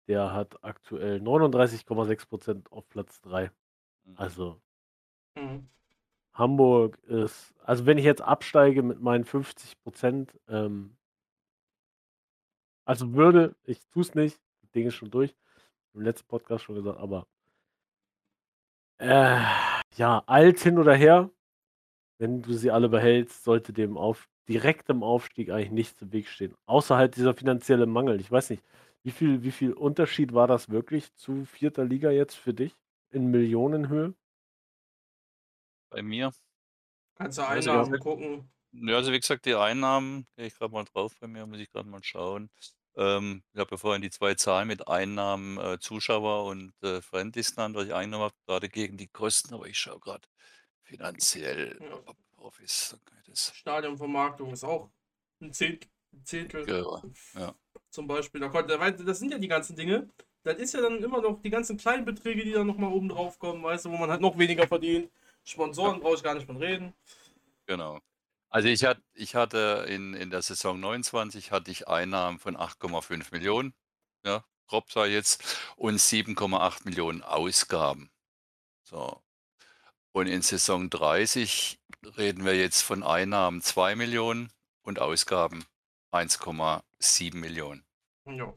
Der 0.09 0.33
hat 0.33 0.63
aktuell 0.63 1.21
39,6% 1.21 2.71
auf 2.71 2.89
Platz 2.89 3.21
3. 3.23 3.51
Mhm. 4.05 4.15
Also 4.17 4.61
Mhm. 5.37 5.69
Hamburg 6.35 6.99
ist 7.05 7.55
also, 7.65 7.87
wenn 7.87 7.99
ich 7.99 8.05
jetzt 8.05 8.23
absteige 8.23 8.83
mit 8.83 9.01
meinen 9.01 9.25
50% 9.25 10.39
ähm 10.49 10.97
also, 12.87 13.15
würde 13.15 13.57
ich 13.65 13.81
tue 13.89 14.03
es 14.03 14.15
nicht, 14.15 14.39
das 14.63 14.71
Ding 14.73 14.87
ist 14.87 14.95
schon 14.95 15.11
durch. 15.11 15.35
Im 15.95 16.03
letzten 16.03 16.29
Podcast 16.29 16.65
schon 16.65 16.75
gesagt, 16.75 16.99
aber 16.99 17.27
äh, 18.99 19.41
ja, 19.97 20.23
alt 20.27 20.61
hin 20.61 20.79
oder 20.79 20.95
her, 20.95 21.31
wenn 22.19 22.43
du 22.43 22.53
sie 22.55 22.71
alle 22.71 22.89
behältst, 22.89 23.45
sollte 23.45 23.73
dem 23.73 23.97
auf 23.97 24.29
direktem 24.49 25.03
Aufstieg 25.03 25.51
eigentlich 25.51 25.71
nichts 25.73 26.03
im 26.03 26.13
Weg 26.13 26.29
stehen, 26.29 26.55
außer 26.67 26.97
halt 26.97 27.17
dieser 27.17 27.35
finanzielle 27.35 27.87
Mangel. 27.87 28.21
Ich 28.21 28.31
weiß 28.31 28.51
nicht, 28.51 28.63
wie 29.05 29.11
viel 29.13 29.43
wie 29.43 29.51
viel 29.53 29.73
Unterschied 29.73 30.35
war 30.35 30.47
das 30.47 30.69
wirklich 30.71 31.15
zu 31.15 31.45
4. 31.47 31.85
Liga 31.85 32.11
jetzt 32.11 32.35
für 32.37 32.55
dich 32.55 32.77
in 33.11 33.31
Millionenhöhe? 33.31 34.15
Bei 35.93 36.03
mir? 36.03 36.33
Kannst 37.17 37.39
du 37.39 37.43
Also, 37.49 37.71
Einnahmen 37.71 37.93
ja 37.93 37.99
gucken. 37.99 38.51
Ja, 38.73 38.97
also, 38.97 39.13
wie 39.13 39.21
gesagt, 39.21 39.47
die 39.47 39.55
Einnahmen 39.57 40.27
gehe 40.37 40.47
ich 40.47 40.57
grad 40.57 40.73
mal 40.73 40.85
drauf 40.85 41.15
bei 41.21 41.29
mir, 41.29 41.47
muss 41.47 41.61
ich 41.61 41.71
grad 41.73 41.87
mal 41.87 42.03
schauen. 42.05 42.51
Ähm, 42.97 43.45
ich 43.55 43.61
habe 43.61 43.73
ja 43.73 43.77
vorhin 43.79 44.03
die 44.03 44.11
2 44.11 44.35
Zahlen 44.35 44.69
mit 44.69 44.89
Einnahmen, 44.89 45.59
äh, 45.59 45.79
Zuschauer 45.81 46.47
und, 46.47 46.75
äh, 46.83 47.03
Friendlies 47.03 47.55
genannt, 47.57 47.77
was 47.77 47.87
ich 47.89 47.95
eingenommen 47.95 48.25
habe, 48.27 48.37
grade 48.47 48.69
gegen 48.71 48.97
die 48.99 49.09
Kosten, 49.09 49.55
aber 49.55 49.67
ich 49.69 49.79
schaue 49.79 50.01
grad 50.01 50.29
finanziell, 50.85 51.81
Ja. 51.81 52.05
Profis, 52.33 52.91
dann 52.91 53.05
kann 53.05 53.19
ich 53.21 53.27
das 53.31 53.57
Stadionvermarktung 53.57 54.53
ist 54.53 54.65
auch 54.65 54.91
'n 55.41 55.53
Zehnt 55.53 55.89
'n 56.13 56.25
Zehntel 56.25 56.73
ja. 57.35 57.55
zum 57.91 58.07
Beispiel. 58.09 58.41
Das 58.43 59.19
sind 59.21 59.33
ja 59.33 59.39
die 59.39 59.49
ganzen 59.49 59.77
Dinge. 59.77 60.11
Das 60.45 60.57
ist 60.59 60.75
ja 60.75 60.83
dann 60.83 61.03
immer 61.03 61.23
noch 61.23 61.43
die 61.43 61.51
ganzen 61.51 61.77
kleinen 61.79 62.05
Beträge, 62.05 62.45
die 62.45 62.53
dann 62.53 62.67
noch 62.69 62.79
mal 62.79 62.93
oben 62.93 63.09
drauf 63.11 63.39
kommen, 63.39 63.63
weißt 63.65 63.87
du, 63.87 63.91
wo 63.93 63.97
man 63.99 64.11
halt 64.11 64.21
noch 64.23 64.39
weniger 64.39 64.69
verdient. 64.69 65.11
Sponsoren 65.45 66.01
Ja. 66.01 66.01
brauche 66.01 66.17
ich 66.17 66.23
gar 66.25 66.35
nicht 66.35 66.47
von 66.47 66.57
reden. 66.59 66.95
Genau. 67.69 68.01
Also, 68.51 68.69
ich 68.69 68.85
hat 68.85 69.01
ich 69.15 69.35
hatte 69.35 69.87
in 69.89 70.15
in 70.15 70.31
der 70.31 70.43
Saison 70.43 70.79
29 70.79 71.51
hatte 71.51 71.71
ich 71.71 71.89
Einnahmen 71.89 72.39
von 72.39 72.57
8,5 72.57 73.85
ja, 74.25 74.45
grob 74.69 74.91
ich 74.91 75.09
jetzt, 75.09 75.43
und 75.77 75.99
7,8 76.01 77.23
Ausgaben. 77.23 78.11
So. 78.85 79.23
Und 80.15 80.29
in 80.29 80.43
Saison 80.43 80.91
30 80.91 81.81
reden 82.17 82.45
wir 82.45 82.55
jetzt 82.57 82.83
von 82.83 83.03
Einnahmen 83.03 83.61
2 83.63 83.97
Millionen 83.97 84.51
und 84.83 85.01
Ausgaben 85.01 85.65
1,7 86.13 87.35
Millionen. 87.37 87.85
Ja. 88.25 88.55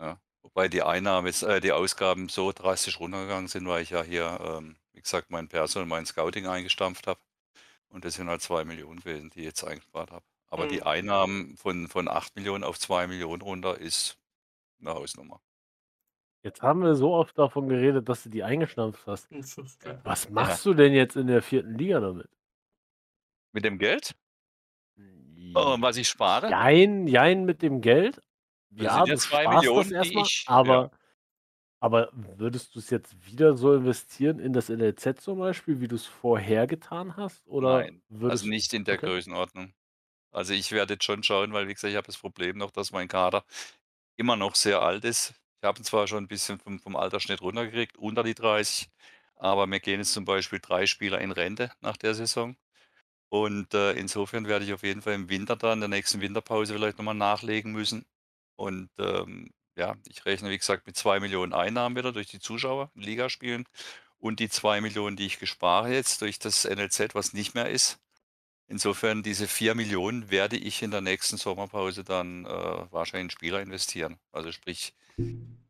Ja. 0.00 0.18
Wobei 0.42 0.68
die 0.68 0.82
Einnahmen 0.82 1.30
äh, 1.42 1.60
die 1.60 1.72
Ausgaben 1.72 2.30
so 2.30 2.52
drastisch 2.52 3.00
runtergegangen 3.00 3.48
sind, 3.48 3.68
weil 3.68 3.82
ich 3.82 3.90
ja 3.90 4.02
hier, 4.02 4.40
ähm, 4.42 4.76
wie 4.92 5.02
gesagt, 5.02 5.30
mein 5.30 5.48
Perso 5.48 5.80
und 5.80 5.88
mein 5.88 6.06
Scouting 6.06 6.46
eingestampft 6.46 7.06
habe. 7.06 7.20
Und 7.90 8.06
das 8.06 8.14
sind 8.14 8.28
halt 8.28 8.40
2 8.42 8.64
Millionen 8.64 9.00
gewesen, 9.00 9.30
die 9.30 9.40
ich 9.40 9.44
jetzt 9.46 9.64
eingespart 9.64 10.10
habe. 10.10 10.24
Aber 10.48 10.68
die 10.68 10.78
Mhm. 10.80 10.86
Einnahmen 10.86 11.56
von, 11.58 11.88
von 11.88 12.08
8 12.08 12.34
Millionen 12.36 12.64
auf 12.64 12.78
2 12.78 13.08
Millionen 13.08 13.42
runter 13.42 13.76
ist 13.78 14.16
eine 14.80 14.94
Hausnummer. 14.94 15.40
Jetzt 16.42 16.62
haben 16.62 16.82
wir 16.82 16.94
so 16.96 17.14
oft 17.14 17.38
davon 17.38 17.68
geredet, 17.68 18.08
dass 18.08 18.24
du 18.24 18.28
die 18.30 18.42
eingestampft 18.42 19.06
hast. 19.06 19.28
Fünftel. 19.30 20.00
Was 20.04 20.30
machst 20.30 20.64
du 20.66 20.74
denn 20.74 20.92
jetzt 20.94 21.16
in 21.16 21.26
der 21.28 21.42
vierten 21.42 21.74
Liga 21.76 22.00
damit? 22.00 22.28
Mit 23.52 23.64
dem 23.66 23.78
Geld? 23.78 24.14
Oh, 25.54 25.74
und 25.74 25.82
was 25.82 25.96
ich 25.96 26.08
spare? 26.08 26.46
Jein, 26.50 27.06
jein 27.06 27.44
mit 27.44 27.62
dem 27.62 27.80
Geld. 27.80 28.22
Das 28.78 28.86
Ja, 28.86 28.94
sind 28.94 29.06
ja 29.06 29.14
du 29.14 29.18
2 29.18 29.42
sparst 29.42 29.48
Millionen, 29.48 29.92
erstmal, 29.92 30.24
ich- 30.24 30.46
aber, 30.46 30.90
aber 31.80 32.10
würdest 32.14 32.74
du 32.74 32.80
es 32.80 32.90
jetzt 32.90 33.26
wieder 33.26 33.56
so 33.56 33.74
investieren 33.74 34.40
in 34.40 34.52
das 34.54 34.70
NLZ 34.70 35.22
zum 35.22 35.38
Beispiel, 35.40 35.80
wie 35.80 35.88
du 35.88 35.96
es 35.96 36.06
vorher 36.06 36.66
getan 36.66 37.16
hast? 37.16 37.46
Oder 37.48 37.88
Nein, 37.88 38.02
also 38.24 38.46
nicht 38.48 38.72
in 38.74 38.84
der 38.84 38.96
okay. 38.96 38.98
Größenordnung. 38.98 39.74
Also 40.32 40.54
ich 40.54 40.72
werde 40.72 40.94
jetzt 40.94 41.04
schon 41.04 41.22
schauen, 41.24 41.52
weil 41.54 41.68
wie 41.68 41.74
gesagt, 41.74 41.90
ich 41.92 41.96
habe 41.96 42.06
das 42.06 42.18
Problem 42.18 42.58
noch, 42.58 42.70
dass 42.72 42.92
mein 42.92 43.08
Kader 43.08 43.44
immer 44.16 44.36
noch 44.36 44.54
sehr 44.56 44.82
alt 44.82 45.04
ist. 45.04 45.34
Ich 45.60 45.66
habe 45.66 45.80
ihn 45.80 45.84
zwar 45.84 46.06
schon 46.06 46.24
ein 46.24 46.28
bisschen 46.28 46.58
vom, 46.60 46.78
vom 46.80 46.96
Altersschnitt 46.96 47.40
runtergekriegt, 47.42 47.96
unter 47.98 48.22
die 48.22 48.34
30, 48.34 48.90
aber 49.36 49.66
mir 49.66 49.80
gehen 49.80 50.00
jetzt 50.00 50.12
zum 50.12 50.24
Beispiel 50.24 50.60
drei 50.60 50.86
Spieler 50.86 51.20
in 51.20 51.32
Rente 51.32 51.72
nach 51.80 51.96
der 51.96 52.14
Saison. 52.14 52.56
Und 53.30 53.74
äh, 53.74 53.92
insofern 53.92 54.46
werde 54.48 54.64
ich 54.64 54.72
auf 54.72 54.82
jeden 54.82 55.02
Fall 55.02 55.14
im 55.14 55.28
Winter 55.30 55.56
dann, 55.56 55.74
in 55.74 55.80
der 55.80 55.88
nächsten 55.88 56.20
Winterpause 56.20 56.74
vielleicht 56.74 56.98
nochmal 56.98 57.14
nachlegen 57.14 57.72
müssen. 57.72 58.06
Und 58.56 58.90
ähm, 58.98 59.50
ja, 59.76 59.96
ich 60.08 60.24
rechne, 60.26 60.50
wie 60.50 60.58
gesagt, 60.58 60.86
mit 60.86 60.96
zwei 60.96 61.20
Millionen 61.20 61.52
Einnahmen 61.54 61.96
wieder 61.96 62.12
durch 62.12 62.28
die 62.28 62.40
Zuschauer 62.40 62.90
in 62.94 63.02
Ligaspielen 63.02 63.64
und 64.18 64.40
die 64.40 64.48
zwei 64.50 64.80
Millionen, 64.80 65.16
die 65.16 65.26
ich 65.26 65.38
gespare 65.38 65.92
jetzt 65.92 66.22
durch 66.22 66.38
das 66.38 66.64
NLZ, 66.64 67.14
was 67.14 67.32
nicht 67.34 67.54
mehr 67.54 67.70
ist. 67.70 68.00
Insofern 68.68 69.22
diese 69.22 69.48
vier 69.48 69.74
Millionen 69.74 70.30
werde 70.30 70.56
ich 70.56 70.82
in 70.82 70.90
der 70.90 71.00
nächsten 71.00 71.38
Sommerpause 71.38 72.04
dann 72.04 72.44
äh, 72.44 72.48
wahrscheinlich 72.92 73.26
in 73.26 73.30
Spieler 73.30 73.62
investieren. 73.62 74.18
Also 74.32 74.52
sprich, 74.52 74.94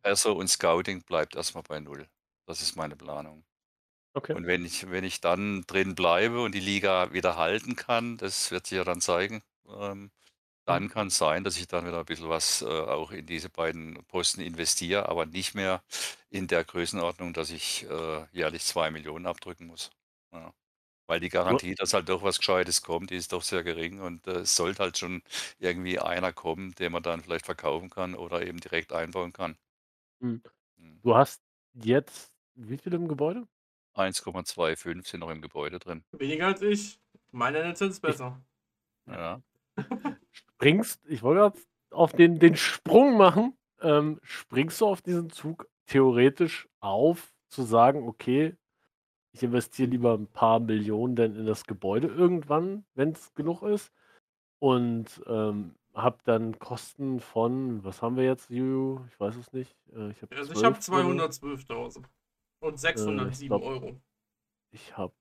Perso 0.02 0.32
und 0.32 0.48
Scouting 0.48 1.04
bleibt 1.04 1.36
erstmal 1.36 1.64
bei 1.64 1.80
null. 1.80 2.08
Das 2.46 2.62
ist 2.62 2.76
meine 2.76 2.96
Planung. 2.96 3.44
Okay. 4.14 4.34
Und 4.34 4.46
wenn 4.46 4.64
ich, 4.64 4.90
wenn 4.90 5.04
ich 5.04 5.20
dann 5.20 5.62
drin 5.66 5.94
bleibe 5.94 6.42
und 6.42 6.54
die 6.54 6.60
Liga 6.60 7.12
wieder 7.12 7.36
halten 7.36 7.76
kann, 7.76 8.16
das 8.18 8.50
wird 8.50 8.66
sich 8.66 8.76
ja 8.78 8.84
dann 8.84 9.00
zeigen, 9.00 9.42
ähm, 9.68 10.12
dann 10.66 10.88
Mhm. 10.88 10.90
kann 10.90 11.08
es 11.08 11.18
sein, 11.18 11.44
dass 11.44 11.58
ich 11.58 11.66
dann 11.68 11.86
wieder 11.86 12.00
ein 12.00 12.04
bisschen 12.06 12.28
was 12.30 12.62
äh, 12.62 12.66
auch 12.66 13.12
in 13.12 13.26
diese 13.26 13.50
beiden 13.50 14.04
Posten 14.06 14.40
investiere, 14.42 15.08
aber 15.08 15.26
nicht 15.26 15.54
mehr 15.54 15.84
in 16.30 16.46
der 16.48 16.64
Größenordnung, 16.64 17.32
dass 17.34 17.50
ich 17.50 17.84
äh, 17.90 18.26
jährlich 18.32 18.64
zwei 18.64 18.90
Millionen 18.90 19.26
abdrücken 19.26 19.66
muss. 19.68 19.90
Ja. 20.32 20.52
Weil 21.08 21.20
die 21.20 21.30
Garantie, 21.30 21.74
dass 21.74 21.94
halt 21.94 22.08
doch 22.10 22.22
was 22.22 22.38
Gescheites 22.38 22.82
kommt, 22.82 23.10
die 23.10 23.16
ist 23.16 23.32
doch 23.32 23.42
sehr 23.42 23.64
gering 23.64 24.00
und 24.00 24.26
äh, 24.26 24.40
es 24.40 24.54
sollte 24.54 24.82
halt 24.82 24.98
schon 24.98 25.22
irgendwie 25.58 25.98
einer 25.98 26.34
kommen, 26.34 26.72
den 26.74 26.92
man 26.92 27.02
dann 27.02 27.22
vielleicht 27.22 27.46
verkaufen 27.46 27.88
kann 27.88 28.14
oder 28.14 28.46
eben 28.46 28.60
direkt 28.60 28.92
einbauen 28.92 29.32
kann. 29.32 29.56
Mhm. 30.20 30.42
Hm. 30.78 31.00
Du 31.02 31.16
hast 31.16 31.42
jetzt 31.74 32.32
wie 32.54 32.76
viel 32.76 32.92
im 32.92 33.08
Gebäude? 33.08 33.46
1,25 33.94 35.06
sind 35.06 35.20
noch 35.20 35.30
im 35.30 35.40
Gebäude 35.40 35.78
drin. 35.78 36.04
Weniger 36.12 36.48
als 36.48 36.62
ich. 36.62 37.00
Meine 37.30 37.72
ist 37.72 38.00
besser. 38.00 38.40
Ja. 39.06 39.40
Springst, 40.32 41.00
ich 41.06 41.22
wollte 41.22 41.40
gerade 41.40 41.60
auf 41.90 42.12
den, 42.12 42.38
den 42.38 42.56
Sprung 42.56 43.16
machen. 43.16 43.56
Ähm, 43.80 44.18
springst 44.22 44.80
du 44.80 44.86
auf 44.86 45.02
diesen 45.02 45.30
Zug 45.30 45.68
theoretisch 45.86 46.68
auf, 46.80 47.32
zu 47.48 47.62
sagen, 47.62 48.06
okay, 48.06 48.56
ich 49.32 49.42
investiere 49.42 49.90
lieber 49.90 50.14
ein 50.14 50.26
paar 50.26 50.60
Millionen 50.60 51.16
denn 51.16 51.34
in 51.36 51.46
das 51.46 51.64
Gebäude 51.64 52.08
irgendwann, 52.08 52.84
wenn 52.94 53.10
es 53.12 53.32
genug 53.34 53.62
ist. 53.62 53.92
Und 54.60 55.22
ähm, 55.26 55.74
habe 55.94 56.18
dann 56.24 56.58
Kosten 56.58 57.20
von, 57.20 57.84
was 57.84 58.02
haben 58.02 58.16
wir 58.16 58.24
jetzt, 58.24 58.50
Juju? 58.50 59.00
Ich 59.08 59.18
weiß 59.20 59.36
es 59.36 59.52
nicht. 59.52 59.76
Äh, 59.92 60.10
ich 60.10 60.20
habe 60.22 60.34
Also 60.36 60.52
ich 60.52 60.64
habe 60.64 60.78
12 60.78 61.06
oder 61.06 61.30
so. 61.32 61.46
212.000. 61.46 62.04
Und 62.60 62.78
607 62.80 63.48
glaub- 63.48 63.62
Euro. 63.62 64.00
Ich 64.72 64.96
habe, 64.96 65.14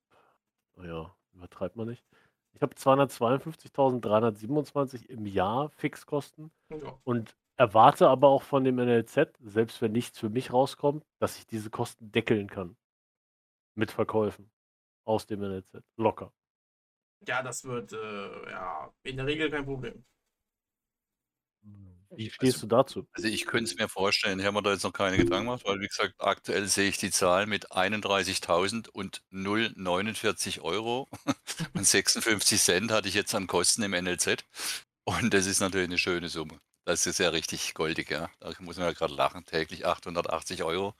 naja, 0.75 1.15
übertreibt 1.33 1.75
man 1.75 1.87
nicht. 1.87 2.03
Ich 2.53 2.61
habe 2.63 2.73
252.327 2.75 5.05
im 5.09 5.25
Jahr 5.25 5.69
Fixkosten 5.69 6.51
Ja. 6.71 6.97
und 7.03 7.35
erwarte 7.57 8.07
aber 8.09 8.27
auch 8.29 8.41
von 8.43 8.63
dem 8.63 8.77
NLZ, 8.79 9.37
selbst 9.43 9.81
wenn 9.81 9.91
nichts 9.91 10.17
für 10.19 10.29
mich 10.29 10.53
rauskommt, 10.53 11.03
dass 11.19 11.37
ich 11.37 11.45
diese 11.47 11.69
Kosten 11.69 12.11
deckeln 12.11 12.49
kann. 12.49 12.75
Mit 13.77 13.91
Verkäufen 13.91 14.49
aus 15.05 15.27
dem 15.27 15.41
NLZ. 15.41 15.83
Locker. 15.97 16.33
ja, 17.27 17.43
das 17.43 17.63
wird 17.63 17.93
äh, 17.93 18.49
ja 18.51 18.91
in 19.03 19.17
der 19.17 19.27
Regel 19.27 19.51
kein 19.51 19.65
Problem. 19.65 20.03
Wie 22.09 22.29
stehst 22.31 22.63
du 22.63 22.67
dazu? 22.67 23.07
Also 23.11 23.27
ich 23.27 23.45
könnte 23.45 23.69
es 23.69 23.77
mir 23.77 23.87
vorstellen, 23.89 24.39
ich 24.39 24.45
habe 24.45 24.55
mir 24.55 24.63
da 24.63 24.71
jetzt 24.71 24.83
noch 24.83 24.93
keine 24.93 25.17
Gedanken 25.17 25.45
gemacht, 25.45 25.63
weil 25.65 25.79
wie 25.79 25.87
gesagt, 25.87 26.15
aktuell 26.17 26.65
sehe 26.67 26.89
ich 26.89 26.97
die 26.97 27.11
Zahl 27.11 27.45
mit 27.45 27.71
31.000 27.71 28.89
und 28.89 29.21
0,49 29.31 30.61
Euro 30.61 31.07
und 31.75 31.85
56 31.85 32.61
Cent 32.61 32.91
hatte 32.91 33.09
ich 33.09 33.13
jetzt 33.13 33.35
an 33.35 33.45
Kosten 33.45 33.83
im 33.83 33.91
NLZ. 33.91 34.45
Und 35.03 35.33
das 35.33 35.45
ist 35.45 35.59
natürlich 35.59 35.87
eine 35.87 35.97
schöne 35.97 36.29
Summe. 36.29 36.59
Das 36.85 37.05
ist 37.05 37.19
ja 37.19 37.29
richtig 37.29 37.73
goldig, 37.73 38.09
ja. 38.09 38.29
Da 38.39 38.53
muss 38.59 38.77
man 38.77 38.87
ja 38.87 38.93
gerade 38.93 39.13
lachen. 39.13 39.45
Täglich 39.45 39.85
880 39.85 40.63
Euro. 40.63 40.95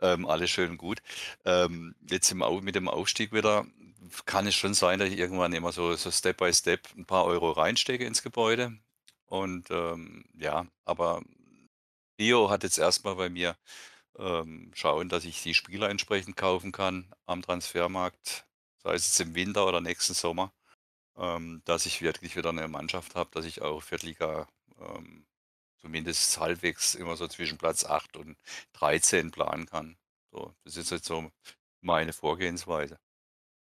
Ähm, 0.00 0.26
alles 0.26 0.50
schön 0.50 0.70
und 0.70 0.78
gut. 0.78 1.02
Ähm, 1.44 1.94
jetzt 2.08 2.30
im, 2.30 2.42
mit 2.62 2.74
dem 2.74 2.88
Aufstieg 2.88 3.32
wieder 3.32 3.66
kann 4.26 4.46
es 4.46 4.54
schon 4.54 4.74
sein, 4.74 4.98
dass 4.98 5.08
ich 5.10 5.18
irgendwann 5.18 5.52
immer 5.52 5.72
so, 5.72 5.94
so 5.96 6.10
Step 6.10 6.38
by 6.38 6.52
Step 6.52 6.88
ein 6.96 7.04
paar 7.06 7.24
Euro 7.24 7.50
reinstecke 7.52 8.04
ins 8.04 8.22
Gebäude. 8.22 8.72
Und 9.26 9.70
ähm, 9.70 10.24
ja, 10.38 10.66
aber 10.84 11.22
Rio 12.18 12.50
hat 12.50 12.62
jetzt 12.64 12.78
erstmal 12.78 13.16
bei 13.16 13.28
mir 13.28 13.56
ähm, 14.18 14.72
schauen, 14.74 15.08
dass 15.08 15.24
ich 15.24 15.42
die 15.42 15.54
Spieler 15.54 15.90
entsprechend 15.90 16.36
kaufen 16.36 16.72
kann 16.72 17.14
am 17.26 17.42
Transfermarkt, 17.42 18.46
sei 18.82 18.94
es 18.94 19.06
jetzt 19.08 19.20
im 19.20 19.34
Winter 19.34 19.66
oder 19.66 19.80
nächsten 19.80 20.14
Sommer, 20.14 20.52
ähm, 21.16 21.62
dass 21.66 21.86
ich 21.86 22.02
wirklich 22.02 22.36
wieder 22.36 22.50
eine 22.50 22.68
Mannschaft 22.68 23.14
habe, 23.16 23.30
dass 23.32 23.44
ich 23.46 23.62
auch 23.62 23.82
Viertliga 23.82 24.48
ähm, 24.80 25.26
zumindest 25.78 26.38
halbwegs 26.40 26.94
immer 26.94 27.16
so 27.16 27.28
zwischen 27.28 27.58
Platz 27.58 27.84
8 27.84 28.16
und 28.16 28.38
13 28.72 29.30
planen 29.30 29.66
kann. 29.66 29.96
So, 30.32 30.54
das 30.64 30.76
ist 30.76 30.90
jetzt 30.90 31.06
so 31.06 31.30
meine 31.80 32.12
Vorgehensweise. 32.12 32.98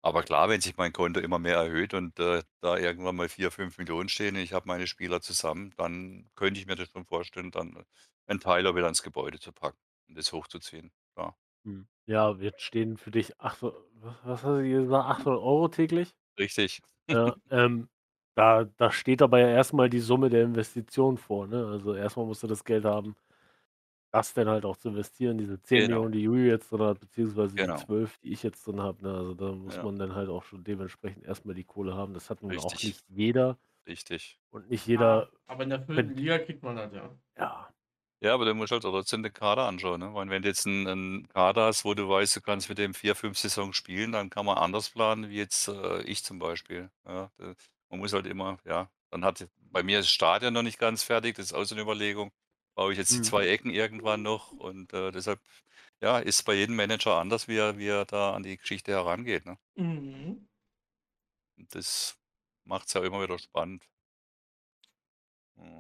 Aber 0.02 0.24
klar, 0.24 0.50
wenn 0.50 0.62
sich 0.62 0.76
mein 0.78 0.92
Konto 0.94 1.20
immer 1.22 1.40
mehr 1.40 1.56
erhöht 1.58 1.94
und 1.94 2.20
äh, 2.20 2.44
da 2.62 2.78
irgendwann 2.78 3.16
mal 3.16 3.30
4, 3.30 3.52
5 3.52 3.78
Millionen 3.78 4.10
stehen 4.10 4.36
und 4.36 4.42
ich 4.42 4.54
habe 4.54 4.68
meine 4.68 4.88
Spieler 4.88 5.22
zusammen, 5.22 5.74
dann 5.78 6.30
könnte 6.36 6.60
ich 6.60 6.68
mir 6.68 6.76
das 6.76 6.90
schon 6.90 7.06
vorstellen, 7.06 7.52
dann 7.52 7.86
einen 8.28 8.40
Teil 8.42 8.68
auch 8.68 8.76
wieder 8.76 8.90
ins 8.90 9.04
Gebäude 9.04 9.40
zu 9.40 9.54
packen 9.54 9.80
und 10.10 10.18
das 10.18 10.34
hochzuziehen. 10.34 10.92
Klar. 11.16 11.38
Hm. 11.66 11.88
Ja, 12.06 12.32
jetzt 12.36 12.62
stehen 12.62 12.98
für 12.98 13.12
dich 13.12 13.40
800, 13.40 13.76
was, 13.94 14.16
was 14.24 14.44
hast 14.44 14.60
du 14.60 14.70
gesagt, 14.70 15.06
800 15.06 15.42
Euro 15.42 15.68
täglich? 15.70 16.16
Richtig. 16.38 16.82
Ja, 17.10 17.36
ähm, 17.50 17.90
da, 18.36 18.66
da 18.66 18.92
steht 18.92 19.22
aber 19.22 19.40
ja 19.40 19.50
erstmal 19.50 19.90
die 19.90 20.00
Summe 20.00 20.30
der 20.30 20.44
Investition 20.44 21.18
vor. 21.18 21.48
Ne? 21.48 21.66
Also 21.68 21.94
erstmal 21.96 22.26
musst 22.26 22.44
du 22.44 22.48
das 22.48 22.64
Geld 22.64 22.86
haben, 22.86 23.16
das 24.12 24.34
dann 24.34 24.48
halt 24.50 24.66
auch 24.66 24.78
zu 24.78 24.90
investieren. 24.90 25.38
Diese 25.38 25.62
10 25.62 25.82
Genau. 25.82 25.88
Millionen, 25.88 26.12
die 26.14 26.22
Juju 26.22 26.46
jetzt 26.52 26.72
drin 26.72 26.82
hat, 26.82 27.00
beziehungsweise 27.00 27.56
Genau. 27.56 27.76
die 27.78 27.86
12, 27.86 28.18
die 28.20 28.32
ich 28.34 28.44
jetzt 28.44 28.66
drin 28.68 28.82
habe. 28.82 29.04
Ne? 29.04 29.14
Also 29.16 29.34
da 29.36 29.52
muss 29.54 29.78
Ja. 29.78 29.84
man 29.84 29.98
dann 30.00 30.16
halt 30.16 30.30
auch 30.30 30.44
schon 30.44 30.64
dementsprechend 30.64 31.26
erstmal 31.26 31.56
die 31.56 31.64
Kohle 31.66 31.96
haben. 31.96 32.14
Das 32.14 32.30
hat 32.30 32.42
nun 32.44 32.58
auch 32.58 32.66
Richtig. 32.74 32.84
nicht 32.84 33.06
jeder. 33.10 33.58
Richtig. 33.88 34.40
Und 34.52 34.70
nicht 34.70 34.86
jeder, 34.88 35.30
aber 35.48 35.64
in 35.64 35.70
der 35.72 35.82
vierten 35.86 36.16
Liga 36.16 36.40
kriegt 36.40 36.64
man 36.64 36.76
das 36.78 36.94
ja. 36.94 37.10
ja, 37.38 37.74
Ja, 38.22 38.34
aber 38.34 38.46
du 38.46 38.54
musst 38.56 38.72
halt 38.72 38.84
trotzdem 38.84 39.24
den 39.24 39.34
Kader 39.34 39.64
anschauen. 39.68 40.00
Ne? 40.00 40.14
Weil 40.14 40.30
wenn 40.30 40.42
du 40.44 40.48
jetzt 40.48 40.66
einen, 40.68 40.88
einen 40.88 41.28
Kader 41.28 41.66
hast, 41.66 41.84
wo 41.86 41.94
du 41.94 42.08
weißt, 42.08 42.36
du 42.38 42.42
kannst 42.42 42.70
mit 42.70 42.78
dem 42.78 42.94
vier, 42.94 43.16
fünf 43.16 43.38
Saisons 43.38 43.76
spielen, 43.76 44.12
dann 44.14 44.30
kann 44.30 44.46
man 44.46 44.58
anders 44.58 44.90
planen, 44.92 45.30
wie 45.30 45.38
jetzt 45.38 45.68
äh, 45.68 46.02
ich 46.04 46.24
zum 46.24 46.40
Beispiel. 46.40 46.90
Ja, 47.06 47.32
da, 47.38 47.54
man 47.94 48.00
muss 48.00 48.14
halt 48.14 48.26
immer, 48.26 48.58
ja, 48.66 48.90
dann 49.12 49.24
hat 49.24 49.48
bei 49.72 49.84
mir 49.84 50.00
ist 50.00 50.06
das 50.06 50.14
Stadion 50.14 50.52
noch 50.52 50.64
nicht 50.64 50.80
ganz 50.80 51.04
fertig, 51.04 51.36
das 51.36 51.46
ist 51.46 51.54
auch 51.54 51.64
so 51.64 51.76
eine 51.76 51.84
Überlegung. 51.84 52.32
Baue 52.76 52.92
ich 52.92 52.98
jetzt 52.98 53.12
die 53.12 53.20
Mhm. 53.20 53.24
zwei 53.24 53.48
Ecken 53.48 53.70
irgendwann 53.70 54.24
noch 54.24 54.52
und 54.52 54.92
äh, 54.94 55.12
deshalb, 55.12 55.40
ja, 56.02 56.18
ist 56.18 56.42
bei 56.44 56.56
jedem 56.56 56.76
Manager 56.76 57.18
anders, 57.20 57.48
wie 57.48 57.58
er, 57.58 57.78
wie 57.78 57.88
er 57.88 58.06
da 58.06 58.34
an 58.34 58.42
die 58.42 58.58
Geschichte 58.58 58.92
herangeht. 58.94 59.46
Ne? 59.46 59.60
Mhm. 59.76 60.48
Das 61.70 62.18
macht 62.66 62.88
es 62.88 62.94
ja 62.94 63.04
immer 63.04 63.22
wieder 63.22 63.38
spannend. 63.38 63.88
Ja. 65.56 65.80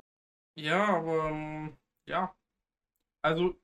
Ja, 0.55 0.88
aber 0.97 1.30
ähm, 1.30 1.78
ja. 2.05 2.36
Also, 3.24 3.55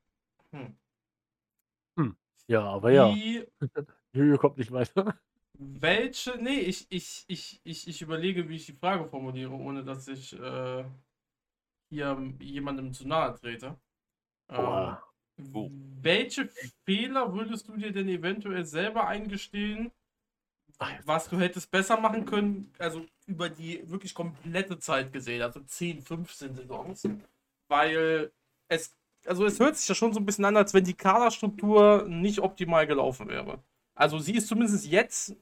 hm. 0.51 2.17
ja, 2.47 2.63
aber 2.63 2.91
ja. 2.91 3.13
Wie, 3.13 3.45
Juju 4.13 4.37
kommt 4.39 4.57
nicht 4.57 4.71
weiter. 4.71 5.19
Welche? 5.61 6.37
Nee, 6.37 6.59
ich, 6.59 6.87
ich, 6.89 7.25
ich, 7.27 7.59
ich, 7.65 7.87
ich 7.87 8.01
überlege, 8.01 8.47
wie 8.47 8.55
ich 8.55 8.65
die 8.65 8.73
Frage 8.73 9.05
formuliere, 9.05 9.51
ohne 9.51 9.83
dass 9.83 10.07
ich 10.07 10.33
äh, 10.39 10.85
hier 11.89 12.33
jemandem 12.39 12.93
zu 12.93 13.05
nahe 13.07 13.35
trete. 13.35 13.77
Ähm. 14.49 14.59
Oh. 14.59 14.95
Welche 16.01 16.49
Fehler 16.85 17.33
würdest 17.33 17.67
du 17.69 17.77
dir 17.77 17.93
denn 17.93 18.09
eventuell 18.09 18.65
selber 18.65 19.07
eingestehen, 19.07 19.91
was 21.05 21.29
du 21.29 21.39
hättest 21.39 21.71
besser 21.71 21.99
machen 21.99 22.25
können, 22.25 22.73
also 22.77 23.05
über 23.25 23.49
die 23.49 23.89
wirklich 23.89 24.13
komplette 24.13 24.79
Zeit 24.79 25.13
gesehen, 25.13 25.41
also 25.41 25.61
10, 25.61 26.01
15 26.01 26.55
Saisons, 26.55 27.07
weil 27.69 28.31
es, 28.67 28.93
also 29.25 29.45
es 29.45 29.59
hört 29.59 29.77
sich 29.77 29.87
ja 29.87 29.95
schon 29.95 30.13
so 30.13 30.19
ein 30.19 30.25
bisschen 30.25 30.45
an, 30.45 30.57
als 30.57 30.73
wenn 30.73 30.83
die 30.83 30.93
Kaderstruktur 30.93 32.05
nicht 32.07 32.39
optimal 32.39 32.85
gelaufen 32.85 33.29
wäre. 33.29 33.63
Also 33.95 34.19
sie 34.19 34.35
ist 34.35 34.47
zumindest 34.47 34.85
jetzt 34.87 35.35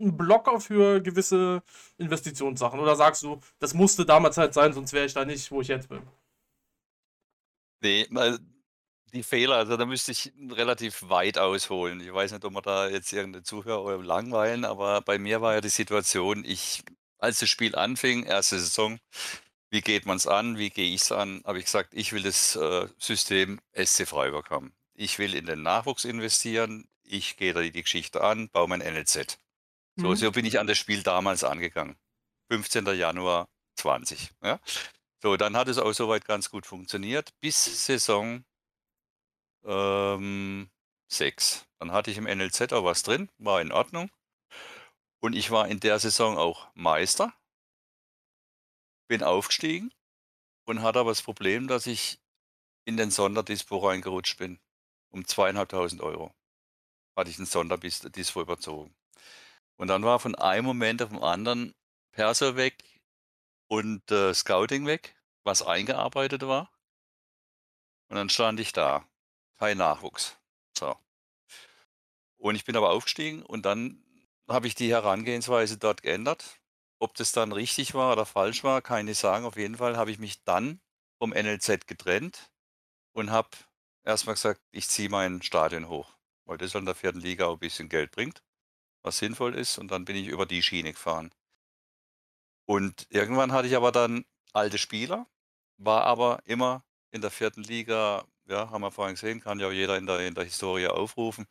ein 0.00 0.16
Blocker 0.16 0.60
für 0.60 1.00
gewisse 1.00 1.62
Investitionssachen. 1.96 2.80
Oder 2.80 2.96
sagst 2.96 3.22
du, 3.22 3.40
das 3.58 3.74
musste 3.74 4.04
damals 4.06 4.36
halt 4.36 4.54
sein, 4.54 4.72
sonst 4.72 4.92
wäre 4.92 5.06
ich 5.06 5.14
da 5.14 5.24
nicht, 5.24 5.50
wo 5.50 5.60
ich 5.60 5.68
jetzt 5.68 5.88
bin. 5.88 6.02
Nee, 7.80 8.08
die 9.12 9.22
Fehler, 9.22 9.56
also 9.56 9.76
da 9.76 9.86
müsste 9.86 10.12
ich 10.12 10.32
relativ 10.50 11.08
weit 11.08 11.38
ausholen. 11.38 12.00
Ich 12.00 12.12
weiß 12.12 12.32
nicht, 12.32 12.44
ob 12.44 12.52
wir 12.52 12.62
da 12.62 12.88
jetzt 12.88 13.12
irgendeine 13.12 13.42
Zuhörer 13.42 14.02
langweilen, 14.02 14.64
aber 14.64 15.00
bei 15.00 15.18
mir 15.18 15.40
war 15.40 15.54
ja 15.54 15.60
die 15.60 15.68
Situation, 15.68 16.44
ich, 16.44 16.82
als 17.18 17.40
das 17.40 17.48
Spiel 17.48 17.74
anfing, 17.74 18.24
erste 18.24 18.58
Saison, 18.58 18.98
wie 19.70 19.80
geht 19.80 20.06
man 20.06 20.16
es 20.16 20.26
an, 20.26 20.58
wie 20.58 20.70
gehe 20.70 20.94
ich 20.94 21.02
es 21.02 21.12
an, 21.12 21.42
habe 21.44 21.58
ich 21.58 21.66
gesagt, 21.66 21.94
ich 21.94 22.12
will 22.12 22.22
das 22.22 22.56
äh, 22.56 22.88
System 22.98 23.60
SC 23.74 24.06
Freiburg 24.06 24.50
haben. 24.50 24.72
Ich 24.94 25.18
will 25.18 25.34
in 25.34 25.46
den 25.46 25.62
Nachwuchs 25.62 26.04
investieren, 26.04 26.88
ich 27.02 27.36
gehe 27.36 27.54
da 27.54 27.60
die 27.60 27.72
Geschichte 27.72 28.22
an, 28.22 28.48
baue 28.50 28.68
mein 28.68 28.80
NLZ. 28.80 29.38
So, 29.98 30.08
Mhm. 30.08 30.16
so 30.16 30.30
bin 30.32 30.44
ich 30.46 30.58
an 30.60 30.66
das 30.66 30.78
Spiel 30.78 31.02
damals 31.02 31.44
angegangen. 31.44 31.96
15. 32.50 32.86
Januar 32.94 33.48
20. 33.76 34.30
Ja? 34.42 34.60
So, 35.22 35.36
dann 35.36 35.56
hat 35.56 35.68
es 35.68 35.78
auch 35.78 35.92
soweit 35.92 36.24
ganz 36.24 36.50
gut 36.50 36.66
funktioniert, 36.66 37.30
bis 37.40 37.86
Saison 37.86 38.44
ähm, 39.64 40.70
6. 41.08 41.66
Dann 41.78 41.92
hatte 41.92 42.10
ich 42.10 42.16
im 42.18 42.24
NLZ 42.26 42.72
auch 42.72 42.84
was 42.84 43.02
drin, 43.02 43.28
war 43.38 43.60
in 43.60 43.72
Ordnung. 43.72 44.10
Und 45.20 45.34
ich 45.34 45.50
war 45.50 45.66
in 45.68 45.80
der 45.80 45.98
Saison 45.98 46.38
auch 46.38 46.68
Meister, 46.74 47.32
bin 49.08 49.22
aufgestiegen 49.24 49.92
und 50.64 50.82
hatte 50.82 51.00
aber 51.00 51.10
das 51.10 51.22
Problem, 51.22 51.66
dass 51.66 51.86
ich 51.86 52.20
in 52.84 52.96
den 52.96 53.10
Sonderdispo 53.10 53.78
reingerutscht 53.78 54.38
bin. 54.38 54.60
Um 55.10 55.26
zweieinhalbtausend 55.26 56.02
Euro 56.02 56.32
hatte 57.16 57.30
ich 57.30 57.38
einen 57.38 57.46
Sonderdispo 57.46 58.40
überzogen. 58.42 58.94
Und 59.78 59.88
dann 59.88 60.04
war 60.04 60.18
von 60.18 60.34
einem 60.34 60.66
Moment 60.66 61.00
auf 61.02 61.08
den 61.10 61.22
anderen 61.22 61.74
Perso 62.10 62.56
weg 62.56 62.84
und 63.68 64.10
äh, 64.10 64.34
Scouting 64.34 64.86
weg, 64.86 65.16
was 65.44 65.62
eingearbeitet 65.62 66.42
war. 66.42 66.70
Und 68.08 68.16
dann 68.16 68.28
stand 68.28 68.58
ich 68.60 68.72
da. 68.72 69.08
Kein 69.56 69.78
Nachwuchs. 69.78 70.36
So. 70.76 70.96
Und 72.38 72.54
ich 72.54 72.64
bin 72.64 72.76
aber 72.76 72.90
aufgestiegen 72.90 73.42
und 73.42 73.66
dann 73.66 74.04
habe 74.48 74.66
ich 74.66 74.74
die 74.74 74.90
Herangehensweise 74.90 75.78
dort 75.78 76.02
geändert. 76.02 76.60
Ob 76.98 77.14
das 77.14 77.30
dann 77.32 77.52
richtig 77.52 77.94
war 77.94 78.12
oder 78.12 78.26
falsch 78.26 78.64
war, 78.64 78.82
kann 78.82 79.06
ich 79.06 79.18
sagen. 79.18 79.44
Auf 79.44 79.56
jeden 79.56 79.76
Fall 79.76 79.96
habe 79.96 80.10
ich 80.10 80.18
mich 80.18 80.42
dann 80.42 80.80
vom 81.18 81.30
NLZ 81.30 81.86
getrennt 81.86 82.50
und 83.12 83.30
habe 83.30 83.50
erstmal 84.04 84.34
gesagt, 84.34 84.60
ich 84.72 84.88
ziehe 84.88 85.08
mein 85.08 85.42
Stadion 85.42 85.88
hoch, 85.88 86.16
weil 86.46 86.58
das 86.58 86.74
in 86.74 86.84
der 86.84 86.94
vierten 86.94 87.20
Liga 87.20 87.46
auch 87.46 87.54
ein 87.54 87.60
bisschen 87.60 87.88
Geld 87.88 88.10
bringt, 88.10 88.42
was 89.02 89.18
sinnvoll 89.18 89.54
ist. 89.54 89.78
Und 89.78 89.90
dann 89.90 90.04
bin 90.04 90.16
ich 90.16 90.28
über 90.28 90.46
die 90.46 90.62
Schiene 90.62 90.92
gefahren. 90.92 91.30
Und 92.66 93.06
irgendwann 93.10 93.52
hatte 93.52 93.68
ich 93.68 93.76
aber 93.76 93.92
dann 93.92 94.24
alte 94.52 94.78
Spieler, 94.78 95.26
war 95.78 96.04
aber 96.04 96.40
immer 96.44 96.84
in 97.10 97.22
der 97.22 97.30
vierten 97.30 97.62
Liga, 97.62 98.24
ja, 98.46 98.70
haben 98.70 98.82
wir 98.82 98.90
vorhin 98.90 99.14
gesehen, 99.14 99.40
kann 99.40 99.60
ja 99.60 99.70
jeder 99.70 99.96
in 99.96 100.06
der, 100.06 100.20
in 100.20 100.34
der 100.34 100.44
Historie 100.44 100.86
aufrufen, 100.88 101.46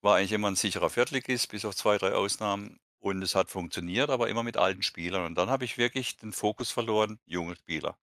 war 0.00 0.16
eigentlich 0.16 0.32
immer 0.32 0.50
ein 0.50 0.56
sicherer 0.56 0.90
Viertligist, 0.90 1.50
bis 1.50 1.64
auf 1.64 1.76
zwei, 1.76 1.98
drei 1.98 2.14
Ausnahmen. 2.14 2.78
Und 3.00 3.22
es 3.22 3.34
hat 3.34 3.50
funktioniert, 3.50 4.10
aber 4.10 4.28
immer 4.28 4.44
mit 4.44 4.56
alten 4.56 4.82
Spielern. 4.82 5.26
Und 5.26 5.34
dann 5.36 5.50
habe 5.50 5.64
ich 5.64 5.76
wirklich 5.78 6.16
den 6.18 6.32
Fokus 6.32 6.70
verloren, 6.70 7.18
junge 7.26 7.56
Spieler. 7.56 7.96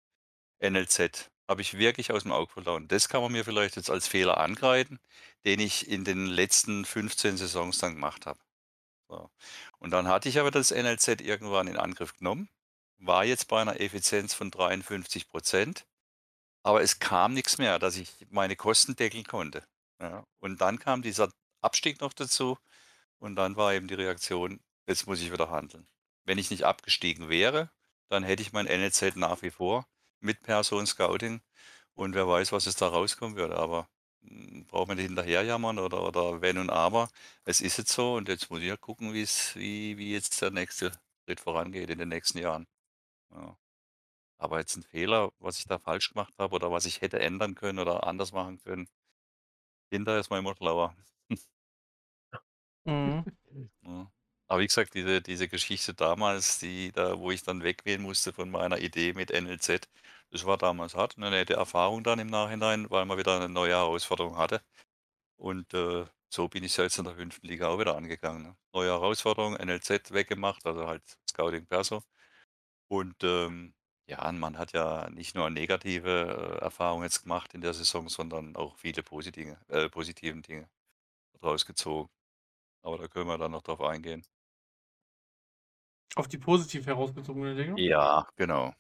NLZ 0.62 1.30
habe 1.50 1.62
ich 1.62 1.78
wirklich 1.78 2.12
aus 2.12 2.24
dem 2.24 2.32
Auge 2.32 2.52
verloren. 2.54 2.88
Das 2.88 3.10
kann 3.10 3.22
man 3.22 3.32
mir 3.32 3.46
vielleicht 3.46 3.76
jetzt 3.78 3.90
als 3.90 4.08
Fehler 4.08 4.38
angreifen, 4.40 5.00
den 5.46 5.60
ich 5.60 5.90
in 5.90 6.04
den 6.06 6.28
letzten 6.28 6.86
15 6.86 7.38
Saisons 7.38 7.80
dann 7.80 7.96
gemacht 7.96 8.26
habe. 8.28 8.40
So. 9.10 9.30
Und 9.80 9.92
dann 9.92 10.08
hatte 10.08 10.30
ich 10.30 10.40
aber 10.40 10.52
das 10.52 10.72
NLZ 10.72 11.22
irgendwann 11.22 11.68
in 11.68 11.78
Angriff 11.78 12.16
genommen, 12.16 12.50
war 13.00 13.26
jetzt 13.26 13.48
bei 13.48 13.62
einer 13.62 13.82
Effizienz 13.82 14.34
von 14.34 14.52
53 14.52 15.28
Prozent, 15.28 15.86
aber 16.64 16.82
es 16.82 17.00
kam 17.00 17.34
nichts 17.34 17.58
mehr, 17.58 17.80
dass 17.80 17.98
ich 17.98 18.28
meine 18.30 18.56
Kosten 18.56 18.96
deckeln 18.96 19.24
konnte. 19.24 19.66
Ja. 20.00 20.26
Und 20.40 20.62
dann 20.62 20.80
kam 20.80 21.02
dieser 21.02 21.32
Abstieg 21.62 22.02
noch 22.02 22.14
dazu 22.14 22.58
und 23.18 23.36
dann 23.36 23.56
war 23.56 23.74
eben 23.74 23.88
die 23.88 23.96
Reaktion, 23.96 24.60
jetzt 24.88 25.08
muss 25.08 25.22
ich 25.22 25.32
wieder 25.32 25.50
handeln. 25.50 25.88
Wenn 26.26 26.38
ich 26.38 26.52
nicht 26.52 26.64
abgestiegen 26.64 27.30
wäre, 27.30 27.72
dann 28.10 28.24
hätte 28.24 28.42
ich 28.44 28.54
mein 28.54 28.66
NLZ 28.66 29.16
nach 29.16 29.42
wie 29.42 29.52
vor 29.52 29.88
mit 30.20 30.42
Person 30.44 30.86
Scouting 30.86 31.42
und 31.94 32.14
wer 32.16 32.28
weiß, 32.28 32.52
was 32.52 32.68
es 32.68 32.76
da 32.76 32.88
rauskommen 32.88 33.38
würde. 33.38 33.58
Aber 33.58 33.90
braucht 34.68 34.88
man 34.88 34.98
nicht 34.98 35.08
hinterherjammern 35.08 35.80
oder, 35.80 36.04
oder 36.04 36.42
wenn 36.42 36.58
und 36.58 36.70
aber. 36.70 37.10
Es 37.46 37.62
ist 37.62 37.78
jetzt 37.78 37.92
so 37.92 38.16
und 38.16 38.28
jetzt 38.30 38.50
muss 38.50 38.62
ich 38.62 38.68
ja 38.68 38.78
gucken, 38.78 39.14
wie 39.14 39.22
es, 39.22 39.56
wie, 39.56 39.98
wie 39.98 40.14
jetzt 40.14 40.42
der 40.42 40.52
nächste 40.52 40.92
Schritt 41.26 41.40
vorangeht 41.40 41.90
in 41.90 42.00
den 42.00 42.10
nächsten 42.10 42.40
Jahren. 42.40 42.68
Ja. 43.32 43.58
Aber 44.40 44.60
jetzt 44.60 44.78
ein 44.78 44.84
Fehler, 44.84 45.32
was 45.40 45.60
ich 45.60 45.66
da 45.66 45.80
falsch 45.80 46.10
gemacht 46.12 46.34
habe 46.40 46.56
oder 46.56 46.72
was 46.72 46.86
ich 46.86 47.02
hätte 47.02 47.20
ändern 47.20 47.56
können 47.56 47.80
oder 47.80 48.06
anders 48.08 48.34
machen 48.34 48.60
können. 48.60 48.90
Hinterher 49.92 50.20
ist 50.20 50.30
man 50.30 50.40
immer 50.40 50.56
schlauer. 50.56 50.96
Mhm. 52.86 53.26
Ja. 53.84 54.12
Aber 54.48 54.62
wie 54.62 54.68
gesagt, 54.68 54.94
diese, 54.96 55.22
diese 55.22 55.48
Geschichte 55.48 55.94
damals, 55.94 56.60
die 56.60 56.92
da, 56.92 57.20
wo 57.20 57.32
ich 57.32 57.44
dann 57.44 57.64
weggehen 57.64 58.02
musste 58.02 58.34
von 58.34 58.50
meiner 58.50 58.80
Idee 58.80 59.14
mit 59.14 59.32
NLZ, 59.32 59.88
das 60.32 60.46
war 60.46 60.58
damals 60.58 60.96
hart. 60.96 61.18
Eine 61.18 61.30
nette 61.32 61.56
Erfahrung 61.56 62.04
dann 62.04 62.20
im 62.20 62.28
Nachhinein, 62.28 62.90
weil 62.90 63.06
man 63.06 63.18
wieder 63.18 63.36
eine 63.38 63.50
neue 63.50 63.74
Herausforderung 63.74 64.38
hatte. 64.38 64.62
Und 65.38 65.74
äh, 65.74 66.06
so 66.30 66.48
bin 66.48 66.64
ich 66.64 66.78
jetzt 66.78 66.98
in 67.00 67.06
der 67.06 67.16
fünften 67.16 67.48
Liga 67.48 67.70
auch 67.70 67.80
wieder 67.80 67.96
angegangen. 67.96 68.44
Ne? 68.44 68.58
Neue 68.74 68.90
Herausforderung, 68.92 69.56
NLZ 69.56 70.12
weggemacht, 70.12 70.66
also 70.66 70.88
halt 70.88 71.04
Scouting 71.30 71.66
Perso. 71.66 72.04
Und 72.90 73.24
ähm, 73.24 73.74
ja, 74.08 74.32
man 74.32 74.58
hat 74.58 74.74
ja 74.74 75.10
nicht 75.12 75.36
nur 75.36 75.50
negative 75.50 76.58
äh, 76.60 76.64
Erfahrungen 76.64 77.04
jetzt 77.04 77.24
gemacht 77.24 77.54
in 77.54 77.62
der 77.62 77.74
Saison, 77.74 78.10
sondern 78.10 78.56
auch 78.56 78.76
viele 78.78 79.04
positive, 79.04 79.58
äh, 79.70 79.90
positiven 79.90 80.42
Dinge 80.42 80.70
daraus 81.42 81.66
gezogen. 81.66 82.10
Aber 82.84 82.98
da 82.98 83.08
können 83.08 83.28
wir 83.28 83.38
dann 83.38 83.52
noch 83.52 83.62
drauf 83.62 83.82
eingehen. 83.82 84.26
Auf 86.16 86.28
die 86.28 86.38
positiv 86.38 86.88
herausgezogene 86.88 87.56
Dinge? 87.56 87.80
Ja, 87.80 88.28
genau, 88.36 88.74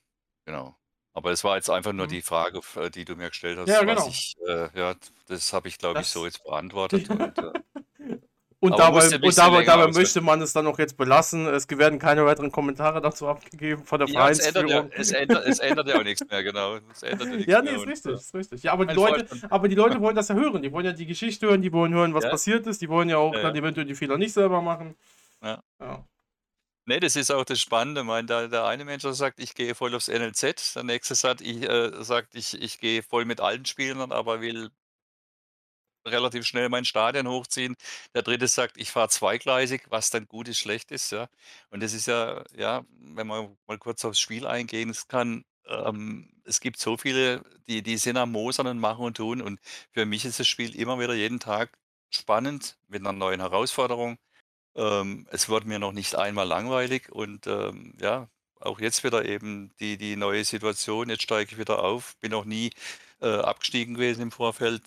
genau. 0.45 0.75
Aber 1.13 1.31
es 1.31 1.43
war 1.43 1.55
jetzt 1.55 1.69
einfach 1.69 1.91
nur 1.93 2.05
Mhm. 2.05 2.09
die 2.11 2.21
Frage, 2.21 2.61
äh, 2.75 2.89
die 2.89 3.03
du 3.05 3.15
mir 3.15 3.29
gestellt 3.29 3.57
hast, 3.59 3.67
Ja, 3.67 3.83
genau. 3.83 4.07
ich 4.07 4.35
äh, 4.47 4.69
ja, 4.77 4.93
das 5.27 5.51
habe 5.53 5.67
ich, 5.67 5.77
glaube 5.77 6.01
ich, 6.01 6.07
so 6.07 6.25
jetzt 6.25 6.43
beantwortet 6.43 7.09
und, 7.09 7.37
äh 7.37 7.51
Und 8.61 8.77
dabei, 8.77 9.05
und 9.05 9.37
dabei, 9.37 9.63
dabei 9.63 9.87
möchte 9.87 10.19
man 10.19 10.41
es 10.41 10.51
dann 10.51 10.67
auch 10.67 10.77
jetzt 10.79 10.97
belassen. 10.97 11.47
Es 11.47 11.65
werden 11.69 11.97
keine 11.97 12.25
weiteren 12.25 12.51
Kommentare 12.51 12.99
dazu 12.99 13.25
abgegeben 13.29 13.85
von 13.85 13.99
der 13.99 14.09
ja, 14.09 14.29
es 14.29 14.39
ändert 14.39 14.69
ja 14.69 14.81
Vereinsführung. 14.81 14.91
es 14.99 15.11
ändert 15.13 15.45
es 15.47 15.59
ändert 15.59 15.87
ja 15.87 15.97
auch 15.97 16.03
nichts 16.03 16.21
mehr, 16.29 16.43
genau. 16.43 16.75
Es 16.91 17.01
ändert 17.03 17.27
ja 17.29 17.35
nichts 17.37 17.49
Ja, 17.53 17.61
nee, 17.61 17.69
ist 17.71 17.87
richtig, 17.87 18.11
äh, 18.11 18.15
ist 18.15 18.35
richtig. 18.35 18.63
Ja, 18.63 18.73
aber 18.73 18.85
die, 18.85 18.95
Leute, 18.95 19.25
aber 19.49 19.69
die 19.69 19.75
Leute 19.75 20.01
wollen 20.01 20.15
das 20.17 20.27
ja 20.27 20.35
hören. 20.35 20.61
Die 20.61 20.73
wollen 20.73 20.85
ja 20.85 20.91
die 20.91 21.05
Geschichte 21.05 21.47
hören, 21.47 21.61
die 21.61 21.71
wollen 21.71 21.93
hören, 21.93 22.13
was 22.13 22.25
Ja. 22.25 22.31
passiert 22.31 22.67
ist. 22.67 22.81
Die 22.81 22.89
wollen 22.89 23.07
ja 23.07 23.15
auch 23.17 23.33
Ja, 23.33 23.43
dann 23.43 23.55
eventuell 23.55 23.85
die 23.87 23.95
Fehler 23.95 24.17
nicht 24.17 24.33
selber 24.33 24.61
machen. 24.61 24.97
Ja. 25.41 25.63
Ja. 25.79 26.05
Ne, 26.89 26.99
das 26.99 27.15
ist 27.15 27.31
auch 27.31 27.45
das 27.45 27.61
Spannende. 27.61 28.03
Mein, 28.03 28.25
der, 28.25 28.47
der 28.47 28.65
eine 28.65 28.83
Mensch 28.83 29.03
sagt, 29.03 29.39
ich 29.39 29.53
gehe 29.53 29.75
voll 29.75 29.93
aufs 29.93 30.07
NLZ. 30.07 30.73
Der 30.73 30.83
nächste 30.83 31.13
sagt, 31.13 31.39
ich, 31.41 31.61
äh, 31.61 32.03
sagt, 32.03 32.33
ich, 32.33 32.59
ich 32.59 32.79
gehe 32.79 33.03
voll 33.03 33.25
mit 33.25 33.39
alten 33.41 33.65
Spielern, 33.65 34.11
aber 34.11 34.41
will 34.41 34.71
relativ 36.07 36.45
schnell 36.47 36.67
mein 36.69 36.85
Stadion 36.85 37.27
hochziehen. 37.27 37.75
Der 38.15 38.23
dritte 38.23 38.47
sagt, 38.47 38.77
ich 38.77 38.89
fahre 38.89 39.09
zweigleisig, 39.09 39.83
was 39.89 40.09
dann 40.09 40.25
gut 40.27 40.47
ist, 40.47 40.57
schlecht 40.57 40.89
ist, 40.91 41.11
ja. 41.11 41.27
Und 41.69 41.83
das 41.83 41.93
ist 41.93 42.07
ja, 42.07 42.43
ja, 42.57 42.83
wenn 42.99 43.27
wir 43.27 43.55
mal 43.67 43.77
kurz 43.77 44.03
aufs 44.03 44.19
Spiel 44.19 44.47
eingehen, 44.47 44.95
kann, 45.07 45.45
ähm, 45.67 46.31
es 46.45 46.59
gibt 46.59 46.79
so 46.79 46.97
viele, 46.97 47.43
die, 47.67 47.83
die 47.83 47.97
sind 47.97 48.17
am 48.17 48.31
Mosern 48.31 48.65
und 48.65 48.79
machen 48.79 49.05
und 49.05 49.17
tun. 49.17 49.41
Und 49.43 49.59
für 49.93 50.07
mich 50.07 50.25
ist 50.25 50.39
das 50.39 50.47
Spiel 50.47 50.75
immer 50.75 50.99
wieder 50.99 51.13
jeden 51.13 51.39
Tag 51.39 51.77
spannend 52.09 52.77
mit 52.87 53.01
einer 53.01 53.13
neuen 53.13 53.41
Herausforderung. 53.41 54.17
Ähm, 54.75 55.27
es 55.31 55.49
wird 55.49 55.65
mir 55.65 55.79
noch 55.79 55.91
nicht 55.91 56.15
einmal 56.15 56.47
langweilig 56.47 57.11
und 57.11 57.47
ähm, 57.47 57.93
ja, 57.99 58.29
auch 58.59 58.79
jetzt 58.79 59.03
wieder 59.03 59.25
eben 59.25 59.71
die, 59.79 59.97
die 59.97 60.15
neue 60.15 60.43
Situation. 60.45 61.09
Jetzt 61.09 61.23
steige 61.23 61.51
ich 61.53 61.57
wieder 61.57 61.83
auf. 61.83 62.15
Bin 62.17 62.31
noch 62.31 62.45
nie 62.45 62.71
äh, 63.21 63.27
abgestiegen 63.27 63.95
gewesen 63.95 64.21
im 64.21 64.31
Vorfeld. 64.31 64.81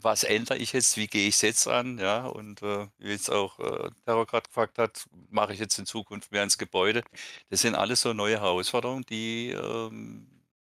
was 0.00 0.22
ändere 0.24 0.58
ich 0.58 0.72
jetzt, 0.72 0.96
wie 0.96 1.08
gehe 1.08 1.28
ich 1.28 1.42
jetzt 1.42 1.66
an, 1.68 1.98
ja, 1.98 2.26
und 2.26 2.62
äh, 2.62 2.86
wie 2.98 3.10
jetzt 3.10 3.30
auch 3.30 3.58
äh, 3.58 3.90
Terror 4.04 4.26
gerade 4.26 4.46
gefragt 4.48 4.78
hat, 4.78 5.06
mache 5.30 5.52
ich 5.52 5.58
jetzt 5.60 5.78
in 5.78 5.86
Zukunft 5.86 6.30
mehr 6.32 6.44
ins 6.44 6.58
Gebäude. 6.58 7.02
Das 7.50 7.62
sind 7.62 7.74
alles 7.74 8.00
so 8.02 8.12
neue 8.12 8.40
Herausforderungen, 8.40 9.04
die, 9.10 9.50
ähm, 9.50 10.28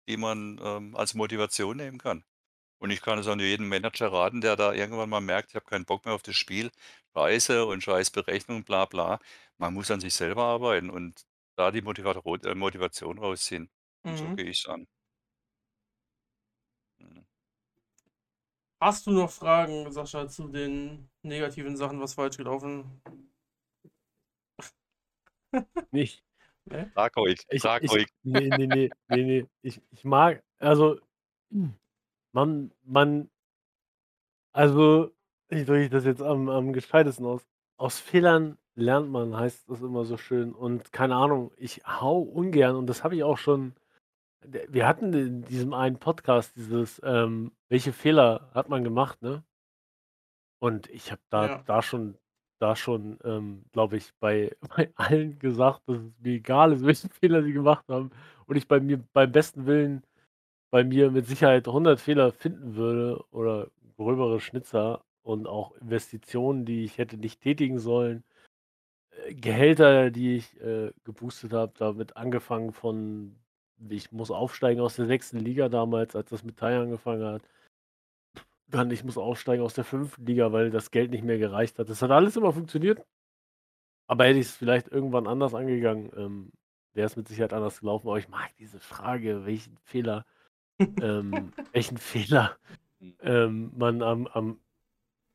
die 0.07 0.17
man 0.17 0.59
ähm, 0.63 0.95
als 0.95 1.15
Motivation 1.15 1.77
nehmen 1.77 1.97
kann. 1.97 2.23
Und 2.79 2.91
ich 2.91 3.01
kann 3.01 3.19
es 3.19 3.27
auch 3.27 3.35
nur 3.35 3.45
jedem 3.45 3.69
Manager 3.69 4.11
raten, 4.11 4.41
der 4.41 4.55
da 4.55 4.73
irgendwann 4.73 5.09
mal 5.09 5.21
merkt, 5.21 5.49
ich 5.49 5.55
habe 5.55 5.65
keinen 5.65 5.85
Bock 5.85 6.05
mehr 6.05 6.13
auf 6.13 6.23
das 6.23 6.35
Spiel, 6.35 6.71
Scheiße 7.15 7.65
und 7.65 7.81
scheiß 7.83 8.11
Berechnung, 8.11 8.63
bla 8.63 8.85
bla. 8.85 9.19
Man 9.57 9.73
muss 9.73 9.89
an 9.91 9.99
sich 10.01 10.13
selber 10.13 10.43
arbeiten 10.43 10.89
und 10.89 11.25
da 11.55 11.71
die 11.71 11.79
äh, 11.79 12.55
Motivation 12.55 13.17
rausziehen. 13.19 13.69
Und 14.05 14.17
so 14.17 14.29
Mhm. 14.29 14.35
gehe 14.35 14.45
ich's 14.49 14.67
an. 14.67 14.87
Mhm. 16.99 17.25
Hast 18.79 19.05
du 19.05 19.11
noch 19.11 19.31
Fragen, 19.31 19.91
Sascha, 19.91 20.27
zu 20.29 20.47
den 20.47 21.09
negativen 21.23 21.75
Sachen, 21.75 21.99
was 21.99 22.13
falsch 22.13 22.37
gelaufen? 22.37 23.01
Nicht. 25.91 26.23
Ne? 26.65 26.91
Frag 26.95 27.15
ruhig, 27.17 27.39
Ich, 27.49 27.63
frag 27.63 27.81
ich, 27.81 27.91
ruhig. 27.91 28.07
nee, 28.23 28.51
nee, 28.51 28.67
nee, 28.67 28.95
nee, 29.07 29.23
nee. 29.23 29.47
Ich, 29.61 29.81
ich 29.91 30.03
mag, 30.05 30.43
also, 30.59 30.99
man, 32.33 32.71
man, 32.83 33.29
also, 34.53 35.14
ich 35.49 35.65
drücke 35.65 35.89
das 35.89 36.05
jetzt 36.05 36.21
am, 36.21 36.49
am 36.49 36.73
gescheitesten 36.73 37.25
aus. 37.25 37.45
Aus 37.77 37.99
Fehlern 37.99 38.57
lernt 38.75 39.09
man, 39.09 39.35
heißt 39.37 39.69
das 39.69 39.81
immer 39.81 40.05
so 40.05 40.17
schön. 40.17 40.53
Und 40.53 40.91
keine 40.91 41.15
Ahnung, 41.15 41.51
ich 41.57 41.81
hau 41.85 42.19
ungern, 42.19 42.75
und 42.75 42.87
das 42.87 43.03
habe 43.03 43.15
ich 43.15 43.23
auch 43.23 43.37
schon. 43.37 43.73
Wir 44.69 44.87
hatten 44.87 45.11
in 45.13 45.43
diesem 45.43 45.73
einen 45.73 45.97
Podcast 45.97 46.55
dieses, 46.55 47.01
ähm, 47.03 47.51
welche 47.69 47.93
Fehler 47.93 48.49
hat 48.53 48.69
man 48.69 48.83
gemacht, 48.83 49.21
ne? 49.21 49.43
Und 50.59 50.89
ich 50.89 51.11
habe 51.11 51.21
da, 51.29 51.47
Ja. 51.47 51.63
da 51.65 51.81
schon, 51.81 52.17
da 52.59 52.75
schon, 52.75 53.19
ähm, 53.23 53.65
glaube 53.71 53.97
ich, 53.97 54.11
bei, 54.19 54.55
bei 54.77 54.91
allen 54.95 55.39
gesagt, 55.39 55.81
dass 55.87 55.97
es 55.97 56.11
mir 56.19 56.33
egal 56.35 56.73
ist, 56.73 56.85
welche 56.85 57.09
Fehler 57.09 57.43
sie 57.43 57.53
gemacht 57.53 57.85
haben. 57.89 58.11
Und 58.45 58.55
ich 58.55 58.67
bei 58.67 58.79
mir, 58.79 58.99
beim 59.13 59.31
besten 59.31 59.65
Willen, 59.65 60.03
bei 60.71 60.83
mir 60.83 61.11
mit 61.11 61.27
Sicherheit 61.27 61.67
100 61.67 61.99
Fehler 61.99 62.31
finden 62.31 62.75
würde 62.75 63.23
oder 63.31 63.69
gröbere 63.97 64.39
Schnitzer 64.39 65.03
und 65.25 65.47
auch 65.47 65.75
Investitionen, 65.77 66.65
die 66.65 66.85
ich 66.85 66.99
hätte 66.99 67.17
nicht 67.17 67.41
tätigen 67.41 67.79
sollen. 67.79 68.23
Äh, 69.25 69.33
Gehälter, 69.33 70.11
die 70.11 70.35
ich 70.37 70.61
äh, 70.61 70.91
geboostet 71.03 71.51
habe, 71.51 71.73
damit 71.77 72.15
angefangen 72.15 72.71
von, 72.71 73.35
ich 73.89 74.11
muss 74.11 74.29
aufsteigen 74.29 74.81
aus 74.81 74.95
der 74.97 75.07
sechsten 75.07 75.39
Liga 75.39 75.67
damals, 75.67 76.15
als 76.15 76.29
das 76.29 76.43
mit 76.43 76.57
Thai 76.57 76.77
angefangen 76.77 77.25
hat. 77.25 77.41
Dann, 78.67 78.91
ich 78.91 79.03
muss 79.03 79.17
aufsteigen 79.17 79.63
aus 79.63 79.73
der 79.73 79.83
fünften 79.83 80.25
Liga, 80.25 80.51
weil 80.51 80.69
das 80.69 80.91
Geld 80.91 81.11
nicht 81.11 81.23
mehr 81.23 81.39
gereicht 81.39 81.79
hat. 81.79 81.89
Das 81.89 82.01
hat 82.03 82.11
alles 82.11 82.37
immer 82.37 82.53
funktioniert. 82.53 83.03
Aber 84.07 84.25
hätte 84.25 84.39
ich 84.39 84.47
es 84.47 84.55
vielleicht 84.55 84.89
irgendwann 84.89 85.25
anders 85.27 85.55
angegangen, 85.55 86.11
ähm, 86.15 86.51
wäre 86.93 87.07
es 87.07 87.15
mit 87.15 87.27
Sicherheit 87.27 87.53
anders 87.53 87.79
gelaufen. 87.79 88.07
Aber 88.07 88.19
ich 88.19 88.29
mag 88.29 88.55
diese 88.59 88.79
Frage, 88.79 89.45
welchen 89.45 89.77
Fehler, 89.77 90.25
ähm, 91.01 91.51
welchen 91.73 91.97
Fehler 91.97 92.57
Mhm. 92.99 93.15
ähm, 93.21 93.71
man 93.75 94.01
am, 94.01 94.27
am 94.27 94.59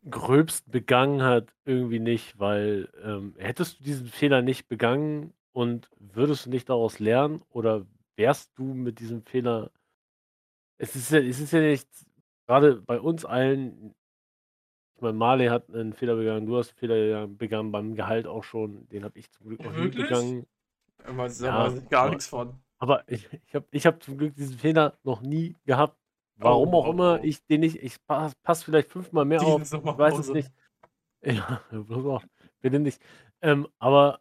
gröbsten 0.09 0.71
begangen 0.73 1.23
hat, 1.23 1.53
irgendwie 1.65 1.99
nicht, 2.01 2.39
weil 2.39 2.89
ähm, 3.05 3.35
hättest 3.39 3.81
du 3.81 3.85
diesen 3.85 4.07
Fehler 4.07 4.41
nicht 4.43 4.69
begangen 4.69 5.35
und 5.53 5.91
würdest 5.99 6.47
du 6.47 6.51
nicht 6.51 6.69
daraus 6.69 6.99
lernen 6.99 7.43
oder 7.51 7.87
wärst 8.17 8.53
du 8.59 8.65
mit 8.75 8.99
diesem 9.01 9.23
Fehler, 9.23 9.71
es 10.79 10.97
ist 10.97 11.11
ja, 11.11 11.19
es 11.19 11.39
ist 11.41 11.53
ja 11.53 11.61
nicht, 11.61 11.89
gerade 12.47 12.81
bei 12.83 12.99
uns 13.01 13.25
allen, 13.25 13.95
ich 14.97 15.03
meine, 15.03 15.17
Marley 15.19 15.49
hat 15.49 15.69
einen 15.75 15.93
Fehler 15.93 16.17
begangen, 16.17 16.47
du 16.47 16.57
hast 16.57 16.71
einen 16.71 16.79
Fehler 16.79 17.27
begangen- 17.27 17.73
beim 17.73 17.95
Gehalt 17.95 18.27
auch 18.27 18.45
schon, 18.45 18.89
den 18.89 19.05
habe 19.05 19.19
ich 19.19 19.31
zum 19.33 19.49
Glück 19.49 19.63
noch 19.65 19.73
nie 19.73 19.85
Wirklich? 19.85 20.09
begangen. 20.09 20.47
Da 21.05 21.17
weiß, 21.17 21.41
Ja, 21.41 21.69
gar 21.91 22.03
aber- 22.03 22.11
nichts 22.11 22.27
von. 22.27 22.55
Aber 22.79 23.05
ich, 23.09 23.29
ich 23.47 23.55
habe 23.55 23.67
ich 23.71 23.87
hab 23.87 24.03
zum 24.03 24.17
Glück 24.17 24.35
diesen 24.35 24.57
Fehler 24.59 24.97
noch 25.03 25.21
nie 25.21 25.55
gehabt. 25.67 25.99
Warum 26.41 26.75
auch 26.75 26.89
immer, 26.89 27.23
ich 27.23 27.45
den 27.47 27.61
nicht, 27.61 27.77
ich 27.77 28.05
passe 28.07 28.35
pass 28.43 28.63
vielleicht 28.63 28.89
fünfmal 28.89 29.25
mehr 29.25 29.43
auf, 29.43 29.63
ich 29.63 29.73
weiß 29.73 30.19
es 30.19 30.29
nicht. 30.29 30.51
Ja, 31.23 31.61
bitte 32.63 32.79
nicht. 32.81 32.99
Ähm, 33.43 33.69
aber, 33.79 34.21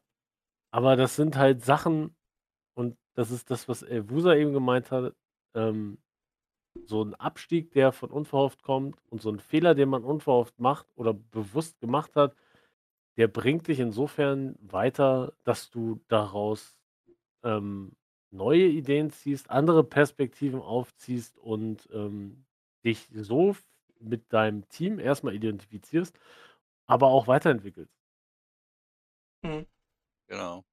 aber 0.69 0.97
das 0.97 1.15
sind 1.15 1.37
halt 1.37 1.63
Sachen, 1.63 2.13
und 2.73 2.97
das 3.13 3.31
ist 3.31 3.49
das, 3.51 3.69
was 3.69 3.83
Wusa 3.83 4.35
eben 4.35 4.51
gemeint 4.51 4.91
hat, 4.91 5.15
ähm, 5.55 5.99
so 6.85 7.03
ein 7.03 7.15
Abstieg, 7.15 7.71
der 7.71 7.91
von 7.91 8.11
unverhofft 8.11 8.63
kommt 8.63 8.99
und 9.09 9.21
so 9.21 9.29
ein 9.31 9.39
Fehler, 9.39 9.75
den 9.75 9.89
man 9.89 10.03
unverhofft 10.03 10.59
macht 10.59 10.87
oder 10.95 11.13
bewusst 11.13 11.79
gemacht 11.79 12.15
hat, 12.15 12.35
der 13.17 13.27
bringt 13.27 13.67
dich 13.67 13.79
insofern 13.79 14.55
weiter, 14.61 15.33
dass 15.43 15.69
du 15.69 15.99
daraus 16.07 16.77
ähm, 17.43 17.93
neue 18.31 18.65
Ideen 18.67 19.11
ziehst, 19.11 19.49
andere 19.49 19.83
Perspektiven 19.83 20.61
aufziehst 20.61 21.37
und 21.37 21.87
ähm, 21.91 22.45
dich 22.85 23.07
so 23.13 23.55
mit 23.99 24.31
deinem 24.31 24.67
Team 24.69 24.99
erstmal 24.99 25.33
identifizierst, 25.35 26.17
aber 26.87 27.07
auch 27.07 27.27
weiterentwickelst. 27.27 27.93
Hm. 29.45 29.65
Genau. 30.27 30.63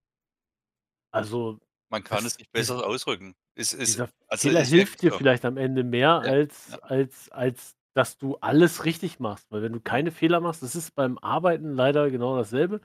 Also 1.13 1.59
Man 1.89 2.05
kann 2.05 2.19
Das- 2.19 2.33
es 2.33 2.39
nicht 2.39 2.53
besser 2.53 2.87
ausdrücken. 2.87 3.35
Ist, 3.55 3.73
ist, 3.73 3.95
dieser 3.95 4.11
also 4.29 4.49
Fehler 4.49 4.63
hilft 4.63 5.01
dir 5.03 5.13
so. 5.13 5.19
vielleicht 5.19 5.45
am 5.45 5.57
Ende 5.57 5.83
mehr, 5.83 6.21
Ja, 6.25 6.31
als, 6.33 6.73
ja. 6.73 6.79
als, 6.81 7.31
als 7.31 7.77
dass 7.95 8.19
du 8.19 8.37
alles 8.37 8.85
richtig 8.85 9.19
machst. 9.19 9.51
Weil 9.51 9.63
wenn 9.63 9.73
du 9.73 9.81
keine 9.81 10.11
Fehler 10.13 10.41
machst, 10.41 10.63
das 10.63 10.77
ist 10.77 10.95
beim 10.95 11.17
Arbeiten 11.19 11.73
leider 11.73 12.11
genau 12.11 12.37
dasselbe. 12.37 12.81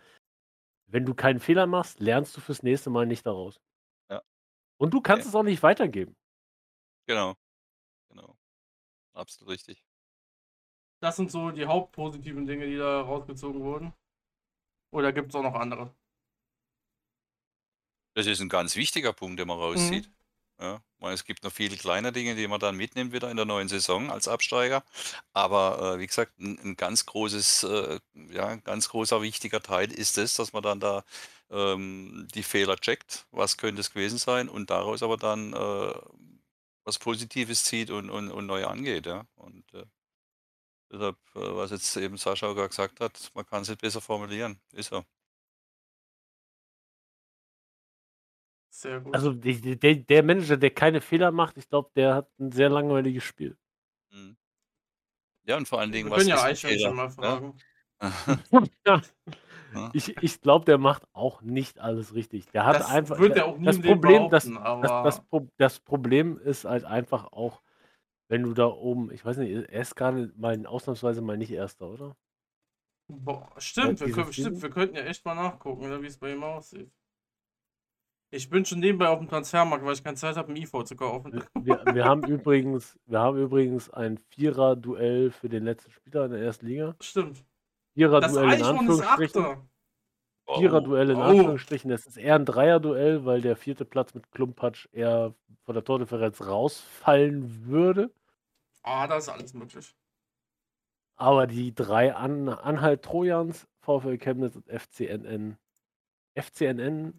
Wenn 0.88 1.06
du 1.06 1.14
keinen 1.14 1.40
Fehler 1.42 1.68
machst, 1.68 2.00
lernst 2.00 2.36
du 2.38 2.42
fürs 2.42 2.64
nächste 2.64 2.90
Mal 2.90 3.06
nicht 3.06 3.26
daraus. 3.26 3.60
Und 4.82 4.92
du 4.96 5.00
kannst 5.00 5.26
Ja. 5.26 5.30
es 5.30 5.36
auch 5.36 5.44
nicht 5.44 5.62
weitergeben. 5.62 6.16
Genau. 7.06 7.36
Genau. 8.10 8.36
Absolut 9.14 9.54
richtig. 9.54 9.86
Das 11.02 11.18
sind 11.18 11.30
so 11.30 11.52
die 11.52 11.68
hauptpositiven 11.68 12.48
Dinge, 12.48 12.66
die 12.66 12.78
da 12.78 13.02
rausgezogen 13.02 13.62
wurden. 13.62 13.94
Oder 14.92 15.14
gibt 15.14 15.30
es 15.30 15.36
auch 15.36 15.44
noch 15.44 15.54
andere? 15.54 15.94
Das 18.16 18.26
ist 18.26 18.42
ein 18.42 18.50
ganz 18.50 18.76
wichtiger 18.76 19.14
Punkt, 19.14 19.40
den 19.40 19.48
man 19.48 19.60
rauszieht. 19.60 20.08
Mhm. 20.08 20.14
Ja, 20.60 20.82
weil 21.00 21.14
es 21.14 21.26
gibt 21.26 21.44
noch 21.44 21.52
viele 21.52 21.78
kleine 21.78 22.12
Dinge, 22.12 22.36
die 22.36 22.48
man 22.48 22.60
dann 22.60 22.76
mitnimmt 22.76 23.14
wieder 23.14 23.30
in 23.32 23.38
der 23.38 23.46
neuen 23.46 23.68
Saison 23.68 24.12
als 24.12 24.28
Absteiger. 24.28 24.84
Aber 25.34 25.96
äh, 25.96 26.00
wie 26.00 26.08
gesagt, 26.08 26.40
ein, 26.40 26.60
ein 26.60 26.76
ganz 26.76 27.06
großes, 27.06 27.64
äh, 27.64 28.00
ja, 28.32 28.48
ein 28.48 28.64
ganz 28.64 28.90
großer 28.90 29.22
wichtiger 29.22 29.62
Teil 29.62 29.92
ist 29.92 30.18
es, 30.18 30.36
dass 30.36 30.54
man 30.54 30.62
dann 30.64 30.80
da 30.80 31.04
ähm, 31.52 32.28
die 32.34 32.44
Fehler 32.44 32.78
checkt, 32.78 33.28
was 33.32 33.58
könnte 33.58 33.82
es 33.82 33.92
gewesen 33.92 34.18
sein 34.18 34.50
und 34.50 34.70
daraus 34.70 35.04
aber 35.04 35.18
dann 35.18 35.54
äh, 35.54 35.94
was 36.84 36.98
Positives 36.98 37.64
zieht 37.64 37.92
und, 37.92 38.10
und, 38.10 38.32
und 38.32 38.46
neu 38.46 38.66
angeht. 38.66 39.06
Ja. 39.06 39.26
Und 39.36 39.72
äh, 39.74 39.86
deshalb, 40.92 41.18
äh, 41.36 41.40
was 41.40 41.72
jetzt 41.72 41.96
eben 41.98 42.18
Sascha 42.18 42.48
auch 42.48 42.56
gerade 42.56 42.70
gesagt 42.70 43.00
hat, 43.00 43.32
man 43.36 43.46
kann 43.46 43.62
es 43.62 43.70
nicht 43.70 43.82
besser 43.82 44.02
formulieren. 44.02 44.60
Ist 44.74 44.90
so. 44.90 45.04
Sehr 48.70 49.02
gut. 49.02 49.14
Also 49.14 49.34
die, 49.34 49.78
die, 49.78 50.06
der, 50.06 50.24
Manager, 50.24 50.58
der 50.58 50.72
keine 50.72 51.02
Fehler 51.02 51.32
macht, 51.32 51.58
ich 51.58 51.68
glaube, 51.68 51.92
der 51.96 52.16
hat 52.16 52.40
ein 52.40 52.52
sehr 52.52 52.70
langweiliges 52.70 53.24
Spiel. 53.24 53.58
Mhm. 54.10 54.38
Ja, 55.44 55.58
und 55.58 55.68
vor 55.68 55.80
allen 55.80 55.92
Dingen, 55.92 56.08
Wir 56.08 56.12
was 56.12 56.18
können 56.20 56.30
ja 56.30 56.36
ist 56.36 56.66
ein 56.66 56.72
Eichhörnchen 56.72 56.96
mal 56.96 57.10
Fehler? 57.12 57.56
fragen. 58.00 58.70
ja. 58.88 59.02
Ich, 59.94 60.18
ich 60.22 60.42
glaube, 60.42 60.66
der 60.66 60.78
macht 60.78 61.04
auch 61.14 61.42
nicht 61.42 61.80
alles 61.80 62.14
richtig. 62.14 62.48
Der 62.52 62.66
hat 62.66 62.76
Das 62.76 62.90
einfach. 62.90 63.20
wird 63.20 63.36
er 63.38 63.46
auch 63.46 63.58
nie 63.58 63.66
das 63.66 63.80
Problem, 63.80 64.30
das, 64.30 64.46
das, 64.46 64.82
das, 65.04 65.22
Pro- 65.26 65.48
das 65.58 65.80
Problem 65.80 66.38
ist 66.38 66.66
halt 66.66 66.84
einfach 66.84 67.32
auch, 67.32 67.62
wenn 68.30 68.44
du 68.44 68.54
da 68.54 68.68
oben, 68.68 69.12
ich 69.12 69.26
weiß 69.26 69.38
nicht, 69.38 69.52
er 69.52 69.82
ist 69.82 69.96
gerade 69.96 70.32
mal 70.36 70.66
ausnahmsweise 70.66 71.22
mal 71.22 71.38
nicht 71.38 71.52
Erster, 71.52 71.90
oder? 71.90 72.16
Boah, 73.08 73.50
stimmt, 73.58 74.00
wir, 74.00 74.12
können, 74.12 74.32
stimmt, 74.32 74.62
wir 74.62 74.70
könnten 74.70 74.96
ja 74.96 75.04
echt 75.04 75.26
mal 75.26 75.36
nachgucken, 75.36 76.02
wie 76.02 76.08
es 76.08 76.18
bei 76.18 76.32
ihm 76.34 76.44
aussieht. 76.44 76.90
Ich 78.34 78.50
bin 78.50 78.64
schon 78.64 78.80
nebenbei 78.80 79.10
auf 79.10 79.20
dem 79.20 79.28
Transfermarkt, 79.28 79.84
weil 79.84 79.94
ich 79.94 80.04
keine 80.04 80.16
Zeit 80.16 80.38
habe, 80.38 80.54
ein 80.54 80.56
IV 80.56 80.86
zu 80.86 80.96
kaufen. 80.96 81.44
Wir, 81.60 81.84
wir, 81.94 82.06
haben 82.06 82.24
übrigens, 82.24 82.98
wir 83.06 83.20
haben 83.20 83.38
übrigens 83.38 83.90
ein 83.90 84.18
Vierer-Duell 84.18 85.32
für 85.32 85.50
den 85.50 85.66
letzten 85.66 85.92
Spieler 85.92 86.26
in 86.26 86.32
der 86.32 86.42
ersten 86.42 86.66
Liga. 86.66 86.96
Stimmt. 87.02 87.44
Das 87.96 88.32
Vierer-Duell 88.34 88.54
in 88.54 88.64
Anführungsstrichen. 88.64 89.46
Achter. 89.46 89.68
Oh, 90.48 90.60
Vierer-Duell 90.60 91.10
in 91.12 91.18
Oh. 91.18 91.22
Anführungsstrichen. 91.22 91.90
Das 91.92 92.06
ist 92.06 92.18
eher 92.18 92.36
ein 92.36 92.46
Dreier-Duell, 92.46 93.26
weil 93.26 93.42
der 93.42 93.56
vierte 93.56 93.86
Platz 93.86 94.14
mit 94.14 94.32
Klumpatsch 94.32 94.88
eher 94.92 95.34
von 95.64 95.76
der 95.76 95.84
Tordifferenz 95.84 96.42
rausfallen 96.42 97.66
würde. 97.68 98.12
Ah, 98.84 99.08
da 99.08 99.18
ist 99.18 99.30
alles 99.30 99.54
möglich. 99.54 99.94
Aber 101.16 101.46
die 101.48 101.74
drei 101.76 102.16
An 102.16 102.50
Anhalt 102.50 103.04
Trojans, 103.04 103.68
VfL 103.82 104.18
Chemnitz 104.18 104.56
und 104.56 104.68
FCNN. 104.68 105.58
FCNN 106.36 107.14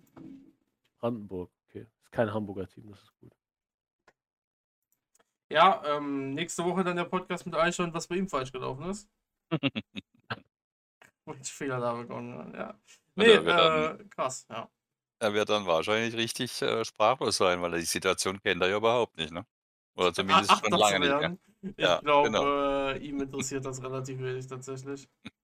Brandenburg. 0.98 1.50
Okay. 1.68 1.86
Ist 2.02 2.10
kein 2.10 2.32
Hamburger 2.34 2.66
Team, 2.66 2.88
das 2.90 3.02
ist 3.02 3.14
gut. 3.20 3.32
Ja, 5.50 5.82
ähm, 5.86 6.32
nächste 6.34 6.64
Woche 6.64 6.82
dann 6.82 6.96
der 6.96 7.04
Podcast 7.04 7.44
mit 7.46 7.54
Eichhorn, 7.54 7.92
was 7.92 8.06
bei 8.08 8.16
ihm 8.16 8.26
falsch 8.28 8.50
gelaufen 8.52 8.88
ist. 8.90 9.08
Fehler 11.44 11.80
da 11.80 11.92
bekommen 11.94 12.52
ja. 12.54 12.78
Nee, 13.14 13.26
wird 13.26 13.48
dann- 13.48 14.00
äh, 14.00 14.04
krass, 14.08 14.46
ja. 14.50 14.68
Er 15.20 15.32
wird 15.34 15.48
dann 15.48 15.66
wahrscheinlich 15.66 16.14
richtig 16.16 16.60
äh, 16.62 16.84
sprachlos 16.84 17.36
sein, 17.36 17.62
weil 17.62 17.72
er 17.74 17.78
die 17.78 17.84
Situation 17.84 18.40
kennt 18.42 18.60
er 18.62 18.68
ja 18.68 18.76
überhaupt 18.76 19.16
nicht, 19.16 19.32
ne? 19.32 19.46
Oder 19.94 20.12
zumindest 20.14 20.50
Ach, 20.50 20.60
schon 20.64 20.72
lange 20.72 20.98
nicht 21.00 21.18
mehr. 21.20 21.38
Ich 21.62 21.76
Ja, 21.78 22.00
glaube, 22.00 22.28
genau. 22.28 22.44
äh, 22.44 22.98
ihm 22.98 23.20
interessiert 23.22 23.64
das 23.64 23.82
relativ 23.82 24.18
wenig 24.18 24.46
tatsächlich. 24.48 25.08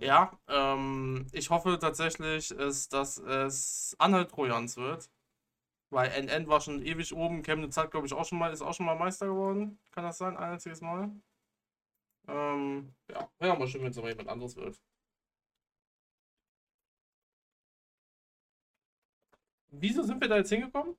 Ja, 0.00 0.38
ähm, 0.48 1.26
ich 1.32 1.50
hoffe 1.50 1.78
tatsächlich, 1.78 2.50
ist, 2.50 2.92
dass 2.92 3.18
es 3.18 3.94
Anhalt 3.98 4.30
Trojans 4.30 4.76
wird. 4.76 5.10
Weil 5.90 6.10
NN 6.12 6.48
war 6.48 6.60
schon 6.60 6.82
ewig 6.84 7.14
oben. 7.14 7.42
Chemnitz 7.42 7.76
hat, 7.76 7.92
glaube 7.92 8.06
ich, 8.06 8.14
auch 8.14 8.24
schon 8.26 8.38
mal, 8.38 8.52
ist 8.52 8.62
auch 8.62 8.74
schon 8.74 8.86
mal 8.86 8.96
Meister 8.96 9.26
geworden. 9.26 9.78
Kann 9.92 10.04
das 10.04 10.18
sein? 10.18 10.36
Ein 10.36 10.54
einziges 10.54 10.80
Mal. 10.82 11.10
Ähm, 12.28 12.94
ja, 13.10 13.30
wäre 13.38 13.58
mal 13.58 13.68
schön, 13.68 13.82
wenn 13.82 13.90
es 13.90 13.98
aber 13.98 14.08
jemand 14.08 14.28
anderes 14.28 14.56
wird. 14.56 14.80
Wieso 19.70 20.02
sind 20.02 20.20
wir 20.20 20.28
da 20.28 20.36
jetzt 20.38 20.50
hingekommen? 20.50 20.96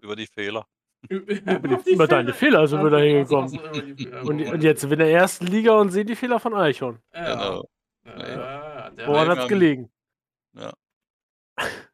Über 0.00 0.16
die 0.16 0.26
Fehler. 0.26 0.66
Über 1.08 1.86
Über 1.86 2.06
deine 2.08 2.32
Fehler 2.32 2.66
sind 2.66 2.82
wir 2.82 2.90
da 2.90 2.98
hingekommen. 2.98 3.58
Und, 3.58 4.28
Und, 4.28 4.40
und 4.46 4.62
jetzt 4.62 4.80
sind 4.80 4.90
wir 4.90 4.94
in 4.98 5.06
der 5.06 5.12
ersten 5.12 5.46
Liga 5.46 5.78
und 5.78 5.90
sehen 5.90 6.06
die 6.06 6.16
Fehler 6.16 6.40
von 6.40 6.54
Eichhorn. 6.54 7.00
Ja, 7.12 7.34
Genau. 7.34 7.68
ja, 8.04 8.28
ja, 8.28 8.92
ja, 8.96 9.06
Woran 9.06 9.28
hat's 9.28 9.38
man- 9.40 9.48
gelegen? 9.48 9.92
Ja. 10.54 10.72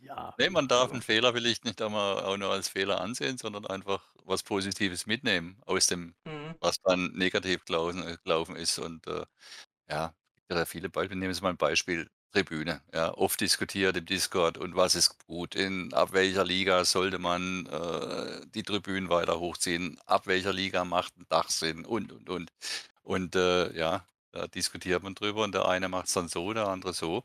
Ja. 0.00 0.32
Nee, 0.38 0.50
man 0.50 0.68
darf 0.68 0.92
einen 0.92 1.02
Fehler 1.02 1.32
vielleicht 1.32 1.64
nicht 1.64 1.82
einmal 1.82 2.22
auch 2.22 2.36
nur 2.36 2.50
als 2.52 2.68
Fehler 2.68 3.00
ansehen, 3.00 3.38
sondern 3.38 3.66
einfach 3.66 4.14
was 4.26 4.42
Positives 4.42 5.06
mitnehmen 5.06 5.60
aus 5.66 5.86
dem, 5.88 6.14
Mhm. 6.26 6.56
was 6.60 6.76
dann 6.82 7.12
negativ 7.14 7.64
gelaufen, 7.66 8.02
äh, 8.06 8.16
gelaufen 8.24 8.56
ist. 8.56 8.78
Und 8.78 9.06
äh, 9.08 9.24
ja, 9.90 10.14
gibt 10.34 10.50
ja 10.50 10.56
da 10.56 10.64
viele 10.66 10.88
Beispiele. 10.90 11.20
Nehmen 11.20 11.34
wir 11.34 11.42
mal 11.42 11.50
ein 11.50 11.56
Beispiel 11.56 12.08
Tribüne. 12.32 12.82
Ja, 12.92 13.14
oft 13.14 13.40
diskutiert 13.40 13.96
im 13.96 14.06
Discord 14.06 14.58
und 14.58 14.76
was 14.76 14.94
ist 14.94 15.18
gut, 15.26 15.54
in 15.54 15.92
ab 15.94 16.12
welcher 16.12 16.44
Liga 16.44 16.84
sollte 16.84 17.18
man 17.18 17.66
äh, 17.66 18.42
die 18.54 18.62
Tribünen 18.62 19.08
weiter 19.08 19.40
hochziehen, 19.40 19.98
ab 20.06 20.26
welcher 20.26 20.52
Liga 20.52 20.84
macht 20.84 21.16
ein 21.18 21.26
Dach 21.28 21.50
Sinn 21.50 21.84
und 21.86 22.12
und 22.12 22.28
und. 22.30 22.50
Und 23.02 23.36
äh, 23.36 23.72
ja, 23.76 24.06
da 24.32 24.48
diskutiert 24.48 25.02
man 25.02 25.14
drüber 25.14 25.44
und 25.44 25.54
der 25.54 25.66
eine 25.68 25.88
macht 25.88 26.08
es 26.08 26.14
dann 26.14 26.28
so, 26.28 26.52
der 26.52 26.68
andere 26.68 26.92
so. 26.94 27.24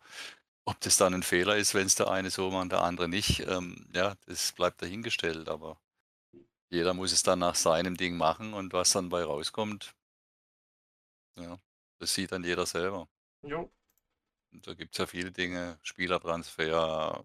Ob 0.66 0.80
das 0.82 0.98
dann 0.98 1.14
ein 1.14 1.24
Fehler 1.24 1.58
ist, 1.58 1.74
wenn 1.76 1.88
es 1.88 1.96
der 1.96 2.10
eine 2.12 2.30
so 2.32 2.52
macht 2.52 2.64
und 2.64 2.72
der 2.72 2.82
andere 2.84 3.10
nicht, 3.10 3.42
ähm, 3.48 3.88
ja, 3.96 4.16
das 4.28 4.52
bleibt 4.54 4.82
dahingestellt. 4.82 5.50
Aber 5.50 5.78
jeder 6.72 6.94
muss 6.96 7.12
es 7.12 7.24
dann 7.24 7.40
nach 7.40 7.56
seinem 7.56 7.98
Ding 7.98 8.18
machen 8.18 8.54
und 8.54 8.74
was 8.74 8.92
dann 8.92 9.10
bei 9.10 9.24
rauskommt, 9.24 9.94
ja, 11.36 11.60
das 12.00 12.14
sieht 12.14 12.32
dann 12.32 12.44
jeder 12.44 12.66
selber. 12.66 13.08
Jo. 13.44 13.70
Und 14.54 14.68
da 14.68 14.74
gibt 14.74 14.94
es 14.94 14.98
ja 15.00 15.08
viele 15.08 15.32
Dinge, 15.32 15.80
Spielertransfer, 15.82 17.24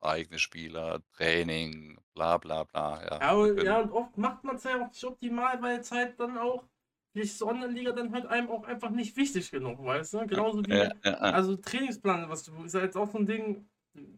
eigene 0.00 0.38
Spieler, 0.38 1.00
Training, 1.16 1.98
bla 2.14 2.38
bla 2.38 2.64
bla. 2.64 3.02
Ja, 3.04 3.18
Ja, 3.20 3.32
können- 3.34 3.64
ja, 3.64 3.80
und 3.80 3.90
oft 3.92 4.16
macht 4.18 4.44
man 4.44 4.56
es 4.56 4.64
ja 4.64 4.82
auch 4.82 4.88
nicht 4.88 5.04
optimal, 5.04 5.60
weil 5.62 5.80
es 5.80 5.90
halt 5.90 6.18
dann 6.20 6.36
auch, 6.38 6.64
die 7.14 7.22
Online-Liga 7.42 7.92
dann 7.92 8.12
halt 8.12 8.26
einem 8.26 8.50
auch 8.50 8.64
einfach 8.64 8.90
nicht 8.90 9.16
wichtig 9.16 9.50
genug, 9.50 9.82
weißt 9.82 10.14
du? 10.14 10.26
Genauso 10.26 10.66
wie, 10.66 10.72
ja, 10.72 10.90
ja. 11.04 11.12
also 11.30 11.56
Trainingsplan, 11.56 12.28
was 12.28 12.44
du, 12.44 12.64
ist 12.64 12.74
ja 12.74 12.80
jetzt 12.82 12.96
auch 12.96 13.10
so 13.10 13.18
ein 13.18 13.26
Ding, 13.26 13.68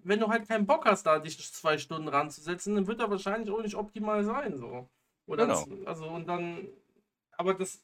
wenn 0.05 0.21
du 0.21 0.29
halt 0.29 0.49
keinen 0.49 0.67
Bock 0.67 0.85
hast, 0.87 1.05
da 1.05 1.19
dich 1.19 1.39
zwei 1.53 1.79
Stunden 1.79 2.09
ranzusetzen, 2.09 2.75
dann 2.75 2.87
wird 2.87 3.01
er 3.01 3.11
wahrscheinlich 3.11 3.51
auch 3.51 3.63
nicht 3.63 3.75
optimal 3.77 4.25
sein, 4.25 4.57
so. 4.57 4.89
Oder 5.27 5.47
Genau. 5.47 5.65
das, 5.67 5.87
also, 5.87 6.09
und 6.09 6.27
dann, 6.27 6.69
aber 7.33 7.55
das, 7.55 7.83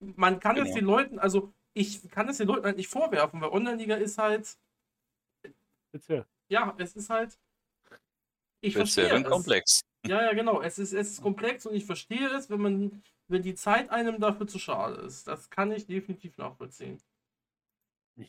man 0.00 0.40
kann 0.40 0.56
es 0.56 0.64
Genau. 0.64 0.74
den 0.76 0.84
Leuten, 0.84 1.18
also, 1.18 1.52
ich 1.74 2.08
kann 2.10 2.28
es 2.28 2.38
den 2.38 2.48
Leuten 2.48 2.64
halt 2.64 2.76
nicht 2.76 2.88
vorwerfen, 2.88 3.40
weil 3.40 3.50
Online-Liga 3.50 3.96
ist 3.96 4.18
halt, 4.18 4.58
Speziell. 5.90 6.26
ja, 6.48 6.74
es 6.78 6.96
ist 6.96 7.10
halt, 7.10 7.38
ich 8.60 8.74
verstehe 8.74 9.12
es. 9.12 9.28
komplex. 9.28 9.80
Ja, 10.06 10.22
ja, 10.22 10.32
genau. 10.32 10.60
Es 10.60 10.78
ist, 10.78 10.92
es 10.92 11.10
ist 11.10 11.22
komplex 11.22 11.66
und 11.66 11.74
ich 11.74 11.84
verstehe 11.84 12.28
es, 12.30 12.48
wenn 12.48 12.60
man, 12.60 13.02
wenn 13.28 13.42
die 13.42 13.54
Zeit 13.54 13.90
einem 13.90 14.20
dafür 14.20 14.46
zu 14.46 14.58
schade 14.58 14.96
ist. 15.02 15.26
Das 15.26 15.50
kann 15.50 15.72
ich 15.72 15.86
definitiv 15.86 16.36
nachvollziehen. 16.38 16.98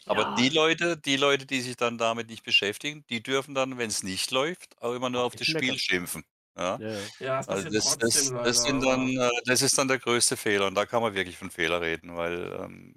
Aber 0.06 0.36
die 0.38 0.50
Leute, 0.50 0.98
die 0.98 1.16
Leute, 1.16 1.46
die 1.46 1.62
sich 1.62 1.78
dann 1.78 1.98
damit 1.98 2.30
nicht 2.30 2.44
beschäftigen, 2.44 3.06
die 3.10 3.24
dürfen 3.24 3.56
dann, 3.56 3.78
wenn 3.78 3.90
es 3.90 4.04
nicht 4.04 4.32
läuft, 4.32 4.82
auch 4.82 4.94
immer 4.94 5.10
nur 5.10 5.24
auf 5.24 5.36
das 5.36 5.48
Spiel 5.48 5.78
schimpfen. 5.78 6.24
Ja? 6.58 6.80
Ja, 7.20 7.40
es 7.40 7.48
Also 7.48 7.70
das, 7.70 7.98
trotzdem 7.98 8.36
das, 8.36 8.44
das, 8.44 8.64
sind 8.64 8.84
dann, 8.84 9.10
äh, 9.10 9.30
das 9.46 9.62
ist 9.62 9.78
dann 9.78 9.88
der 9.88 10.00
größte 10.00 10.36
Fehler 10.36 10.68
und 10.68 10.76
da 10.76 10.86
kann 10.86 11.02
man 11.02 11.14
wirklich 11.14 11.38
von 11.38 11.52
Fehler 11.52 11.82
reden, 11.82 12.16
weil 12.16 12.60
ähm, 12.60 12.96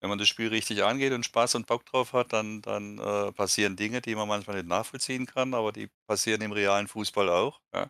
wenn 0.00 0.08
man 0.08 0.18
das 0.18 0.28
Spiel 0.28 0.48
richtig 0.48 0.82
angeht 0.82 1.12
und 1.12 1.24
Spaß 1.24 1.54
und 1.54 1.66
Bock 1.66 1.86
drauf 1.86 2.12
hat, 2.12 2.32
dann, 2.32 2.60
dann 2.62 2.98
äh, 2.98 3.30
passieren 3.32 3.76
Dinge, 3.76 4.00
die 4.00 4.16
man 4.16 4.26
manchmal 4.26 4.56
nicht 4.56 4.68
nachvollziehen 4.68 5.26
kann, 5.26 5.54
aber 5.54 5.70
die 5.70 5.88
passieren 6.06 6.40
im 6.40 6.52
realen 6.52 6.88
Fußball 6.88 7.28
auch. 7.28 7.60
Ja? 7.72 7.88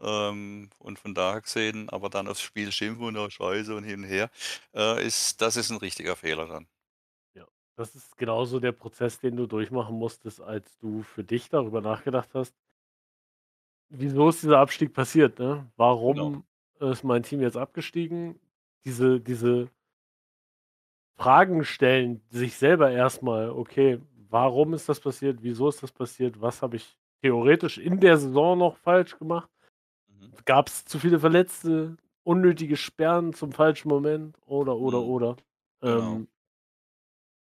Ähm, 0.00 0.70
und 0.78 0.98
von 0.98 1.14
daher 1.14 1.40
gesehen, 1.40 1.90
aber 1.90 2.08
dann 2.10 2.28
aufs 2.28 2.42
Spiel 2.42 2.70
schimpfen 2.72 3.06
und 3.06 3.16
oh, 3.16 3.28
Scheiße 3.28 3.74
und 3.74 3.84
hin 3.84 4.04
und 4.04 4.08
her, 4.08 4.30
äh, 4.74 5.04
ist, 5.04 5.40
das 5.40 5.56
ist 5.56 5.70
ein 5.70 5.78
richtiger 5.78 6.14
Fehler 6.14 6.46
dann. 6.46 6.68
Das 7.80 7.94
ist 7.94 8.18
genauso 8.18 8.60
der 8.60 8.72
Prozess, 8.72 9.20
den 9.20 9.36
du 9.36 9.46
durchmachen 9.46 9.96
musstest, 9.96 10.42
als 10.42 10.76
du 10.80 11.02
für 11.02 11.24
dich 11.24 11.48
darüber 11.48 11.80
nachgedacht 11.80 12.28
hast, 12.34 12.54
wieso 13.88 14.28
ist 14.28 14.42
dieser 14.42 14.58
Abstieg 14.58 14.92
passiert, 14.92 15.38
ne? 15.38 15.66
Warum 15.78 16.44
ist 16.78 17.04
mein 17.04 17.22
Team 17.22 17.40
jetzt 17.40 17.56
abgestiegen? 17.56 18.38
Diese, 18.84 19.18
diese 19.18 19.70
Fragen 21.16 21.64
stellen 21.64 22.20
sich 22.28 22.54
selber 22.54 22.90
erstmal, 22.90 23.48
okay, 23.48 23.98
warum 24.28 24.74
ist 24.74 24.86
das 24.90 25.00
passiert? 25.00 25.38
Wieso 25.40 25.70
ist 25.70 25.82
das 25.82 25.90
passiert? 25.90 26.38
Was 26.38 26.60
habe 26.60 26.76
ich 26.76 26.98
theoretisch 27.22 27.78
in 27.78 27.98
der 27.98 28.18
Saison 28.18 28.58
noch 28.58 28.76
falsch 28.76 29.18
gemacht? 29.18 29.48
Mhm. 30.06 30.34
Gab 30.44 30.68
es 30.68 30.84
zu 30.84 30.98
viele 30.98 31.18
Verletzte, 31.18 31.96
unnötige 32.24 32.76
Sperren 32.76 33.32
zum 33.32 33.52
falschen 33.52 33.88
Moment 33.88 34.36
oder, 34.44 34.76
oder, 34.76 35.00
Mhm. 35.00 35.08
oder? 35.08 35.36
Genau. 35.80 36.20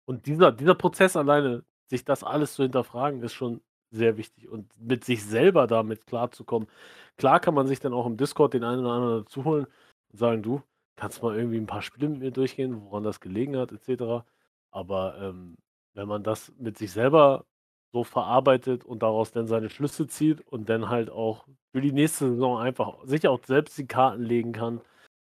Und 0.05 0.25
dieser, 0.25 0.51
dieser 0.51 0.75
Prozess 0.75 1.15
alleine, 1.15 1.63
sich 1.89 2.03
das 2.05 2.23
alles 2.23 2.53
zu 2.55 2.63
hinterfragen, 2.63 3.21
ist 3.21 3.33
schon 3.33 3.61
sehr 3.91 4.17
wichtig 4.17 4.49
und 4.49 4.71
mit 4.79 5.03
sich 5.05 5.23
selber 5.23 5.67
damit 5.67 6.07
klarzukommen. 6.07 6.67
Klar 7.17 7.39
kann 7.39 7.53
man 7.53 7.67
sich 7.67 7.79
dann 7.79 7.93
auch 7.93 8.05
im 8.07 8.17
Discord 8.17 8.53
den 8.53 8.63
einen 8.63 8.81
oder 8.81 8.91
anderen 8.93 9.23
dazu 9.23 9.45
holen 9.45 9.67
und 10.11 10.19
sagen, 10.19 10.41
du, 10.41 10.61
kannst 10.95 11.21
mal 11.23 11.35
irgendwie 11.35 11.57
ein 11.57 11.67
paar 11.67 11.81
Spiele 11.81 12.09
mit 12.09 12.19
mir 12.19 12.31
durchgehen, 12.31 12.81
woran 12.85 13.03
das 13.03 13.19
gelegen 13.19 13.57
hat, 13.57 13.71
etc. 13.71 14.25
Aber 14.71 15.17
ähm, 15.19 15.55
wenn 15.93 16.07
man 16.07 16.23
das 16.23 16.51
mit 16.57 16.77
sich 16.77 16.91
selber 16.91 17.45
so 17.93 18.03
verarbeitet 18.03 18.83
und 18.83 19.03
daraus 19.03 19.31
dann 19.31 19.47
seine 19.47 19.69
Schlüsse 19.69 20.07
zieht 20.07 20.41
und 20.41 20.69
dann 20.69 20.89
halt 20.89 21.11
auch 21.11 21.45
für 21.71 21.81
die 21.81 21.91
nächste 21.91 22.29
Saison 22.31 22.57
einfach 22.59 23.03
sich 23.05 23.27
auch 23.27 23.43
selbst 23.45 23.77
die 23.77 23.85
Karten 23.87 24.23
legen 24.23 24.51
kann, 24.51 24.81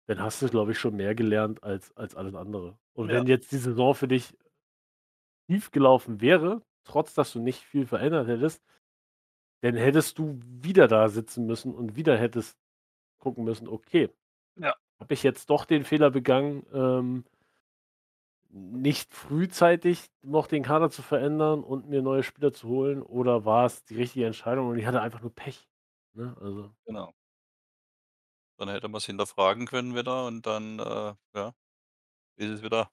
dann 0.07 0.21
hast 0.21 0.41
du, 0.41 0.47
glaube 0.49 0.71
ich, 0.71 0.79
schon 0.79 0.95
mehr 0.95 1.13
gelernt 1.15 1.63
als, 1.63 1.95
als 1.95 2.15
alles 2.15 2.33
andere. 2.33 2.77
Und 2.93 3.09
Ja. 3.09 3.17
wenn 3.17 3.27
jetzt 3.27 3.51
die 3.51 3.57
Saison 3.57 3.93
für 3.93 4.07
dich 4.07 4.35
tief 5.47 5.71
gelaufen 5.71 6.21
wäre, 6.21 6.61
trotz 6.85 7.13
dass 7.13 7.33
du 7.33 7.39
nicht 7.41 7.61
viel 7.63 7.85
verändert 7.87 8.27
hättest, 8.27 8.63
dann 9.61 9.75
hättest 9.75 10.17
du 10.19 10.39
wieder 10.43 10.87
da 10.87 11.09
sitzen 11.09 11.45
müssen 11.45 11.73
und 11.73 11.95
wieder 11.95 12.17
hättest 12.17 12.57
gucken 13.19 13.43
müssen, 13.45 13.67
okay, 13.67 14.09
Ja. 14.55 14.77
habe 15.01 15.13
ich 15.13 15.23
jetzt 15.23 15.49
doch 15.49 15.65
den 15.65 15.85
Fehler 15.85 16.11
begangen, 16.11 16.65
ähm, 16.73 17.25
nicht 18.49 19.13
frühzeitig 19.13 20.07
noch 20.21 20.47
den 20.47 20.63
Kader 20.63 20.89
zu 20.89 21.01
verändern 21.01 21.63
und 21.63 21.89
mir 21.89 22.01
neue 22.01 22.23
Spieler 22.23 22.53
zu 22.53 22.67
holen 22.69 23.01
oder 23.01 23.45
war 23.45 23.65
es 23.65 23.83
die 23.85 23.95
richtige 23.95 24.25
Entscheidung 24.25 24.67
und 24.69 24.77
ich 24.79 24.85
hatte 24.85 25.01
einfach 25.01 25.21
nur 25.21 25.33
Pech. 25.33 25.67
Ne? 26.13 26.35
Also, 26.39 26.71
Genau. 26.87 27.13
Dann 28.59 28.69
hätte 28.69 28.87
man 28.87 28.97
es 28.97 29.05
hinterfragen 29.05 29.67
können 29.67 29.95
wieder 29.95 30.25
und 30.25 30.45
dann, 30.47 30.79
äh, 30.79 31.13
ja, 31.35 31.53
ist 32.37 32.49
es 32.51 32.63
wieder. 32.63 32.91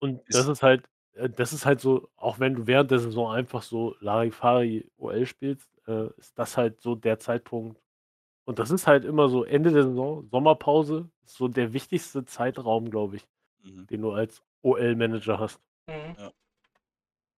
und 0.00 0.22
das 0.30 0.48
ist 0.48 0.62
halt, 0.62 0.88
das 1.16 1.52
ist 1.52 1.66
halt 1.66 1.80
so, 1.80 2.08
auch 2.16 2.38
wenn 2.40 2.54
du 2.54 2.66
während 2.66 2.90
der 2.90 2.98
Saison 2.98 3.32
einfach 3.32 3.62
so 3.62 3.96
Larifari 4.00 4.90
OL 4.98 5.26
spielst, 5.26 5.68
äh, 5.86 6.08
ist 6.18 6.38
das 6.38 6.56
halt 6.56 6.80
so 6.80 6.94
der 6.94 7.18
Zeitpunkt. 7.18 7.80
Und 8.46 8.58
das 8.58 8.70
ist 8.70 8.86
halt 8.86 9.04
immer 9.04 9.28
so 9.28 9.44
Ende 9.44 9.72
der 9.72 9.84
Saison, 9.84 10.28
Sommerpause, 10.30 11.08
ist 11.24 11.36
so 11.36 11.48
der 11.48 11.72
wichtigste 11.72 12.24
Zeitraum, 12.24 12.90
glaube 12.90 13.16
ich, 13.16 13.26
Mhm. 13.62 13.86
den 13.86 14.02
du 14.02 14.12
als 14.12 14.42
OL-Manager 14.62 15.38
hast. 15.38 15.60
Mhm. 15.88 16.16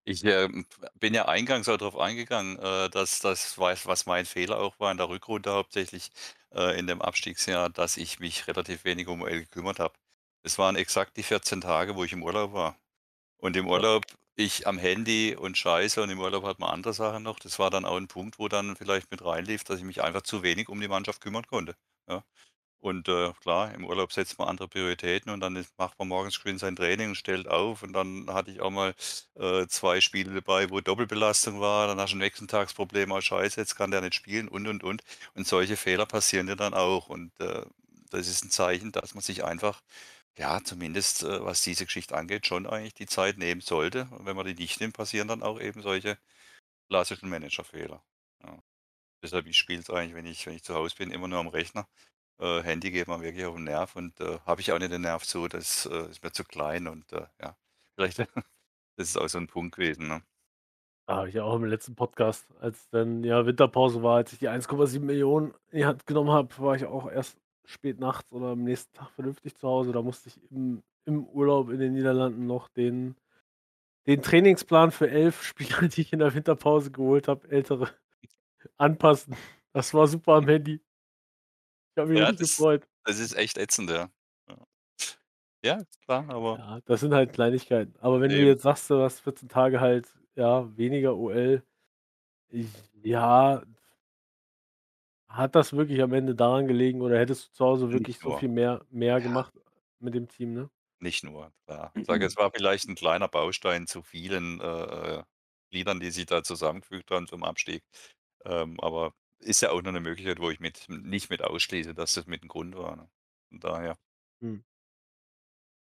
Ich 0.06 0.22
äh, 0.24 0.48
bin 1.00 1.14
ja 1.14 1.26
eingangs 1.26 1.68
auch 1.68 1.78
darauf 1.78 1.96
eingegangen, 1.98 2.58
äh, 2.58 2.90
dass 2.90 3.20
das, 3.20 3.56
weiß, 3.58 3.86
was 3.86 4.04
mein 4.06 4.26
Fehler 4.26 4.58
auch 4.60 4.78
war 4.78 4.90
in 4.90 4.98
der 4.98 5.08
Rückrunde 5.08 5.52
hauptsächlich 5.52 6.10
äh, 6.52 6.78
in 6.78 6.86
dem 6.86 7.00
Abstiegsjahr, 7.00 7.70
dass 7.70 7.96
ich 7.96 8.18
mich 8.20 8.46
relativ 8.46 8.84
wenig 8.84 9.08
um 9.08 9.22
OL 9.22 9.30
gekümmert 9.40 9.78
habe. 9.80 9.94
Es 10.42 10.58
waren 10.58 10.76
exakt 10.76 11.16
die 11.16 11.22
14 11.22 11.62
Tage, 11.62 11.96
wo 11.96 12.04
ich 12.04 12.12
im 12.12 12.22
Urlaub 12.22 12.52
war. 12.52 12.76
Und 13.44 13.56
im 13.56 13.68
Urlaub 13.68 14.04
ich 14.36 14.66
am 14.66 14.78
Handy 14.78 15.36
und 15.36 15.56
scheiße 15.58 16.02
und 16.02 16.10
im 16.10 16.18
Urlaub 16.18 16.44
hat 16.44 16.58
man 16.58 16.70
andere 16.70 16.92
Sachen 16.94 17.22
noch. 17.22 17.38
Das 17.38 17.58
war 17.58 17.70
dann 17.70 17.84
auch 17.84 17.96
ein 17.96 18.08
Punkt, 18.08 18.38
wo 18.38 18.48
dann 18.48 18.74
vielleicht 18.76 19.10
mit 19.10 19.22
reinlief, 19.24 19.62
dass 19.64 19.78
ich 19.78 19.84
mich 19.84 20.02
einfach 20.02 20.22
zu 20.22 20.42
wenig 20.42 20.68
um 20.68 20.80
die 20.80 20.88
Mannschaft 20.88 21.20
kümmern 21.20 21.46
konnte, 21.46 21.76
ja. 22.08 22.24
Und, 22.80 23.08
äh, 23.08 23.32
klar, 23.42 23.74
im 23.74 23.84
Urlaub 23.86 24.12
setzt 24.12 24.38
man 24.38 24.48
andere 24.48 24.68
Prioritäten 24.68 25.32
und 25.32 25.40
dann 25.40 25.66
macht 25.78 25.98
man 25.98 26.08
morgens 26.08 26.34
schön 26.36 26.58
sein 26.58 26.76
Training 26.76 27.10
und 27.10 27.16
stellt 27.16 27.48
auf 27.48 27.82
und 27.82 27.92
dann 27.94 28.26
hatte 28.32 28.50
ich 28.52 28.60
auch 28.62 28.70
mal, 28.70 28.94
äh, 29.36 29.66
2 29.68 30.00
Spiele 30.00 30.34
dabei, 30.34 30.70
wo 30.70 30.80
Doppelbelastung 30.80 31.60
war. 31.60 31.88
Dann 31.88 32.00
hast 32.00 32.12
du 32.14 32.18
nächsten 32.18 32.48
Tag 32.48 32.68
das 32.68 32.74
Problem: 32.74 33.12
„Oh 33.12 33.20
scheiße, 33.20 33.60
jetzt 33.60 33.76
kann 33.76 33.90
der 33.92 34.02
nicht 34.02 34.14
spielen“ 34.16 34.48
und, 34.48 34.68
und, 34.68 34.84
und. 34.84 35.02
Und 35.34 35.46
solche 35.48 35.76
Fehler 35.76 36.06
passieren 36.06 36.46
dir 36.48 36.56
dann 36.56 36.74
auch 36.74 37.08
und, 37.08 37.32
äh, 37.40 37.64
das 38.10 38.28
ist 38.28 38.44
ein 38.44 38.50
Zeichen, 38.50 38.92
dass 38.92 39.14
man 39.14 39.22
sich 39.22 39.44
einfach, 39.44 39.82
ja, 40.38 40.62
zumindest, 40.64 41.22
äh, 41.24 41.44
was 41.44 41.62
diese 41.62 41.86
Geschichte 41.86 42.16
angeht, 42.16 42.46
schon 42.46 42.66
eigentlich 42.66 42.94
die 42.94 43.06
Zeit 43.06 43.38
nehmen 43.38 43.60
sollte. 43.60 44.08
Und 44.12 44.26
wenn 44.26 44.36
man 44.36 44.46
die 44.46 44.54
nicht 44.54 44.80
nimmt, 44.80 44.96
passieren 44.96 45.28
dann 45.28 45.42
auch 45.42 45.60
eben 45.60 45.82
solche 45.82 46.18
klassischen 46.90 47.30
Managerfehler, 47.30 48.04
ja. 48.44 48.58
Deshalb, 49.22 49.52
spiele 49.54 49.80
es 49.80 49.90
eigentlich, 49.90 50.14
wenn 50.14 50.26
ich 50.26 50.46
wenn 50.46 50.54
ich 50.56 50.64
zu 50.64 50.74
Hause 50.74 50.96
bin, 50.98 51.10
immer 51.12 51.28
nur 51.28 51.40
am 51.40 51.48
Rechner. 51.48 51.88
Äh, 52.40 52.62
Handy 52.62 52.90
geht 52.92 53.08
mir 53.08 53.20
wirklich 53.22 53.44
auf 53.46 53.56
den 53.56 53.64
Nerv 53.64 53.96
und, 53.96 54.20
äh, 54.20 54.40
habe 54.46 54.60
ich 54.62 54.72
auch 54.72 54.78
nicht 54.80 54.92
den 54.92 55.02
Nerv 55.02 55.24
zu. 55.26 55.48
Das, 55.48 55.86
äh, 55.86 56.10
ist 56.10 56.22
mir 56.24 56.32
zu 56.32 56.44
klein 56.44 56.88
und, 56.88 57.12
äh, 57.12 57.26
ja, 57.42 57.56
vielleicht 57.96 58.20
das 58.20 59.08
ist 59.08 59.18
auch 59.18 59.28
so 59.28 59.38
'n 59.38 59.48
Punkt 59.48 59.76
gewesen, 59.76 60.08
ne? 60.08 60.24
Ah, 61.08 61.16
habe 61.16 61.28
ich 61.28 61.34
ja 61.34 61.44
auch 61.44 61.56
im 61.56 61.64
letzten 61.66 61.94
Podcast, 61.96 62.46
als 62.60 62.88
dann, 62.88 63.24
ja, 63.24 63.44
Winterpause 63.44 64.02
war, 64.02 64.16
als 64.16 64.32
ich 64.32 64.38
die 64.38 64.48
1,7 64.48 65.52
in 65.70 65.78
die 65.78 65.84
Hand 65.84 66.06
genommen 66.06 66.30
habe, 66.30 66.56
war 66.58 66.76
ich 66.76 66.86
auch 66.86 67.10
erst 67.10 67.38
spät 67.66 67.98
nachts 68.00 68.30
oder 68.32 68.48
am 68.48 68.64
nächsten 68.64 68.92
Tag 68.94 69.10
vernünftig 69.12 69.56
zu 69.56 69.68
Hause. 69.68 69.92
Da 69.92 70.02
musste 70.02 70.28
ich 70.30 70.40
im 70.50 70.82
im 71.06 71.26
Urlaub 71.26 71.68
in 71.70 71.80
den 71.80 71.92
Niederlanden 71.94 72.46
noch 72.46 72.68
den 72.68 73.16
den 74.06 74.22
Trainingsplan 74.22 74.90
für 74.92 75.10
11 75.10 75.42
Spieler, 75.44 75.88
die 75.88 76.02
ich 76.02 76.12
in 76.12 76.20
der 76.20 76.34
Winterpause 76.34 76.90
geholt 76.92 77.28
habe, 77.28 77.48
ältere, 77.50 77.90
anpassen. 78.78 79.36
Das 79.74 79.94
war 79.94 80.06
super 80.08 80.34
am 80.34 80.48
Handy. 80.48 80.80
Ich 81.96 82.00
habe 82.00 82.10
mich 82.12 82.18
Ja, 82.20 82.32
das 82.32 82.56
gefreut. 82.56 82.86
das 83.04 83.18
ist 83.18 83.34
echt 83.36 83.58
ätzend, 83.58 83.90
ja. 83.90 84.10
Ja. 85.64 85.82
Klar, 86.04 86.28
aber 86.28 86.58
Ja, 86.58 86.80
das 86.84 87.00
sind 87.00 87.14
halt 87.14 87.32
Kleinigkeiten. 87.32 87.94
Aber 88.00 88.20
wenn 88.20 88.30
du 88.30 88.36
Eben. 88.36 88.46
jetzt 88.46 88.62
sagst, 88.62 88.90
du 88.90 89.00
hast 89.02 89.20
14 89.20 89.48
Tage 89.48 89.80
halt, 89.80 90.06
ja, 90.34 90.76
weniger 90.76 91.16
OL, 91.16 91.62
ich 92.50 92.68
ja 93.02 93.62
hat 95.36 95.54
das 95.54 95.72
wirklich 95.74 96.02
am 96.02 96.12
Ende 96.12 96.34
daran 96.34 96.66
gelegen 96.66 97.02
oder 97.02 97.18
hättest 97.18 97.48
du 97.50 97.52
zu 97.54 97.64
Hause 97.64 97.92
wirklich 97.92 98.18
Nicht 98.18 98.22
so 98.22 98.32
nur. 98.32 98.40
viel 98.40 98.48
mehr 98.48 98.84
mehr 98.90 99.20
Ja. 99.20 99.22
gemacht 99.22 99.54
mit 100.00 100.14
dem 100.14 100.28
Team, 100.28 100.52
ne? 100.54 100.70
Nicht 101.00 101.24
nur, 101.24 101.52
klar. 101.66 101.92
Ich 101.98 102.04
sage, 102.06 102.24
es 102.26 102.36
war 102.36 102.50
vielleicht 102.54 102.88
'n 102.88 102.94
kleiner 102.94 103.28
Baustein 103.28 103.86
zu 103.86 104.02
vielen, 104.02 104.60
äh, 104.60 105.18
äh, 105.20 105.22
Gliedern, 105.70 105.98
die 106.00 106.10
sich 106.10 106.26
da 106.26 106.42
zusammengefügt 106.42 107.10
haben 107.10 107.26
zum 107.26 107.42
Abstieg. 107.42 107.82
Ähm, 108.44 108.78
aber 108.80 109.12
ist 109.40 109.60
ja 109.62 109.70
auch 109.70 109.82
nur 109.82 109.92
'ne 109.92 110.00
Möglichkeit, 110.00 110.38
wo 110.40 110.50
ich 110.50 110.60
mit 110.60 110.86
nicht 110.88 111.30
mit 111.30 111.42
ausschließe, 111.42 111.94
dass 111.94 112.14
das 112.14 112.26
mit 112.26 112.42
'n 112.44 112.48
Grund 112.48 112.76
war, 112.76 112.96
ne? 112.96 113.10
Von 113.50 113.60
daher 113.60 113.96
Mhm. 114.42 114.64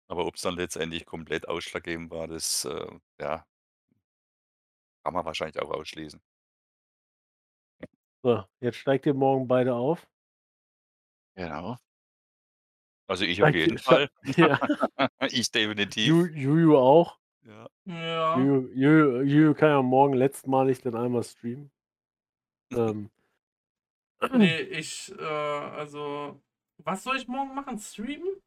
Aber 0.10 0.26
ob's 0.26 0.42
dann 0.42 0.56
letztendlich 0.56 1.06
komplett 1.06 1.48
ausschlaggebend 1.48 2.12
war, 2.12 2.28
das, 2.28 2.66
äh, 2.66 2.88
ja 3.20 3.46
kann 5.06 5.14
man 5.14 5.26
wahrscheinlich 5.26 5.62
auch 5.62 5.70
ausschließen. 5.72 6.22
So, 8.24 8.42
jetzt 8.62 8.78
steigt 8.78 9.06
ihr 9.06 9.14
morgen 9.14 9.50
beide 9.50 9.76
auf. 9.76 10.08
Genau. 11.36 11.78
Also, 13.10 13.26
ich 13.26 13.44
auf 13.44 13.50
Steigt 13.50 13.58
jeden 13.58 13.74
ihr 13.74 13.80
Fall. 13.80 14.10
ja. 14.38 14.60
Ich 15.30 15.48
Ju 15.48 15.52
definitiv. 15.52 16.08
Juju 16.34 16.78
auch. 16.78 17.20
Ja. 17.46 17.68
Ja. 17.86 18.38
Juju 18.40 18.70
Juju 18.74 19.22
Juju 19.24 19.54
kann 19.54 19.70
ja 19.70 19.82
morgen 19.82 20.14
letztmalig 20.14 20.82
dann 20.82 20.96
einmal 20.96 21.24
streamen. 21.24 21.70
Ähm. 22.76 23.12
Ne, 24.32 24.62
ich, 24.62 25.14
äh 25.20 25.24
also 25.24 26.42
was 26.78 27.04
soll 27.04 27.18
ich 27.18 27.28
morgen 27.28 27.54
machen? 27.54 27.78
Streamen? 27.78 28.42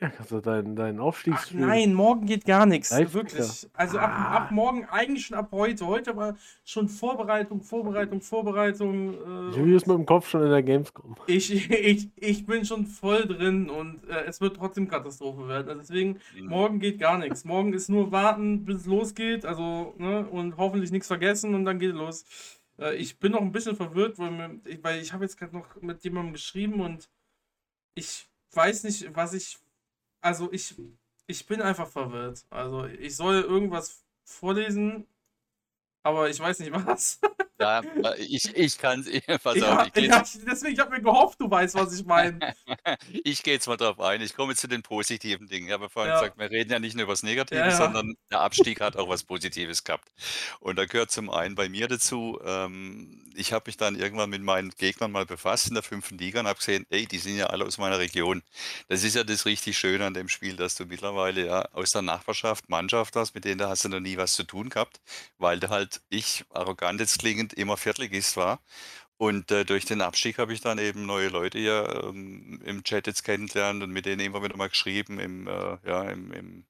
Ja, 0.00 0.08
kannst 0.08 0.30
du 0.30 0.40
deinen 0.40 0.76
deinen 0.76 0.98
Aufstieg 0.98 1.34
Ach 1.36 1.50
nein, 1.52 1.92
morgen 1.92 2.24
geht 2.24 2.46
gar 2.46 2.64
nix, 2.64 2.90
Live-Ticker. 2.90 3.14
wirklich. 3.14 3.68
Also, 3.74 3.98
ab 3.98 4.10
ab 4.10 4.46
Ah. 4.50 4.54
morgen 4.54 4.84
eigentlich 4.86 5.26
schon 5.26 5.36
ab 5.36 5.50
heute. 5.52 5.86
Heute 5.86 6.16
war 6.16 6.36
schon 6.64 6.88
Vorbereitung, 6.88 7.60
Vorbereitung, 7.60 8.22
Vorbereitung, 8.22 9.12
äh, 9.14 9.16
und 9.60 9.66
mit 9.68 9.86
dem 9.88 10.06
Kopf 10.06 10.30
schon 10.30 10.42
in 10.42 10.50
der 10.50 10.62
Gamescom. 10.62 11.16
ich 11.26 11.50
ich 11.70 12.08
ich 12.16 12.46
bin 12.46 12.64
schon 12.64 12.86
voll 12.86 13.26
drin 13.26 13.68
und, 13.68 14.08
äh, 14.08 14.24
es 14.24 14.40
wird 14.40 14.56
trotzdem 14.56 14.88
Katastrophe 14.88 15.46
werden. 15.48 15.68
Also, 15.68 15.80
deswegen, 15.82 16.18
Mhm. 16.34 16.46
morgen 16.48 16.80
geht 16.80 16.98
gar 16.98 17.18
nix. 17.18 17.44
Morgen 17.44 17.74
ist 17.74 17.90
nur 17.90 18.10
warten, 18.10 18.64
bis 18.64 18.76
es 18.78 18.86
losgeht, 18.86 19.44
also, 19.44 19.94
ne, 19.98 20.26
und 20.30 20.56
hoffentlich 20.56 20.90
nix 20.92 21.08
vergessen 21.08 21.54
und 21.54 21.66
dann 21.66 21.78
geht 21.78 21.90
es 21.90 21.96
los. 21.96 22.24
Äh, 22.78 22.96
ich 22.96 23.18
bin 23.18 23.32
noch 23.32 23.42
'n 23.42 23.52
bisschen 23.52 23.76
verwirrt, 23.76 24.18
weil 24.18 24.30
mir 24.30 24.60
weil 24.82 25.00
ich 25.02 25.12
habe 25.12 25.24
jetzt 25.24 25.36
grad 25.38 25.52
noch 25.52 25.66
mit 25.82 26.02
jemandem 26.04 26.32
geschrieben 26.32 26.80
und 26.80 27.10
ich 27.94 28.28
weiß 28.54 28.84
nicht, 28.84 29.14
was 29.16 29.34
ich 29.34 29.58
also, 30.20 30.52
ich 30.52 30.74
ich 31.26 31.46
bin 31.46 31.62
einfach 31.62 31.88
verwirrt. 31.88 32.44
Also, 32.50 32.86
ich 32.86 33.16
soll 33.16 33.42
irgendwas 33.42 34.04
vorlesen, 34.24 35.06
aber 36.02 36.30
ich 36.30 36.40
weiß 36.40 36.60
nicht 36.60 36.72
was. 36.86 37.20
Ja, 38.02 38.14
ich 38.16 38.56
ich 38.56 38.78
Ja, 39.54 39.84
ich 39.84 39.92
gehe 39.92 40.08
ja, 40.08 40.18
jetzt 40.18 40.34
ich 40.36 40.44
deswegen, 40.44 40.72
ich 40.74 40.78
habe 40.80 40.90
mir 40.90 41.02
gehofft, 41.02 41.40
du 41.40 41.50
weißt, 41.50 41.74
was 41.74 41.92
ich 41.98 42.04
meine. 42.06 42.38
Ich 43.24 43.42
gehe 43.42 43.54
jetzt 43.54 43.66
mal 43.68 43.76
drauf 43.76 44.00
ein. 44.00 44.20
Ich 44.22 44.34
komme 44.34 44.52
jetzt 44.52 44.60
zu 44.60 44.68
den 44.68 44.82
positiven 44.82 45.46
Dingen. 45.48 45.66
Ich 45.66 45.72
habe 45.72 45.90
vorhin 45.90 46.10
Ja. 46.10 46.20
gesagt, 46.20 46.38
wir 46.38 46.50
reden 46.50 46.70
ja 46.72 46.78
nicht 46.78 46.94
nur 46.94 47.04
übers 47.04 47.22
Negative, 47.22 47.58
Ja, 47.58 47.66
ja. 47.68 47.76
sondern 47.76 48.14
der 48.30 48.40
Abstieg 48.40 48.80
hat 48.80 48.96
auch 48.96 49.08
was 49.08 49.24
Positives 49.24 49.84
gehabt. 49.84 50.08
Und 50.60 50.76
da 50.78 50.86
gehört 50.86 51.10
zum 51.10 51.30
einen 51.30 51.54
bei 51.54 51.68
mir 51.68 51.88
dazu, 51.88 52.38
ähm, 52.44 53.30
ich 53.34 53.52
habe 53.52 53.64
mich 53.68 53.76
dann 53.76 53.94
irgendwann 53.96 54.30
mit 54.30 54.42
meinen 54.42 54.70
Gegnern 54.70 55.12
mal 55.12 55.26
befasst 55.26 55.68
in 55.68 55.74
der 55.74 55.82
5. 55.82 56.16
Liga 56.18 56.40
und 56.40 56.46
habe 56.46 56.58
gesehen, 56.58 56.86
ey, 56.90 57.06
die 57.06 57.18
sind 57.18 57.36
ja 57.36 57.46
alle 57.46 57.64
aus 57.66 57.78
meiner 57.78 57.98
Region. 57.98 58.42
Das 58.88 59.04
ist 59.04 59.14
ja 59.16 59.24
das 59.24 59.46
richtig 59.46 59.78
Schöne 59.78 60.06
an 60.06 60.14
dem 60.14 60.28
Spiel, 60.28 60.56
dass 60.56 60.74
du 60.74 60.84
mittlerweile 60.86 61.46
ja 61.46 61.62
aus 61.72 61.90
der 61.92 62.02
Nachbarschaft 62.02 62.68
Mannschaft 62.68 63.16
hast, 63.16 63.34
mit 63.34 63.44
denen 63.44 63.58
da 63.58 63.68
hast 63.68 63.84
du 63.84 63.88
noch 63.88 64.00
nie 64.00 64.16
was 64.16 64.32
zu 64.34 64.44
tun 64.44 64.68
gehabt, 64.70 65.00
weil 65.38 65.60
da 65.60 65.68
halt 65.70 66.00
ich, 66.08 66.44
arrogant 66.50 67.00
jetzt 67.00 67.18
klingend, 67.18 67.49
immer 67.54 67.76
Viertligist 67.76 68.36
war. 68.36 68.60
Und, 69.18 69.50
äh, 69.52 69.64
durch 69.66 69.84
den 69.86 70.02
Abstieg 70.02 70.38
habe 70.38 70.52
ich 70.54 70.60
dann 70.62 70.78
eben 70.78 71.06
neue 71.06 71.28
Leute 71.28 71.58
hier, 71.58 72.02
ähm, 72.04 72.60
im 72.64 72.84
Chat 72.84 73.06
jetzt 73.06 73.24
kennengelernt 73.24 73.82
und 73.82 73.90
mit 73.92 74.06
denen 74.06 74.20
immer 74.22 74.42
wieder 74.42 74.56
mal 74.56 74.68
geschrieben 74.70 75.20
im, 75.20 75.46
äh 75.48 75.78
ja, 75.86 76.04
im 76.10 76.32
im 76.32 76.66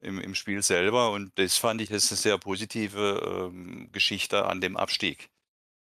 im 0.00 0.20
im 0.20 0.34
Spiel 0.36 0.62
selber. 0.62 1.12
Und 1.12 1.32
das 1.38 1.58
fand 1.58 1.80
ich 1.82 1.90
ist 1.92 2.10
'ne 2.12 2.16
sehr 2.18 2.38
positive, 2.38 3.50
ähm, 3.52 3.90
Geschichte 3.92 4.46
an 4.46 4.60
dem 4.62 4.76
Abstieg. 4.78 5.30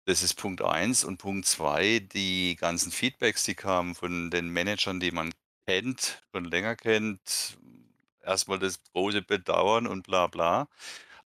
Das 0.06 0.24
ist 0.24 0.36
Punkt 0.36 0.62
1 0.64 1.04
und 1.06 1.18
Punkt 1.20 1.46
2, 1.48 2.00
die 2.00 2.56
ganzen 2.58 2.92
Feedbacks, 2.92 3.44
die 3.46 3.56
kamen 3.56 3.96
von 3.96 4.32
den 4.32 4.50
Managern, 4.50 5.00
die 5.02 5.12
man 5.12 5.32
kennt, 5.68 6.24
schon 6.34 6.46
länger 6.46 6.76
kennt. 6.78 7.58
Erst 8.24 8.48
mal 8.50 8.60
das 8.60 8.82
große 8.94 9.22
Bedauern 9.24 9.88
und 9.88 10.04
bla 10.08 10.28
bla. 10.28 10.68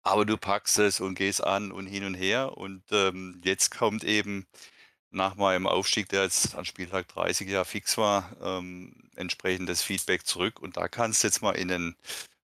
Aber 0.05 0.23
du 0.25 0.37
packst 0.37 0.77
es 0.79 0.99
und 1.01 1.15
gehst 1.15 1.43
an 1.43 1.71
und 1.71 1.87
hin 1.87 2.05
und 2.05 2.13
her. 2.13 2.57
Und, 2.57 2.83
ähm, 2.91 3.41
jetzt 3.43 3.71
kommt 3.75 4.03
eben 4.03 4.45
nach 5.11 5.35
meinem 5.35 5.67
Aufstieg, 5.67 6.09
der 6.09 6.23
jetzt 6.23 6.55
an 6.55 6.65
Spieltag 6.65 7.07
30 7.09 7.49
ja 7.49 7.63
fix 7.63 7.97
war, 7.97 8.35
ähm, 8.41 9.09
entsprechendes 9.15 9.81
Feedback 9.81 10.25
zurück. 10.27 10.61
Und 10.61 10.77
da 10.77 10.87
kannst 10.89 11.23
du 11.23 11.27
jetzt 11.27 11.41
mal 11.41 11.53
in 11.53 11.69
den 11.69 11.95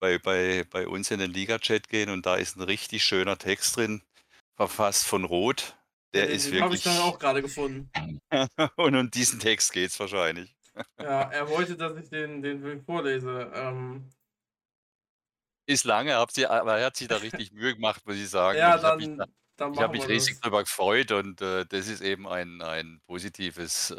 bei 0.01 0.18
bei 0.18 0.64
bei 0.70 0.86
uns 0.88 1.11
in 1.11 1.20
den 1.20 1.32
Liga-Chat 1.32 1.88
gehen 1.88 2.11
und 2.11 2.26
da 2.26 2.36
ist 2.36 2.57
'n 2.57 2.62
richtig 2.62 3.05
schöner 3.05 3.38
Text 3.38 3.76
drin, 3.76 4.03
verfasst 4.57 5.07
von 5.07 5.24
Roth. 5.24 5.76
Der 6.14 6.26
den 6.26 6.36
ist 6.36 6.53
den 6.53 6.61
habe 6.61 6.76
ich 6.76 6.82
wirklich 6.82 6.84
dann 6.84 6.98
auch 6.98 7.18
grade 7.18 7.42
gefunden. 7.42 7.90
und 8.76 8.94
um 8.96 9.11
diesen 9.11 9.40
Text 9.40 9.72
geht's 9.72 9.98
wahrscheinlich. 10.01 10.55
Ja, 11.01 11.22
er 11.30 11.48
wollte, 11.48 11.76
dass 11.76 11.96
ich 11.96 12.11
den 12.11 12.42
den 12.42 12.62
den 12.62 12.84
vorlese. 12.84 13.51
Ähm 13.55 14.05
Ist 15.70 15.84
lange, 15.84 16.14
habt 16.16 16.36
ihr 16.36 16.50
aber 16.50 16.78
er 16.78 16.86
hat 16.86 16.96
sich 16.96 17.06
da 17.06 17.18
richtig 17.18 17.52
Mühe 17.52 17.74
gemacht, 17.74 18.04
muss 18.06 18.16
ich 18.16 18.28
sagen. 18.28 18.58
Ja, 18.58 18.76
ich 18.76 18.82
habe 18.82 18.96
mich 18.96 19.10
da 19.16 19.24
dann 19.24 19.34
dann 19.56 19.74
ich 19.74 19.80
habe 19.80 19.92
mich 19.96 20.08
riesig 20.08 20.34
das. 20.34 20.40
drüber 20.40 20.62
gefreut 20.64 21.12
und, 21.12 21.40
äh, 21.42 21.64
das 21.66 21.86
ist 21.86 22.00
eben 22.00 22.26
ein 22.26 22.60
ein 22.62 23.00
positives, 23.06 23.90
äh, 23.90 23.96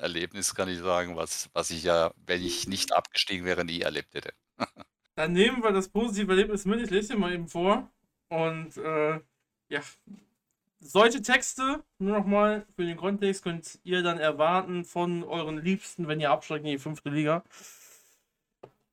Erlebnis, 0.00 0.54
kann 0.54 0.68
ich 0.68 0.78
sagen, 0.78 1.16
was 1.16 1.48
was 1.54 1.70
ich 1.70 1.82
ja, 1.82 2.12
wenn 2.26 2.42
ich 2.44 2.68
nicht 2.68 2.92
abgestiegen 2.92 3.44
wäre, 3.46 3.64
nie 3.64 3.80
erlebt 3.80 4.14
hätte. 4.14 4.32
Dann 5.16 5.32
nehmen 5.32 5.64
wir 5.64 5.72
das 5.72 5.88
positive 5.88 6.30
Erlebnis 6.30 6.64
mit. 6.64 6.80
Ich 6.80 6.90
lese 6.90 7.14
dir 7.14 7.18
mal 7.18 7.32
eben 7.32 7.48
vor. 7.48 7.90
Und, 8.28 8.76
äh, 8.76 9.20
ja. 9.68 9.80
Solche 10.80 11.22
Texte, 11.22 11.82
nur 11.98 12.18
noch 12.18 12.26
mal 12.26 12.64
für 12.76 12.84
den 12.84 12.96
Kontext, 12.96 13.42
könnt 13.42 13.80
ihr 13.82 14.02
dann 14.04 14.18
erwarten 14.18 14.84
von 14.84 15.24
euren 15.24 15.58
Liebsten, 15.58 16.06
wenn 16.06 16.20
ihr 16.20 16.30
absteigt 16.30 16.64
in 16.64 16.70
die 16.70 16.78
5. 16.78 17.02
Liga. 17.06 17.42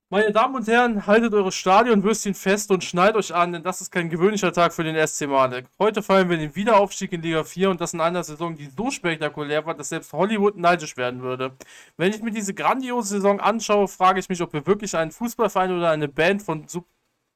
Meine 0.10 0.32
Damen 0.32 0.56
und 0.56 0.68
Herren, 0.68 1.08
haltet 1.08 1.34
eure 1.34 1.52
Stadionwürstchen 1.52 2.36
fest 2.36 2.70
und 2.70 2.84
schnallt 2.84 3.16
euch 3.16 3.34
an, 3.34 3.54
denn 3.54 3.64
das 3.64 3.82
ist 3.82 3.90
kein 3.92 4.08
gewöhnlicher 4.08 4.54
Tag 4.54 4.72
für 4.72 4.84
den 4.84 4.96
SC 5.08 5.28
Malek. 5.28 5.66
Heute 5.80 6.04
feiern 6.04 6.30
wir 6.30 6.38
den 6.38 6.56
Wiederaufstieg 6.56 7.12
in 7.12 7.24
Liga 7.24 7.44
4 7.44 7.72
und 7.72 7.82
das 7.82 7.94
in 7.94 8.02
einer 8.02 8.24
Saison, 8.24 8.56
die 8.56 8.68
so 8.68 8.92
spektakulär 8.92 9.66
war, 9.66 9.74
dass 9.74 9.90
selbst 9.90 10.14
Hollywood 10.14 10.58
neidisch 10.58 10.96
werden 10.96 11.24
würde. 11.24 11.58
Wenn 11.98 12.14
ich 12.14 12.22
mir 12.22 12.30
diese 12.30 12.54
grandiose 12.54 13.16
Saison 13.16 13.40
anschaue, 13.40 13.88
frage 13.88 14.20
ich 14.20 14.30
mich, 14.30 14.42
ob 14.44 14.54
wir 14.54 14.68
wirklich 14.68 14.96
einen 14.96 15.10
Fußballverein 15.12 15.72
oder 15.76 15.90
eine 15.90 16.08
Band 16.08 16.44
von 16.44 16.68
Sub 16.68 16.86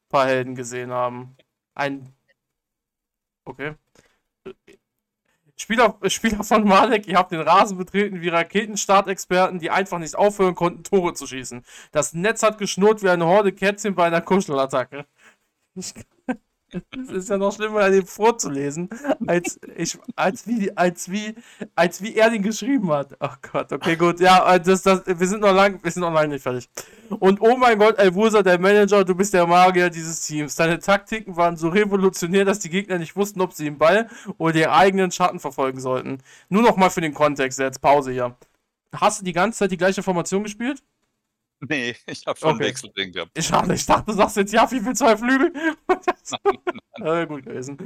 paar 0.10 0.28
Helden 0.28 0.56
gesehen 0.56 0.92
haben. 0.92 1.38
Ein. 1.76 2.14
Okay. 3.46 3.76
Spieler, 5.62 5.98
Spieler 6.08 6.44
von 6.44 6.64
Malek, 6.64 7.06
ihr 7.08 7.18
habt 7.18 7.32
den 7.32 7.42
Rasen 7.42 7.78
betreten 7.78 8.22
wie 8.22 8.30
Raketenstartexperten, 8.30 9.60
die 9.60 9.70
einfach 9.70 10.00
nicht 10.00 10.16
aufhören 10.16 10.56
konnten, 10.56 10.84
Tore 10.84 11.14
zu 11.14 11.28
schießen. 11.28 11.64
Das 11.92 12.14
Netz 12.14 12.44
hat 12.44 12.58
geschnurrt 12.58 13.04
wie 13.04 13.10
eine 13.10 13.26
Horde 13.26 13.52
Kätzchen 13.52 13.94
bei 13.94 14.06
einer 14.06 14.22
Kuschelattacke. 14.22 15.06
Ich, 15.76 15.94
es 16.72 17.10
ist 17.10 17.30
ja 17.30 17.38
noch 17.38 17.54
schlimmer, 17.54 17.90
den 17.90 18.06
vorzulesen, 18.06 18.90
als, 19.28 19.60
ich, 19.76 19.98
als, 20.16 20.48
wie, 20.48 20.76
als, 20.76 21.12
wie, 21.12 21.36
als 21.76 22.02
wie 22.02 22.16
er 22.16 22.30
den 22.30 22.44
geschrieben 22.44 22.92
hat. 22.92 23.16
Ach 23.20 23.38
Gott, 23.42 23.72
okay, 23.72 23.96
gut. 23.96 24.20
Ja, 24.20 24.54
äh, 24.54 24.60
das, 24.60 24.84
das, 24.84 25.04
wir, 25.06 25.28
sind 25.28 25.42
noch 25.42 25.54
lang, 25.54 25.80
wir 25.82 25.92
sind 25.92 26.02
noch 26.02 26.14
lange 26.14 26.30
nicht 26.30 26.44
fertig. 26.44 26.70
Und 27.20 27.42
oh 27.42 27.58
mein 27.58 27.80
Gott, 27.80 27.98
Elwursa, 27.98 28.44
der 28.44 28.60
Manager, 28.60 29.04
du 29.04 29.16
bist 29.16 29.34
der 29.34 29.48
Magier 29.48 29.90
dieses 29.90 30.22
Teams. 30.22 30.56
Deine 30.56 30.80
Taktiken 30.80 31.36
waren 31.36 31.58
so 31.58 31.70
revolutionär, 31.70 32.46
dass 32.46 32.60
die 32.60 32.70
Gegner 32.70 33.00
nicht 33.00 33.16
wussten, 33.16 33.42
ob 33.42 33.54
sie 33.54 33.66
den 33.66 33.78
Ball 33.78 34.08
oder 34.38 34.54
den 34.54 34.68
eigenen 34.68 35.12
Schatten 35.12 35.40
verfolgen 35.40 35.80
sollten. 35.80 36.20
Nur 36.50 36.62
noch 36.62 36.78
mal 36.78 36.90
für 36.90 37.02
den 37.02 37.14
Kontext 37.14 37.60
jetzt, 37.60 37.82
Pause 37.82 38.12
hier. 38.12 38.36
Hast 38.96 39.22
du 39.22 39.26
die 39.26 39.34
ganze 39.34 39.60
Zeit 39.60 39.72
die 39.72 39.78
gleiche 39.78 40.04
Formation 40.04 40.44
gespielt? 40.44 40.84
Nee, 41.68 41.96
ich 42.06 42.26
habe 42.26 42.40
schon 42.40 42.50
Okay. 42.52 42.64
einen 42.64 42.70
Wechsel 42.70 42.90
drin 42.96 43.12
gehabt. 43.12 43.44
Schade, 43.44 43.74
ich 43.74 43.86
dachte, 43.86 44.06
du 44.12 44.14
sagst 44.14 44.38
jetzt 44.38 44.54
ja, 44.54 44.70
wie 44.72 44.80
viel 44.80 44.96
zwei 44.96 45.18
Flügel. 45.18 45.52
äh, 47.04 47.26
gut 47.28 47.44
gewesen. 47.46 47.78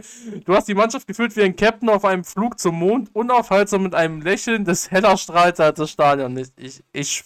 Du 0.46 0.56
hast 0.56 0.68
die 0.68 0.76
Mannschaft 0.76 1.08
geführt 1.08 1.36
wie 1.36 1.44
ein 1.44 1.56
Captain 1.56 1.90
auf 1.90 2.06
einem 2.06 2.24
Flug 2.24 2.60
zum 2.60 2.76
Mond, 2.76 3.10
unaufhaltsam 3.14 3.84
mit 3.84 3.96
einem 3.96 4.22
Lächeln 4.22 4.66
des 4.66 4.92
heller 4.92 5.18
strahlt 5.18 5.60
als 5.60 5.78
das 5.80 5.90
Stadion. 5.90 6.38
Ich, 6.38 6.52
ich, 6.58 6.84
ich, 6.94 7.24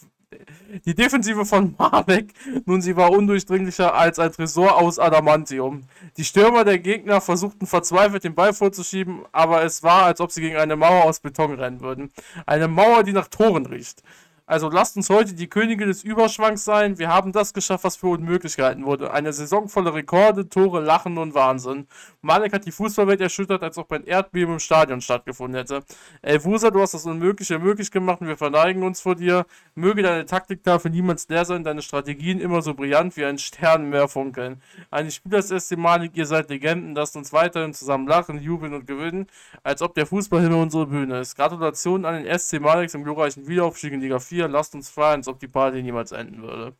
die 0.86 0.96
Defensive 0.96 1.46
von 1.46 1.76
Marek, 1.78 2.34
nun 2.66 2.82
sie 2.82 2.96
war 2.96 3.12
undurchdringlicher 3.12 3.94
als 3.94 4.20
ein 4.20 4.32
Tresor 4.32 4.78
aus 4.78 5.00
Adamantium. 5.00 5.84
Die 6.18 6.26
Stürmer 6.26 6.64
der 6.66 6.80
Gegner 6.80 7.22
versuchten 7.22 7.66
verzweifelt 7.66 8.24
den 8.24 8.36
Ball 8.36 8.54
vorzuschieben, 8.54 9.22
aber 9.32 9.64
es 9.64 9.84
war, 9.84 10.04
als 10.04 10.20
ob 10.22 10.32
sie 10.32 10.42
gegen 10.42 10.58
eine 10.58 10.76
Mauer 10.76 11.06
aus 11.06 11.20
Beton 11.22 11.54
rennen 11.56 11.82
würden. 11.82 12.12
Eine 12.46 12.68
Mauer, 12.68 13.04
die 13.04 13.14
nach 13.14 13.28
Toren 13.28 13.66
riecht. 13.66 14.04
Also 14.50 14.70
lasst 14.70 14.96
uns 14.96 15.10
heute 15.10 15.34
die 15.34 15.50
Könige 15.50 15.86
des 15.86 16.06
Überschwangs 16.06 16.64
sein. 16.64 16.98
Wir 16.98 17.10
haben 17.10 17.34
das 17.34 17.54
geschafft, 17.54 17.84
was 17.84 17.98
für 17.98 18.08
unmöglich 18.08 18.56
gehalten 18.56 18.86
wurde. 18.86 19.12
Eine 19.12 19.34
Saison 19.34 19.68
voller 19.68 19.94
Rekorde, 19.94 20.48
Tore, 20.48 20.80
Lachen 20.80 21.18
und 21.18 21.34
Wahnsinn. 21.34 21.86
Malek 22.22 22.54
hat 22.54 22.66
die 22.66 22.72
Fußballwelt 22.72 23.20
erschüttert, 23.20 23.62
als 23.62 23.78
ob 23.78 23.92
ein 23.92 24.06
Erdbeben 24.06 24.54
im 24.54 24.60
Stadion 24.60 25.02
stattgefunden 25.02 25.58
hätte. 25.58 25.84
Elvusa, 26.22 26.72
du 26.72 26.80
hast 26.80 26.94
das 26.94 27.06
Unmögliche 27.06 27.60
möglich 27.60 27.92
gemacht 27.92 28.22
und 28.22 28.28
wir 28.28 28.38
verneigen 28.38 28.84
uns 28.84 29.02
vor 29.02 29.16
dir. 29.16 29.46
Möge 29.76 30.02
deine 30.02 30.26
Taktiktafel 30.26 30.92
niemals 30.92 31.28
leer 31.28 31.44
sein, 31.44 31.66
deine 31.66 31.82
Strategien 31.82 32.40
immer 32.40 32.62
so 32.62 32.74
brillant 32.74 33.18
wie 33.18 33.26
ein 33.26 33.40
Sternenmeer 33.40 34.08
funkeln. 34.08 34.62
Eine 34.90 35.12
Spieler 35.12 35.42
des 35.42 35.50
SC 35.50 35.76
Malik, 35.76 36.12
ihr 36.16 36.26
seid 36.26 36.50
Legenden, 36.50 36.96
lasst 36.96 37.18
uns 37.18 37.34
weiterhin 37.34 37.74
zusammen 37.74 38.08
lachen, 38.08 38.42
jubeln 38.42 38.74
und 38.74 38.88
gewinnen, 38.88 39.28
als 39.64 39.82
ob 39.82 39.94
der 39.94 40.06
Fußballhimmel 40.06 40.58
unsere 40.58 40.88
Bühne 40.88 41.20
ist. 41.20 41.36
Gratulation 41.36 42.06
an 42.06 42.24
den 42.24 42.40
SC 42.40 42.62
Malik 42.62 42.90
zum 42.90 43.04
glorreichen 43.04 43.46
Wiederaufstieg 43.46 43.92
in 43.92 44.00
Liga 44.00 44.20
4. 44.20 44.37
Lasst 44.46 44.76
uns 44.76 44.96
als 44.98 45.28
ob 45.28 45.40
die 45.40 45.48
Party 45.48 45.82
niemals 45.82 46.12
enden 46.12 46.44
würde. 46.44 46.76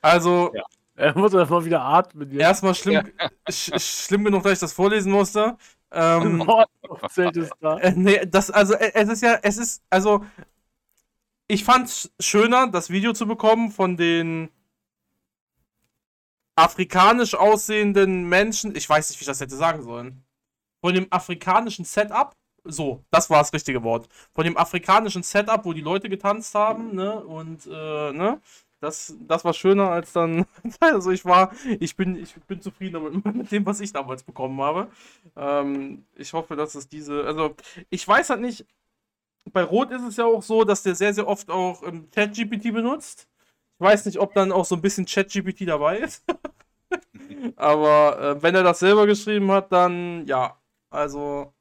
Also, 0.00 0.52
Ja. 0.54 0.62
Er 0.98 1.16
muss 1.16 1.32
erstmal 1.32 1.64
wieder 1.64 1.80
atmen. 1.80 2.28
Jetzt. 2.32 2.40
erstmal 2.40 2.74
schlimm, 2.74 3.08
sch 3.48 3.70
schlimm 3.80 4.24
genug, 4.24 4.42
dass 4.42 4.54
ich 4.54 4.58
das 4.58 4.72
vorlesen 4.72 5.12
musste. 5.12 5.56
Ähm, 5.92 6.42
Oh, 6.48 6.64
ist 7.06 7.52
da. 7.60 7.78
äh, 7.78 7.92
nee, 7.94 8.26
das, 8.26 8.50
also, 8.50 8.74
äh, 8.74 8.90
es 8.94 9.08
ist 9.08 9.22
ja, 9.22 9.38
es 9.42 9.58
ist, 9.58 9.82
also, 9.90 10.24
ich 11.46 11.62
fand's 11.64 12.10
schöner, 12.18 12.66
das 12.68 12.90
Video 12.90 13.12
zu 13.12 13.26
bekommen 13.26 13.70
von 13.70 13.96
den 13.96 14.50
afrikanisch 16.56 17.34
aussehenden 17.36 18.28
Menschen. 18.28 18.74
Ich 18.74 18.88
weiß 18.88 19.08
nicht, 19.08 19.20
wie 19.20 19.22
ich 19.22 19.26
das 19.28 19.40
hätte 19.40 19.54
sagen 19.54 19.82
sollen. 19.82 20.24
Von 20.80 20.94
dem 20.94 21.06
afrikanischen 21.10 21.84
Setup. 21.84 22.32
So, 22.70 23.02
das 23.10 23.30
war 23.30 23.38
das 23.38 23.52
richtige 23.52 23.82
Wort. 23.82 24.08
Von 24.34 24.44
dem 24.44 24.56
afrikanischen 24.56 25.22
Setup, 25.22 25.64
wo 25.64 25.72
die 25.72 25.80
Leute 25.80 26.08
getanzt 26.10 26.54
haben, 26.54 26.94
ne, 26.94 27.18
und, 27.24 27.66
äh, 27.66 28.12
ne, 28.12 28.40
das, 28.80 29.16
das 29.26 29.44
war 29.44 29.54
schöner 29.54 29.90
als 29.90 30.12
dann. 30.12 30.46
Also 30.80 31.10
ich 31.10 31.24
war, 31.24 31.52
ich 31.80 31.96
bin, 31.96 32.16
ich 32.16 32.34
bin 32.46 32.60
zufrieden 32.60 32.94
damit, 32.94 33.24
mit 33.34 33.50
dem, 33.50 33.66
was 33.66 33.80
ich 33.80 33.92
damals 33.92 34.22
bekommen 34.22 34.60
habe. 34.60 34.88
Ähm, 35.36 36.04
ich 36.14 36.32
hoffe, 36.32 36.56
dass 36.56 36.74
es 36.74 36.88
diese. 36.88 37.24
Also, 37.24 37.56
ich 37.90 38.06
weiß 38.06 38.30
halt 38.30 38.40
nicht. 38.40 38.66
Bei 39.52 39.64
Rot 39.64 39.90
ist 39.92 40.02
es 40.02 40.16
ja 40.18 40.26
auch 40.26 40.42
so, 40.42 40.64
dass 40.64 40.82
der 40.82 40.94
sehr, 40.94 41.14
sehr 41.14 41.26
oft 41.28 41.50
auch 41.50 41.82
ähm, 41.84 42.08
ChatGPT 42.14 42.72
benutzt. 42.72 43.28
Ich 43.78 43.80
weiß 43.80 44.06
nicht, 44.06 44.18
ob 44.20 44.34
dann 44.34 44.52
auch 44.52 44.64
so 44.66 44.74
ein 44.76 44.82
bisschen 44.82 45.06
ChatGPT 45.06 45.68
dabei 45.68 45.98
ist. 45.98 46.24
Aber 47.56 48.20
äh, 48.38 48.42
wenn 48.42 48.54
er 48.54 48.62
das 48.62 48.80
selber 48.80 49.06
geschrieben 49.06 49.50
hat, 49.52 49.72
dann 49.72 50.26
ja. 50.26 50.56
Also, 50.90 51.52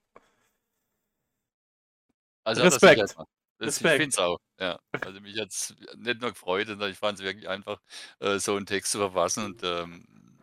Also 2.48 2.62
Respekt. 2.64 3.00
erstmal- 3.00 3.26
Das, 3.60 3.78
ich 3.78 3.84
Respekt. 3.84 4.02
finde 4.04 4.10
es 4.10 4.20
auch, 4.20 4.40
ja. 4.60 4.80
Also 5.02 5.20
mich 5.20 5.38
hat 5.40 5.50
es 5.50 5.76
nicht 5.98 6.22
nur 6.22 6.30
gefreut, 6.30 6.68
sondern 6.68 6.92
ich 6.92 6.98
fand 6.98 7.18
es 7.20 7.26
wirklich 7.26 7.50
einfach, 7.50 7.82
äh, 8.20 8.38
so 8.40 8.56
einen 8.56 8.66
Text 8.66 8.92
zu 8.92 9.00
verfassen 9.00 9.46
und 9.46 9.62
ähm, 9.64 10.40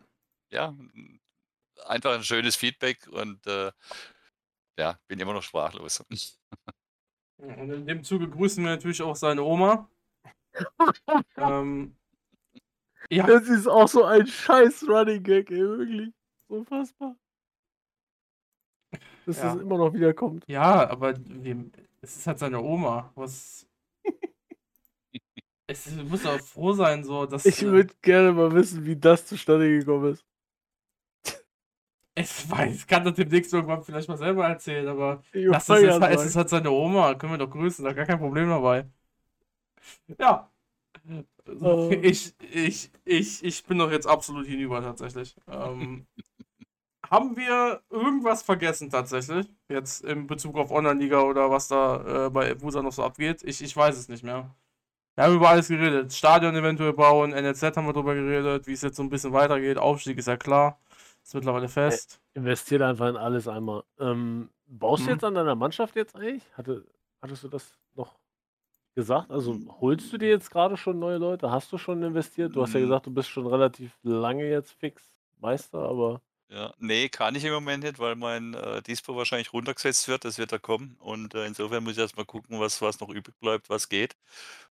ja, 0.51 0.77
einfach 1.87 2.13
ein 2.15 2.25
schönes 2.25 2.57
Feedback 2.57 3.07
und 3.09 3.47
äh, 3.47 3.71
ja, 4.79 4.99
bin 5.07 5.19
immer 5.21 5.33
noch 5.33 5.43
sprachlos. 5.45 6.05
und 7.39 7.71
in 7.71 7.87
dem 7.87 8.03
Zuge 8.05 8.29
grüßen 8.29 8.63
wir 8.65 8.73
natürlich 8.73 9.01
auch 9.01 9.17
seine 9.17 9.43
Oma. 9.43 9.89
ähm, 11.37 11.97
ja, 13.11 13.27
Das 13.27 13.49
ist 13.49 13.67
auch 13.67 13.89
so 13.89 14.05
ein 14.05 14.27
scheiß 14.27 14.87
Running 14.89 15.23
Gag, 15.23 15.51
ey, 15.51 15.61
wirklich. 15.61 16.13
Unfassbar. 16.49 17.17
Dass 19.27 19.39
Ja. 19.39 19.55
das 19.55 19.63
immer 19.63 19.79
noch 19.79 19.95
wiederkommt. 19.95 20.45
Ja, 20.49 20.89
aber 20.91 21.15
wem- 21.27 21.73
es 22.05 22.17
ist 22.17 22.27
halt 22.27 22.39
seine 22.39 22.61
Oma. 22.61 23.11
Was. 23.15 23.67
es 25.67 25.91
muss 25.91 26.23
doch 26.23 26.41
froh 26.41 26.73
sein, 26.73 27.05
so, 27.05 27.27
dass. 27.27 27.45
Ich 27.47 27.63
äh, 27.63 27.67
würde 27.67 27.95
gerne 28.03 28.33
mal 28.33 28.53
wissen, 28.53 28.85
wie 28.85 28.97
das 28.97 29.27
zustande 29.27 29.69
gekommen 29.79 30.13
ist. 30.13 30.25
Ich 32.17 32.49
weiß, 32.49 32.77
ich 32.77 32.87
kann 32.87 33.05
das 33.05 33.15
demnächst 33.15 33.53
irgendwann 33.53 33.83
vielleicht 33.83 34.09
mal 34.09 34.17
selber 34.17 34.47
erzählen, 34.47 34.87
aber 34.87 35.21
Ich 35.33 35.51
das 35.51 35.69
ist, 35.69 35.83
es 35.83 35.99
mal. 35.99 36.13
ist 36.13 36.37
halt 36.37 36.49
seine 36.49 36.71
Oma. 36.71 37.15
Können 37.17 37.33
wir 37.33 37.39
doch 37.39 37.51
grüßen, 37.51 37.85
da 37.85 37.93
gar 37.93 38.07
kein 38.07 38.21
Problem 38.21 38.49
dabei. 38.49 38.87
Ja. 40.19 40.51
Äh. 41.47 41.97
Ich, 41.97 42.35
ich, 42.41 42.91
ich, 43.05 43.45
ich 43.45 43.65
bin 43.65 43.79
doch 43.79 43.91
jetzt 43.91 44.07
absolut 44.07 44.47
hinüber 44.47 44.81
tatsächlich. 44.81 45.37
Ähm, 45.49 46.07
haben 47.15 47.37
wir 47.37 47.81
irgendwas 47.91 48.43
vergessen 48.43 48.91
tatsächlich? 48.91 49.47
Jetzt 49.69 50.05
in 50.05 50.27
Bezug 50.27 50.57
auf 50.57 50.71
Online-Liga 50.71 51.21
oder 51.23 51.51
was 51.51 51.69
da 51.69 52.27
äh, 52.27 52.31
bei 52.31 52.61
Wusa 52.61 52.83
noch 52.83 52.93
so 52.93 53.05
abgeht? 53.05 53.43
Ich, 53.45 53.63
ich 53.63 53.77
weiß 53.77 53.97
es 53.97 54.09
nicht 54.09 54.25
mehr. 54.25 54.55
Wir 55.15 55.25
haben 55.25 55.35
über 55.37 55.49
alles 55.51 55.69
geredet. 55.69 56.13
Stadion 56.13 56.57
eventuell 56.57 56.93
bauen, 56.93 57.31
NLZ 57.31 57.77
haben 57.77 57.87
wir 57.87 57.93
drüber 57.93 58.15
geredet, 58.15 58.67
wie 58.67 58.73
es 58.73 58.83
jetzt 58.83 58.97
so 58.97 59.03
ein 59.05 59.11
bisschen 59.11 59.33
weitergeht. 59.33 59.79
Aufstieg 59.79 60.19
ist 60.19 60.27
ja 60.27 60.37
klar. 60.37 60.81
Ist 61.23 61.35
mittlerweile 61.35 61.69
fest. 61.69 62.21
Investiert 62.35 62.83
einfach 62.83 63.09
in 63.09 63.17
alles 63.17 63.47
einmal. 63.47 63.85
Ähm, 64.01 64.51
baust 64.67 65.03
Mhm. 65.03 65.07
du 65.07 65.11
jetzt 65.13 65.25
an 65.25 65.35
deiner 65.35 65.55
Mannschaft 65.55 65.95
jetzt 65.95 66.17
eigentlich? 66.17 66.43
Hatte, 66.55 66.85
hattest 67.23 67.45
du 67.45 67.49
das 67.49 67.79
noch 67.95 68.19
gesagt? 68.97 69.31
Also 69.31 69.57
holst 69.81 70.13
du 70.13 70.19
dir 70.19 70.31
jetzt 70.31 70.51
gerade 70.51 70.77
schon 70.77 70.99
neue 70.99 71.19
Leute? 71.19 71.51
Hast 71.51 71.71
du 71.73 71.79
schon 71.79 72.03
investiert? 72.03 72.57
Du 72.57 72.63
hast 72.63 72.73
ja 72.75 72.81
Mhm. 72.81 72.85
gesagt, 72.85 73.07
du 73.07 73.11
bist 73.15 73.29
schon 73.29 73.47
relativ 73.47 73.97
lange 74.03 74.45
jetzt 74.51 74.73
fix 74.73 75.13
Meister, 75.41 75.79
aber 75.79 76.21
Ja, 76.51 76.73
nee, 76.79 77.09
kann 77.09 77.35
ich 77.35 77.45
im 77.45 77.53
Moment 77.53 77.85
nicht, 77.85 77.99
weil 77.99 78.17
mein 78.17 78.55
äh, 78.55 78.83
Dispo 78.83 79.17
wahrscheinlich 79.17 79.53
runtergesetzt 79.53 80.07
wird. 80.09 80.25
Das 80.25 80.39
wird 80.39 80.53
da 80.53 80.59
kommen. 80.59 80.97
Und 81.01 81.35
äh, 81.35 81.47
insofern 81.47 81.83
muss 81.83 81.95
ich 81.95 81.99
erst 81.99 82.17
mal 82.17 82.25
gucken, 82.27 82.61
was, 82.61 82.81
was 82.83 83.01
noch 83.01 83.09
übrig 83.09 83.35
bleibt, 83.41 83.69
was 83.71 83.89
geht. 83.89 84.15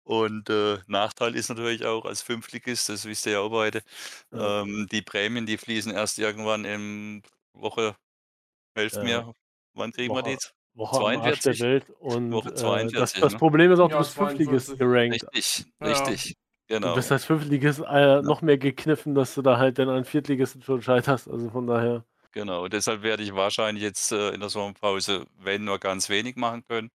Und 0.04 0.50
äh, 0.52 0.78
Nachteil 0.88 1.36
ist 1.36 1.50
natürlich 1.50 1.84
auch 1.86 2.06
als 2.06 2.22
Fünftligist, 2.22 2.90
das 2.90 3.06
wisst 3.06 3.26
ihr 3.26 3.34
ja 3.34 3.40
auch 3.40 3.50
beide, 3.50 3.82
Ja. 4.32 4.62
ähm, 4.62 4.88
die 4.92 5.02
Prämien, 5.02 5.48
die 5.48 5.58
fließen 5.58 5.92
erst 5.92 6.20
irgendwann 6.20 6.64
in 6.64 7.24
Woche, 7.54 7.96
helft 8.76 8.98
Ja. 8.98 9.04
mir, 9.04 9.34
wann 9.74 9.92
kriegen 9.92 10.14
wir 10.14 10.22
Woche- 10.24 10.38
die? 10.38 10.78
Woche 10.78 10.98
am 10.98 11.04
Arsch 11.22 11.40
der 11.40 11.54
42. 11.56 11.60
Welt. 11.62 11.90
Und 12.00 12.32
Woche 12.32 12.50
äh, 12.50 12.52
das, 12.52 12.60
42, 12.62 13.22
das 13.22 13.32
ne? 13.34 13.40
Problem 13.40 13.72
ist 13.72 13.80
auch, 13.80 13.90
Ja, 13.90 13.98
du 13.98 14.04
bist 14.04 14.14
42. 14.14 14.48
Fünftligist 14.48 14.78
gerankt. 14.80 15.26
Richtig, 15.34 15.66
Ja. 15.82 15.88
Richtig, 16.70 16.82
Du 16.82 16.88
genau. 16.88 16.96
bist 16.96 17.12
als 17.12 17.26
Fünftligist 17.26 17.82
äh, 17.88 18.22
noch 18.22 18.42
mehr 18.42 18.58
gekniffen, 18.58 19.16
dass 19.16 19.36
du 19.36 19.42
da 19.42 19.58
halt 19.58 19.80
dann 19.80 19.90
an 19.90 20.06
Viertligisten 20.06 20.62
schon 20.62 20.82
scheiterst. 20.82 21.30
Also 21.30 21.50
von 21.50 21.68
daher. 21.68 22.06
Genau, 22.32 22.68
deshalb 22.68 23.02
werde 23.04 23.24
ich 23.24 23.34
wahrscheinlich 23.34 23.84
jetzt 23.84 24.12
äh, 24.12 24.32
in 24.32 24.42
der 24.42 24.50
Sommerpause, 24.50 25.26
wenn 25.40 25.64
nur 25.64 25.80
ganz 25.80 26.10
wenig 26.10 26.36
machen 26.36 26.66
können 26.68 26.92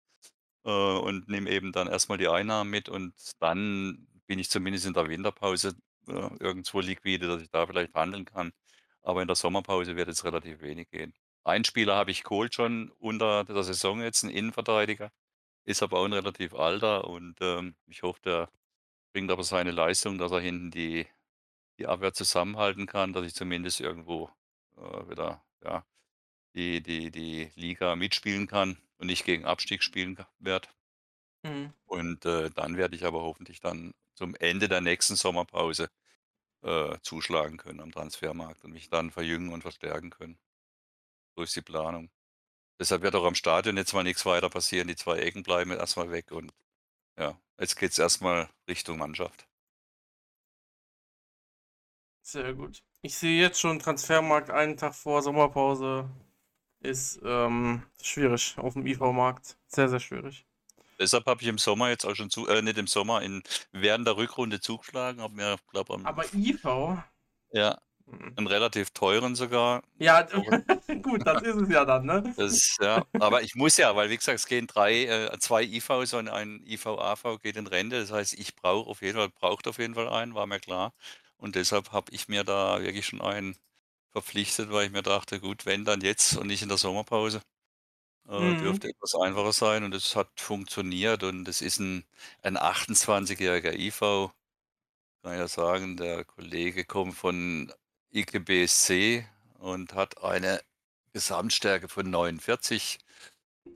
äh, 0.64 0.70
und 0.70 1.28
nehme 1.28 1.50
eben 1.50 1.72
dann 1.72 1.88
erstmal 1.88 2.18
die 2.18 2.28
Einnahmen 2.28 2.70
mit 2.70 2.88
und 2.88 3.14
dann 3.40 4.06
bin 4.26 4.38
ich 4.38 4.50
zumindest 4.50 4.86
in 4.86 4.94
der 4.94 5.08
Winterpause 5.08 5.74
äh, 6.08 6.30
irgendwo 6.40 6.80
liquide, 6.80 7.28
dass 7.28 7.42
ich 7.42 7.50
da 7.50 7.66
vielleicht 7.66 7.94
handeln 7.94 8.24
kann. 8.24 8.52
Aber 9.02 9.22
in 9.22 9.28
der 9.28 9.36
Sommerpause 9.36 9.96
wird 9.96 10.08
es 10.08 10.24
relativ 10.24 10.62
wenig 10.62 10.90
gehen. 10.90 11.14
Einen 11.44 11.64
Spieler 11.64 11.96
habe 11.96 12.10
ich 12.12 12.24
geholt 12.24 12.54
schon 12.54 12.90
unter 12.98 13.44
der 13.44 13.62
Saison 13.62 14.02
jetzt, 14.02 14.24
ein 14.24 14.30
Innenverteidiger, 14.30 15.10
ist 15.64 15.82
aber 15.82 15.98
auch 16.00 16.06
ein 16.06 16.12
relativ 16.14 16.54
alter 16.54 17.06
und 17.08 17.36
ähm, 17.40 17.76
ich 17.86 18.02
hoffe, 18.02 18.20
der 18.24 18.48
bringt 19.16 19.30
aber 19.30 19.44
seine 19.44 19.70
Leistung, 19.70 20.18
dass 20.18 20.30
er 20.30 20.40
hinten 20.40 20.70
die 20.70 21.06
die 21.78 21.86
Abwehr 21.86 22.12
zusammenhalten 22.12 22.84
kann, 22.84 23.14
dass 23.14 23.24
ich 23.24 23.34
zumindest 23.34 23.80
irgendwo 23.80 24.28
äh, 24.76 25.08
wieder 25.08 25.42
ja, 25.64 25.86
die, 26.54 26.82
die, 26.82 27.10
die 27.10 27.50
Liga 27.54 27.96
mitspielen 27.96 28.46
kann 28.46 28.76
und 28.98 29.06
nicht 29.06 29.24
gegen 29.24 29.46
Abstieg 29.46 29.82
spielen 29.82 30.18
werde. 30.38 30.68
Mhm. 31.44 31.72
Und 31.86 32.26
äh, 32.26 32.50
dann 32.50 32.76
werde 32.76 32.94
ich 32.94 33.06
aber 33.06 33.22
hoffentlich 33.22 33.60
dann 33.60 33.94
zum 34.12 34.34
Ende 34.34 34.68
der 34.68 34.82
nächsten 34.82 35.16
Sommerpause 35.16 35.88
äh, 36.60 36.98
zuschlagen 37.00 37.56
können 37.56 37.80
am 37.80 37.92
Transfermarkt 37.92 38.66
und 38.66 38.72
mich 38.72 38.90
dann 38.90 39.10
verjüngen 39.10 39.50
und 39.50 39.62
verstärken 39.62 40.10
können. 40.10 40.38
So 41.36 41.42
ist 41.42 41.56
die 41.56 41.62
Planung. 41.62 42.10
Deshalb 42.78 43.00
wird 43.00 43.14
auch 43.14 43.24
am 43.24 43.34
Stadion 43.34 43.78
jetzt 43.78 43.94
mal 43.94 44.02
nichts 44.02 44.26
weiter 44.26 44.50
passieren. 44.50 44.88
Die 44.88 44.96
zwei 44.96 45.20
Ecken 45.20 45.42
bleiben 45.42 45.70
erstmal 45.70 46.10
weg 46.10 46.32
und 46.32 46.52
ja, 47.18 47.38
jetzt 47.58 47.76
geht 47.76 47.92
es 47.92 47.98
erstmal 47.98 48.48
Richtung 48.68 48.98
Mannschaft. 48.98 49.46
Sehr 52.22 52.54
gut. 52.54 52.82
Ich 53.02 53.16
sehe 53.16 53.40
jetzt 53.40 53.60
schon 53.60 53.78
Transfermarkt 53.78 54.50
einen 54.50 54.76
Tag 54.76 54.94
vor 54.94 55.22
Sommerpause. 55.22 56.10
Ist 56.80 57.20
ähm, 57.24 57.82
schwierig 58.02 58.56
auf 58.58 58.74
dem 58.74 58.86
IV-Markt. 58.86 59.56
Sehr, 59.68 59.88
sehr 59.88 60.00
schwierig. 60.00 60.44
Deshalb 60.98 61.26
habe 61.26 61.42
ich 61.42 61.48
im 61.48 61.58
Sommer 61.58 61.90
jetzt 61.90 62.04
auch 62.04 62.14
schon 62.14 62.30
zu, 62.30 62.48
äh, 62.48 62.62
nicht 62.62 62.78
im 62.78 62.86
Sommer, 62.86 63.22
in, 63.22 63.42
während 63.72 64.06
der 64.06 64.16
Rückrunde 64.16 64.60
zugeschlagen, 64.60 65.20
habe 65.20 65.34
mir, 65.34 65.56
glaube 65.70 65.94
am, 65.94 66.06
Aber 66.06 66.24
IV? 66.34 66.64
ja. 67.52 67.78
Einen 68.36 68.46
relativ 68.46 68.90
teuren 68.90 69.34
sogar. 69.34 69.82
Ja, 69.98 70.22
gut, 71.02 71.26
das 71.26 71.42
ist 71.42 71.56
es 71.56 71.68
ja 71.70 71.84
dann, 71.84 72.06
ne? 72.06 72.34
Das, 72.36 72.76
ja, 72.80 73.04
aber 73.18 73.42
ich 73.42 73.54
muss 73.54 73.76
ja, 73.78 73.96
weil 73.96 74.10
wie 74.10 74.16
gesagt, 74.16 74.38
es 74.38 74.46
gehen 74.46 74.66
drei, 74.66 75.04
äh, 75.04 75.38
zwei 75.38 75.62
IVs 75.62 76.14
und 76.14 76.28
ein 76.28 76.62
IV-AV 76.66 77.38
geht 77.42 77.56
in 77.56 77.66
Rente. 77.66 78.00
Das 78.00 78.12
heißt, 78.12 78.34
ich 78.34 78.54
brauche 78.54 78.90
auf 78.90 79.02
jeden 79.02 79.16
Fall, 79.18 79.30
braucht 79.30 79.66
auf 79.68 79.78
jeden 79.78 79.94
Fall 79.94 80.08
einen, 80.08 80.34
war 80.34 80.46
mir 80.46 80.60
klar. 80.60 80.92
Und 81.38 81.54
deshalb 81.56 81.92
habe 81.92 82.12
ich 82.12 82.28
mir 82.28 82.44
da 82.44 82.80
wirklich 82.82 83.06
schon 83.06 83.20
einen 83.22 83.56
verpflichtet, 84.12 84.70
weil 84.72 84.86
ich 84.86 84.92
mir 84.92 85.02
dachte, 85.02 85.40
gut, 85.40 85.66
wenn 85.66 85.84
dann 85.84 86.00
jetzt 86.02 86.36
und 86.38 86.48
nicht 86.48 86.62
in 86.62 86.68
der 86.68 86.78
Sommerpause. 86.78 87.42
Äh, 88.28 88.54
Mhm. 88.54 88.58
Dürfte 88.58 88.88
etwas 88.88 89.14
einfacher 89.16 89.52
sein 89.52 89.84
und 89.84 89.94
es 89.94 90.16
hat 90.16 90.28
funktioniert 90.40 91.22
und 91.22 91.48
es 91.48 91.60
ist 91.62 91.78
ein, 91.80 92.04
ein 92.42 92.56
28-jähriger 92.56 93.74
IV. 93.74 94.32
Kann 95.22 95.32
ich 95.34 95.38
ja 95.40 95.48
sagen, 95.48 95.96
der 95.96 96.24
Kollege 96.24 96.84
kommt 96.84 97.14
von 97.16 97.72
IKBSC 98.12 99.26
und 99.58 99.94
hat 99.94 100.22
eine 100.22 100.60
Gesamtstärke 101.12 101.88
von 101.88 102.10
49. 102.10 102.98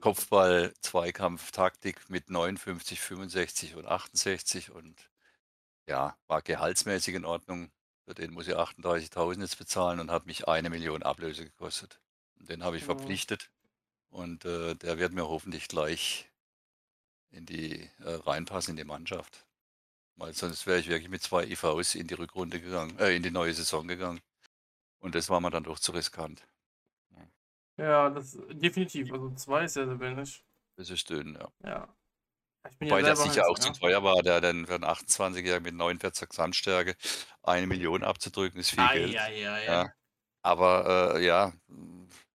Kopfball, 0.01 0.73
Zweikampf, 0.81 1.51
Taktik 1.53 2.09
mit 2.11 2.31
59, 2.31 3.01
65 3.01 3.75
und 3.77 3.87
68 3.87 4.71
und 4.71 5.11
ja, 5.87 6.17
war 6.27 6.43
gehaltsmäßig 6.43 7.15
in 7.15 7.25
Ordnung. 7.25 7.71
Für 8.07 8.15
den 8.15 8.33
muss 8.33 8.49
ich 8.49 8.57
38.000 8.57 9.43
jetzt 9.43 9.59
bezahlen 9.59 10.01
und 10.01 10.11
hat 10.11 10.27
mich 10.27 10.49
eine 10.49 10.71
Million 10.71 11.03
Ablöse 11.03 11.45
gekostet. 11.45 12.01
Und 12.39 12.49
den 12.51 12.65
habe 12.65 12.77
ich 12.77 12.83
Ja. 12.83 12.87
verpflichtet 12.87 13.51
und 14.11 14.45
äh, 14.45 14.75
der 14.77 14.99
wird 14.99 15.13
mir 15.13 15.29
hoffentlich 15.29 15.69
gleich 15.69 16.31
in 17.31 17.47
die 17.47 17.91
äh, 18.01 18.11
reinpassen 18.27 18.73
in 18.73 18.77
die 18.77 18.85
Mannschaft. 18.85 19.47
Weil 20.21 20.35
sonst 20.35 20.67
wäre 20.67 20.79
ich 20.79 20.89
wirklich 20.89 21.09
mit 21.09 21.23
zwei 21.23 21.45
IVs 21.45 21.95
in 21.95 22.07
die 22.07 22.13
Rückrunde 22.13 22.61
gegangen, 22.61 22.99
äh, 22.99 23.17
in 23.17 23.23
die 23.23 23.31
neue 23.31 23.55
Saison 23.55 23.89
gegangen. 23.89 24.21
Und 24.99 25.15
das 25.15 25.31
war 25.31 25.41
mir 25.41 25.51
dann 25.51 25.65
doch 25.65 25.79
zu 25.79 25.93
riskant. 25.93 26.47
Ja, 27.79 28.11
das 28.11 28.39
definitiv. 28.51 29.11
Also 29.11 29.31
zwei 29.31 29.65
ist 29.65 29.77
ja 29.77 29.87
sehr 29.87 29.99
wenig. 29.99 30.45
Das 30.77 30.91
ist 30.91 31.09
dünn, 31.09 31.39
ja. 31.41 31.49
Ja. 31.65 31.89
Ich 32.71 32.77
bin 32.77 32.91
Wobei 32.91 33.01
ja 33.01 33.07
der 33.07 33.17
selber 33.17 33.33
sicher 33.33 33.43
halt, 33.47 33.53
auch 33.53 33.59
zu 33.59 33.69
ja. 33.69 33.75
teuer 33.75 34.03
war, 34.03 34.23
der 34.23 34.43
dann 34.43 34.67
für 34.67 34.75
einen 34.75 34.85
28-Jährigen 34.85 35.63
mit 35.63 35.75
49 35.75 36.29
Gesamtstärke 36.29 36.95
eine 37.43 37.67
Million 37.67 38.05
abzudrücken, 38.05 38.61
ist 38.61 38.71
viel 38.71 38.81
Ai, 38.81 38.99
Geld. 38.99 39.19
ai, 39.19 39.51
ai. 39.51 39.65
Ja. 39.65 39.93
Aber 40.43 41.15
äh, 41.17 41.25
ja, 41.25 41.55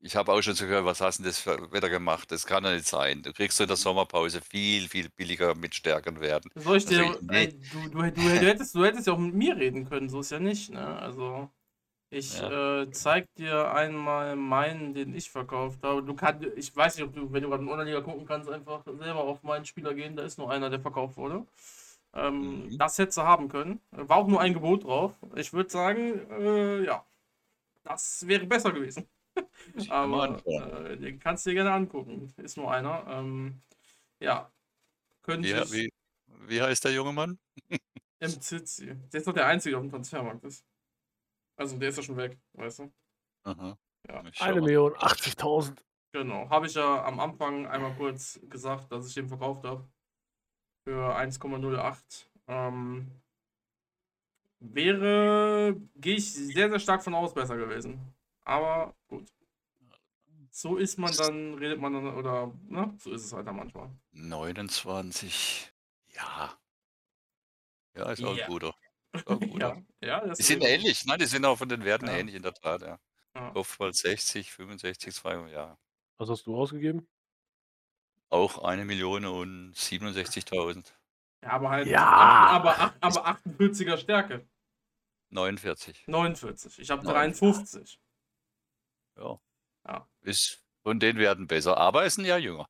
ich 0.06 0.16
habe 0.16 0.32
auch 0.34 0.42
schon 0.42 0.56
so 0.56 0.66
gehört, 0.66 0.86
was 0.86 1.02
hast 1.02 1.20
du 1.20 1.24
denn 1.24 1.30
das 1.32 1.40
für 1.40 1.72
Wetter 1.72 1.90
gemacht? 1.90 2.32
Das 2.32 2.46
kann 2.46 2.64
doch 2.64 2.72
nicht 2.72 2.88
sein. 2.88 3.22
Du 3.24 3.34
kriegst 3.34 3.60
in 3.60 3.68
der 3.68 3.78
Sommerpause 3.78 4.42
viel, 4.42 4.88
viel 4.90 5.10
billiger 5.10 5.56
mit 5.56 5.76
Stärkern 5.76 6.20
werden. 6.22 6.52
Soll 6.58 6.78
ich 6.78 6.86
dir, 6.86 7.00
Also, 7.00 7.20
nee. 7.22 7.48
ey, 7.48 7.60
du, 7.70 7.90
du, 7.90 8.02
du, 8.12 8.22
hättest, 8.30 8.76
du 8.76 8.86
hättest 8.86 9.08
ja 9.08 9.14
auch 9.14 9.18
mit 9.18 9.34
mir 9.36 9.58
reden 9.58 9.86
können, 9.90 10.08
so 10.10 10.22
ist 10.22 10.32
ja 10.32 10.40
nicht, 10.40 10.72
ne? 10.72 10.98
Also, 11.00 11.50
ich 12.10 12.42
äh, 12.42 12.90
zeig 12.92 13.34
dir 13.36 13.74
einmal 13.74 14.36
meinen, 14.38 14.94
den 14.94 15.16
ich 15.16 15.32
verkauft 15.32 15.84
habe. 15.84 16.04
Du 16.04 16.16
kannst, 16.16 16.46
ich 16.58 16.76
weiß 16.76 16.98
nicht, 16.98 17.06
ob 17.06 17.14
du, 17.16 17.32
wenn 17.34 17.44
du 17.44 17.50
gerade 17.50 17.64
in 17.64 17.70
Unterliga 17.70 18.02
gucken 18.02 18.26
kannst, 18.28 18.50
einfach 18.50 18.84
selber 18.86 19.22
auf 19.26 19.44
meinen 19.44 19.66
Spieler 19.66 19.94
gehen. 19.96 20.16
Da 20.18 20.24
ist 20.24 20.38
nur 20.40 20.52
einer, 20.52 20.70
der 20.70 20.82
verkauft 20.82 21.18
wurde. 21.18 21.46
Ähm, 22.14 22.70
Mhm. 22.70 22.78
Das 22.78 22.98
hättest 23.00 23.18
du 23.20 23.24
haben 23.24 23.50
können. 23.50 23.82
War 23.92 24.18
auch 24.18 24.28
nur 24.28 24.42
ein 24.42 24.54
Gebot 24.54 24.86
drauf. 24.86 25.14
Ich 25.36 25.54
würde 25.54 25.70
sagen, 25.72 26.30
äh, 26.32 26.86
ja, 26.86 27.06
das 27.84 28.28
wäre 28.28 28.46
besser 28.48 28.72
gewesen. 28.74 29.08
Aber 29.90 30.42
äh, 30.46 30.98
den 30.98 31.20
kannst 31.20 31.46
du 31.46 31.50
dir 31.50 31.56
gerne 31.56 31.74
angucken. 31.74 32.34
Ist 32.38 32.58
nur 32.58 32.72
einer. 32.72 33.06
Ähm, 33.08 33.62
ja. 34.20 34.52
Könnte 35.22 35.48
Wie, 35.48 35.52
ich. 35.54 35.72
wie, 35.74 35.94
wie 36.48 36.62
heißt 36.62 36.86
der 36.86 36.94
junge 36.94 37.14
Mann? 37.14 37.40
Zizi. 38.40 38.96
Der 39.12 39.20
ist 39.20 39.28
doch 39.28 39.34
der 39.34 39.48
Einzige, 39.48 39.72
der 39.72 39.80
auf 39.80 39.86
dem 39.86 39.92
Transfermarkt 39.92 40.44
ist. 40.46 40.66
Also 41.58 41.78
der 41.78 41.90
ist 41.90 41.98
ja 41.98 42.04
schon 42.04 42.18
weg, 42.18 42.38
weißt 42.54 42.80
du? 42.80 42.94
Aha. 43.44 43.78
Ja. 44.08 44.24
Eine. 44.40 44.62
Million 44.62 44.94
80.000. 44.94 45.78
Genau. 46.12 46.50
Habe 46.50 46.68
ich 46.68 46.74
ja 46.74 47.04
am 47.06 47.20
Anfang 47.20 47.68
einmal 47.68 47.96
kurz 47.96 48.40
gesagt, 48.50 48.92
dass 48.92 49.08
ich 49.08 49.14
den 49.14 49.28
verkauft 49.28 49.64
habe. 49.66 49.88
Für 50.84 51.18
1,08. 51.18 52.28
Ähm, 52.48 53.12
wäre, 54.60 55.76
gehe 55.96 56.16
ich 56.16 56.34
sehr, 56.34 56.70
sehr 56.70 56.80
stark 56.80 57.04
von 57.04 57.16
aus, 57.16 57.34
besser 57.34 57.58
gewesen. 57.58 58.00
Aber 58.44 58.94
gut. 59.08 59.26
So 60.58 60.78
ist 60.78 60.98
man 60.98 61.14
dann, 61.18 61.56
redet 61.56 61.82
man 61.82 61.92
dann, 61.92 62.16
oder, 62.16 62.54
ne? 62.70 62.96
So 62.98 63.12
ist 63.12 63.26
es 63.26 63.34
halt 63.34 63.46
dann 63.46 63.58
manchmal. 63.58 63.90
29. 64.14 65.70
Ja. 66.14 66.58
Ja, 67.94 68.10
ist 68.12 68.24
auch 68.24 68.38
Ja. 68.38 68.46
ein 68.46 68.50
guter. 68.52 68.74
Auch 69.26 69.42
ein 69.42 69.50
guter. 69.60 69.84
ja, 70.00 70.08
ja, 70.08 70.26
das 70.28 70.38
Die 70.38 70.44
sind 70.44 70.64
ist- 70.64 70.70
ähnlich, 70.70 71.06
ne? 71.06 71.18
Die 71.18 71.26
sind 71.26 71.44
auch 71.44 71.58
von 71.58 71.68
den 71.68 71.84
Werten 71.84 72.08
Ja. 72.08 72.14
ähnlich, 72.14 72.36
in 72.36 72.42
der 72.42 72.54
Tat, 72.54 72.82
ja. 72.84 72.98
Ja. 73.36 73.50
Kopfball 73.52 73.94
60, 73.94 74.54
65, 74.54 75.14
2, 75.14 75.50
ja. 75.50 75.78
Was 76.18 76.30
hast 76.30 76.48
du 76.48 76.56
ausgegeben? 76.56 77.06
Auch 78.30 78.60
eine 78.64 78.86
Million 78.86 79.26
und 79.26 79.74
67.000. 79.76 80.94
Ja, 81.44 81.50
aber 81.50 81.70
halt, 81.70 81.88
Ja. 81.90 82.02
aber, 82.06 82.80
acht- 82.80 82.96
aber 83.02 83.28
48er 83.28 83.98
Stärke. 83.98 84.48
49. 85.32 86.08
49. 86.08 86.80
Ich 86.80 86.90
habe 86.92 87.04
49. 87.04 87.42
53. 87.42 88.00
Ja. 89.18 89.38
Ja. 89.88 90.08
Ist 90.22 90.64
von 90.84 91.00
den 91.00 91.18
Werten 91.18 91.48
besser, 91.48 91.78
aber 91.78 92.06
ist 92.06 92.18
ein 92.18 92.26
Jahr 92.26 92.40
jünger. 92.40 92.68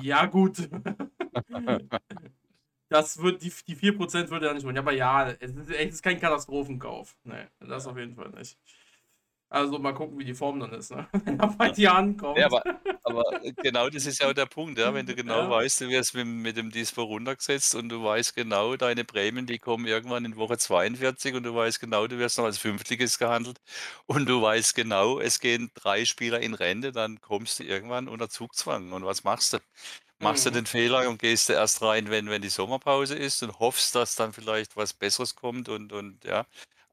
Ja, 0.00 0.26
gut. 0.26 0.68
Das 2.88 3.20
wird, 3.20 3.42
die, 3.42 3.52
die 3.66 3.76
4% 3.76 4.30
würde 4.30 4.46
er 4.46 4.54
nicht 4.54 4.64
machen. 4.64 4.78
Aber 4.78 4.92
ja, 4.92 5.30
es 5.30 5.50
ist, 5.50 5.70
es 5.70 5.94
ist 5.94 6.02
kein 6.02 6.20
Katastrophenkauf. 6.20 7.16
Nee, 7.24 7.46
das 7.58 7.86
auf 7.86 7.96
jeden 7.96 8.14
Fall 8.14 8.30
nicht. 8.30 8.56
Also 9.48 9.78
mal 9.78 9.92
gucken, 9.94 10.18
wie 10.18 10.24
die 10.24 10.34
Form 10.34 10.58
dann 10.60 10.72
ist, 10.72 10.90
ne? 10.90 11.06
Wenn 11.24 11.38
er 11.38 11.46
bei 11.48 11.70
dir 11.70 11.94
ankommt. 11.94 12.36
Ja, 12.38 12.46
aber, 12.46 12.62
aber 13.04 13.22
genau 13.62 13.88
das 13.88 14.04
ist 14.06 14.18
ja 14.20 14.28
auch 14.28 14.32
der 14.32 14.46
Punkt, 14.46 14.78
ja. 14.78 14.92
Wenn 14.92 15.06
du 15.06 15.14
genau 15.14 15.42
Ja. 15.44 15.50
weißt, 15.50 15.82
du 15.82 15.88
wirst 15.88 16.14
mit, 16.14 16.26
mit 16.26 16.56
dem 16.56 16.70
Dispo 16.70 17.02
runtergesetzt 17.04 17.74
und 17.76 17.88
du 17.88 18.02
weißt 18.02 18.34
genau, 18.34 18.76
deine 18.76 19.04
Prämien, 19.04 19.46
die 19.46 19.58
kommen 19.60 19.86
irgendwann 19.86 20.24
in 20.24 20.36
Woche 20.36 20.58
42 20.58 21.34
und 21.34 21.44
du 21.44 21.54
weißt 21.54 21.78
genau, 21.80 22.06
du 22.08 22.18
wirst 22.18 22.38
noch 22.38 22.44
als 22.44 22.58
Fünftliges 22.58 23.18
gehandelt 23.18 23.60
und 24.06 24.26
du 24.28 24.42
weißt 24.42 24.74
genau, 24.74 25.20
es 25.20 25.38
gehen 25.38 25.70
drei 25.74 26.04
Spieler 26.04 26.40
in 26.40 26.54
Rente, 26.54 26.90
dann 26.90 27.20
kommst 27.20 27.60
du 27.60 27.64
irgendwann 27.64 28.08
unter 28.08 28.28
Zugzwang. 28.28 28.92
Und 28.92 29.04
was 29.04 29.22
machst 29.24 29.52
du? 29.52 29.58
Machst 30.18 30.46
du 30.46 30.50
Mhm. 30.50 30.54
den 30.54 30.66
Fehler 30.66 31.08
und 31.08 31.18
gehst 31.20 31.48
du 31.50 31.52
erst 31.52 31.82
rein, 31.82 32.10
wenn, 32.10 32.28
wenn 32.30 32.42
die 32.42 32.48
Sommerpause 32.48 33.14
ist 33.16 33.42
und 33.42 33.58
hoffst, 33.60 33.94
dass 33.94 34.16
dann 34.16 34.32
vielleicht 34.32 34.76
was 34.76 34.92
Besseres 34.94 35.34
kommt 35.36 35.68
und, 35.68 35.92
und 35.92 36.24
ja. 36.24 36.46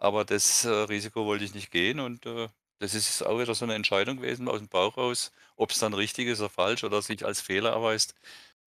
Aber 0.03 0.25
das 0.25 0.65
äh, 0.65 0.69
Risiko 0.69 1.25
wollte 1.25 1.45
ich 1.45 1.53
nicht 1.53 1.71
gehen 1.71 2.01
und 2.01 2.25
äh, 2.25 2.49
das 2.79 2.93
ist 2.93 3.25
auch 3.25 3.39
wieder 3.39 3.55
so 3.55 3.63
eine 3.63 3.75
Entscheidung 3.75 4.17
gewesen 4.17 4.49
aus 4.49 4.59
dem 4.59 4.67
Bauch 4.67 4.97
raus, 4.97 5.31
ob 5.55 5.71
es 5.71 5.79
dann 5.79 5.93
richtig 5.93 6.27
ist 6.27 6.41
oder 6.41 6.49
falsch 6.49 6.83
oder 6.83 7.01
sich 7.01 7.25
als 7.25 7.39
Fehler 7.39 7.69
erweist, 7.69 8.13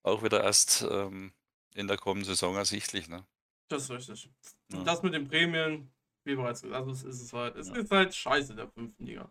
auch 0.02 0.22
wieder 0.22 0.42
erst 0.42 0.86
ähm, 0.90 1.32
in 1.74 1.88
der 1.88 1.98
kommenden 1.98 2.24
Saison 2.26 2.56
ersichtlich. 2.56 3.08
Ne? 3.08 3.22
Das 3.68 3.82
ist 3.82 3.90
richtig. 3.90 4.30
Ja. 4.72 4.82
Das 4.84 5.02
mit 5.02 5.12
den 5.12 5.28
Prämien, 5.28 5.90
wie 6.24 6.36
bereits 6.36 6.62
gesagt, 6.62 6.80
also 6.88 6.92
es 6.92 7.04
ist 7.04 7.20
es 7.20 7.32
halt, 7.34 7.56
es 7.56 7.68
Ja. 7.68 7.74
ist 7.74 7.90
halt 7.90 8.14
scheiße 8.14 8.54
der 8.54 8.68
fünften 8.68 9.04
Liga. 9.04 9.30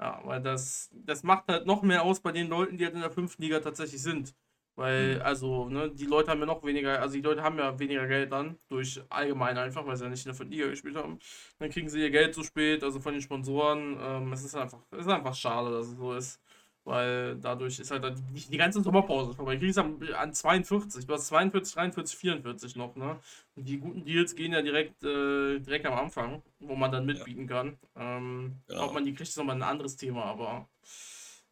Ja, 0.00 0.22
weil 0.24 0.40
das, 0.40 0.88
das 0.94 1.22
macht 1.22 1.48
halt 1.48 1.66
noch 1.66 1.82
mehr 1.82 2.02
aus 2.02 2.20
bei 2.20 2.32
den 2.32 2.48
Leuten, 2.48 2.78
die 2.78 2.84
halt 2.86 2.94
in 2.94 3.02
der 3.02 3.10
fünften 3.10 3.42
Liga 3.42 3.60
tatsächlich 3.60 4.00
sind. 4.00 4.34
Weil, 4.74 5.16
Mhm. 5.16 5.22
also, 5.22 5.68
ne, 5.68 5.90
die 5.90 6.06
Leute 6.06 6.30
haben 6.30 6.40
ja 6.40 6.46
noch 6.46 6.64
weniger, 6.64 7.00
also 7.00 7.14
die 7.14 7.20
Leute 7.20 7.42
haben 7.42 7.58
ja 7.58 7.78
weniger 7.78 8.06
Geld 8.06 8.32
dann, 8.32 8.56
durch 8.68 9.00
allgemein 9.10 9.58
einfach, 9.58 9.86
weil 9.86 9.96
sie 9.96 10.04
ja 10.04 10.10
nicht 10.10 10.26
in 10.26 10.34
der 10.36 10.46
Liga 10.46 10.66
gespielt 10.68 10.96
haben. 10.96 11.18
Dann 11.58 11.70
kriegen 11.70 11.88
sie 11.90 12.00
ihr 12.00 12.10
Geld 12.10 12.34
zu 12.34 12.42
spät, 12.42 12.82
also 12.82 12.98
von 13.00 13.12
den 13.12 13.20
Sponsoren. 13.22 13.98
Ähm, 14.00 14.32
es 14.32 14.44
ist 14.44 14.54
einfach, 14.54 14.78
es 14.90 15.00
ist 15.00 15.08
einfach 15.08 15.34
schade, 15.34 15.70
dass 15.70 15.88
es 15.88 15.96
so 15.96 16.14
ist. 16.14 16.40
Weil 16.84 17.36
dadurch 17.36 17.78
ist 17.78 17.92
halt 17.92 18.02
dann 18.02 18.14
nicht 18.32 18.52
die 18.52 18.56
ganze 18.56 18.82
Sommerpause 18.82 19.34
vorbei. 19.34 19.54
Ich 19.54 19.60
krieg's 19.60 19.78
an, 19.78 20.02
an 20.18 20.32
42. 20.34 21.06
Du 21.06 21.12
hast 21.14 21.28
42, 21.28 21.74
43, 21.74 22.16
44 22.18 22.74
noch, 22.74 22.96
ne? 22.96 23.20
Und 23.54 23.68
die 23.68 23.78
guten 23.78 24.04
Deals 24.04 24.34
gehen 24.34 24.52
ja 24.52 24.62
direkt, 24.62 25.00
äh, 25.04 25.60
direkt 25.60 25.86
am 25.86 25.94
Anfang, 25.94 26.42
wo 26.58 26.74
man 26.74 26.90
dann 26.90 27.06
mitbieten 27.06 27.46
kann. 27.46 27.78
Ähm, 27.94 28.56
Genau. 28.66 28.86
Ob 28.86 28.94
man 28.94 29.04
die 29.04 29.14
kriegt, 29.14 29.28
ist 29.28 29.36
nochmal 29.36 29.56
ein 29.56 29.62
anderes 29.62 29.96
Thema, 29.96 30.24
aber 30.24 30.68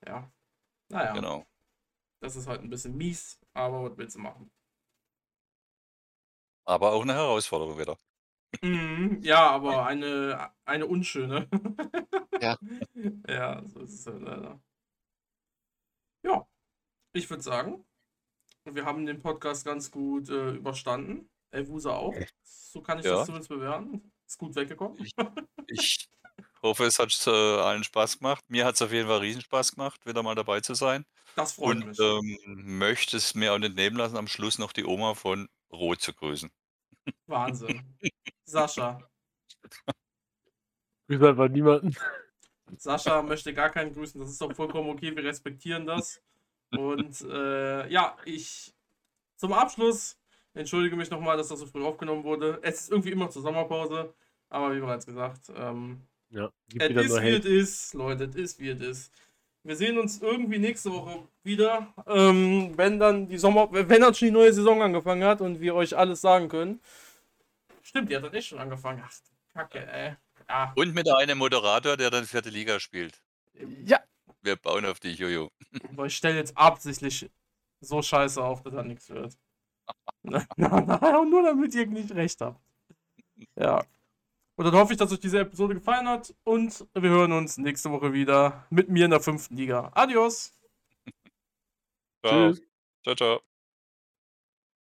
ja. 0.04 0.28
Naja, 0.88 1.12
Genau. 1.12 1.46
Das 2.20 2.36
ist 2.36 2.46
halt 2.46 2.60
ein 2.62 2.70
bisschen 2.70 2.96
mies, 2.96 3.40
aber 3.54 3.84
was 3.90 3.96
willst 3.98 4.16
du 4.16 4.20
machen? 4.20 4.50
Aber 6.64 6.92
auch 6.92 7.02
eine 7.02 7.14
Herausforderung 7.14 7.78
wieder. 7.78 7.96
Mhm, 8.62 9.20
ja, 9.22 9.48
aber 9.50 9.86
eine, 9.86 10.52
eine 10.64 10.86
unschöne. 10.86 11.48
Ja. 12.40 12.56
Ja, 13.28 13.62
so 13.66 13.80
ist 13.80 13.94
es 13.94 14.06
halt 14.06 14.22
leider. 14.22 14.60
Ja, 16.24 16.46
ich 17.14 17.28
würde 17.30 17.42
sagen, 17.42 17.84
wir 18.64 18.84
haben 18.84 19.06
den 19.06 19.20
Podcast 19.20 19.64
ganz 19.64 19.90
gut 19.90 20.28
äh, 20.30 20.52
überstanden. 20.52 21.30
Elvusa 21.50 21.92
auch. 21.96 22.14
So 22.42 22.80
kann 22.82 22.98
ich 22.98 23.04
Ja. 23.04 23.16
das 23.16 23.26
zumindest 23.26 23.48
bewerten. 23.50 24.12
Ist 24.26 24.38
gut 24.38 24.54
weggekommen. 24.54 24.98
Ich 25.68 26.10
hoffe, 26.62 26.84
es 26.84 26.98
hat 26.98 27.12
äh, 27.26 27.30
allen 27.30 27.84
Spaß 27.84 28.18
gemacht. 28.18 28.44
Mir 28.48 28.64
hat 28.66 28.74
es 28.74 28.82
auf 28.82 28.92
jeden 28.92 29.08
Fall 29.08 29.18
riesen 29.18 29.42
Spaß 29.42 29.72
gemacht, 29.74 30.04
wieder 30.06 30.22
mal 30.22 30.34
dabei 30.34 30.60
zu 30.60 30.74
sein. 30.74 31.04
Das 31.34 31.52
freut 31.54 31.82
Und 31.82 31.84
mich. 31.84 31.98
ähm, 31.98 32.78
möchte 32.78 33.16
es 33.16 33.34
mir 33.34 33.52
auch 33.52 33.58
nicht 33.58 33.74
nehmen 33.76 33.96
lassen, 33.96 34.16
am 34.16 34.28
Schluss 34.28 34.58
noch 34.58 34.72
die 34.72 34.84
Oma 34.84 35.14
von 35.14 35.48
Rot 35.72 36.00
zu 36.02 36.12
grüßen. 36.14 36.50
Wahnsinn. 37.26 37.96
Sascha. 38.44 39.00
Grüß 41.08 41.22
einfach 41.22 41.48
niemanden. 41.48 41.94
Sascha 42.76 43.22
möchte 43.22 43.52
gar 43.54 43.70
keinen 43.70 43.92
grüßen. 43.94 44.20
Das 44.20 44.30
ist 44.30 44.40
doch 44.40 44.54
vollkommen 44.54 44.90
okay. 44.90 45.14
Wir 45.14 45.24
respektieren 45.24 45.86
das. 45.86 46.22
Und 46.70 47.20
äh, 47.22 47.88
ja, 47.90 48.16
ich 48.24 48.74
zum 49.36 49.52
Abschluss 49.52 50.18
entschuldige 50.54 50.96
mich 50.96 51.10
nochmal, 51.10 51.36
dass 51.36 51.48
das 51.48 51.60
so 51.60 51.66
früh 51.66 51.84
aufgenommen 51.84 52.24
wurde. 52.24 52.60
Es 52.62 52.82
ist 52.82 52.90
irgendwie 52.90 53.12
immer 53.12 53.30
zur 53.30 53.42
Sommerpause. 53.42 54.14
Aber 54.48 54.74
wie 54.74 54.80
bereits 54.80 55.06
gesagt, 55.06 55.50
ähm, 55.54 56.02
Ja, 56.30 56.50
gibt 56.68 56.88
es 56.88 56.88
wieder 56.90 57.02
ist 57.02 57.08
nur 57.08 57.22
wie 57.22 57.34
es 57.34 57.44
Hate. 57.44 57.48
ist, 57.48 57.94
Leute. 57.94 58.24
Es 58.24 58.36
ist 58.36 58.58
wie 58.60 58.68
es 58.70 58.80
ist. 58.80 59.12
Wir 59.62 59.76
sehen 59.76 59.98
uns 59.98 60.20
irgendwie 60.22 60.58
nächste 60.58 60.90
Woche 60.90 61.28
wieder, 61.42 61.92
ähm, 62.06 62.72
wenn 62.76 62.98
dann 62.98 63.26
die 63.28 63.36
Sommer, 63.36 63.68
wenn 63.70 64.00
dann 64.00 64.14
schon 64.14 64.28
die 64.28 64.32
neue 64.32 64.52
Saison 64.52 64.80
angefangen 64.82 65.22
hat 65.24 65.40
und 65.42 65.60
wir 65.60 65.74
euch 65.74 65.96
alles 65.96 66.20
sagen 66.22 66.48
können. 66.48 66.80
Stimmt, 67.82 68.10
die 68.10 68.16
hat 68.16 68.24
dann 68.24 68.32
echt 68.32 68.48
schon 68.48 68.58
angefangen. 68.58 69.02
Ach, 69.04 69.12
Kacke, 69.52 69.86
ey. 69.92 70.16
Ja, 70.48 70.72
Und 70.76 70.94
mit 70.94 71.08
einem 71.08 71.38
Moderator, 71.38 71.96
der 71.96 72.10
dann 72.10 72.24
vierte 72.24 72.48
Liga 72.48 72.80
spielt. 72.80 73.20
ja, 73.84 74.00
Wir 74.42 74.56
bauen 74.56 74.86
auf 74.86 74.98
dich, 74.98 75.18
Jojo. 75.18 75.50
Aber 75.90 76.06
ich 76.06 76.16
stelle 76.16 76.36
jetzt 76.36 76.56
absichtlich 76.56 77.30
so 77.80 78.00
scheiße 78.00 78.42
auf, 78.42 78.62
dass 78.62 78.72
da 78.74 78.82
nichts 78.82 79.08
wird. 79.10 79.36
Na, 80.22 80.44
na, 80.56 80.80
na, 80.80 81.24
nur 81.24 81.42
damit 81.42 81.74
ihr 81.74 81.86
nicht 81.86 82.12
recht 82.12 82.40
habt. 82.40 82.60
Ja. 83.56 83.84
Und 84.56 84.64
dann 84.64 84.74
hoffe 84.74 84.92
ich, 84.92 84.98
dass 84.98 85.12
euch 85.12 85.20
diese 85.20 85.40
Episode 85.40 85.74
gefallen 85.74 86.08
hat 86.08 86.34
und 86.44 86.86
wir 86.94 87.10
hören 87.10 87.32
uns 87.32 87.56
nächste 87.56 87.90
Woche 87.90 88.12
wieder 88.12 88.66
mit 88.70 88.88
mir 88.88 89.06
in 89.06 89.10
der 89.10 89.20
fünften 89.20 89.56
Liga. 89.56 89.90
Adios! 89.94 90.52
Ciao. 92.24 92.52
Tschüss. 92.52 92.62
Ciao, 93.02 93.14
ciao. 93.14 93.49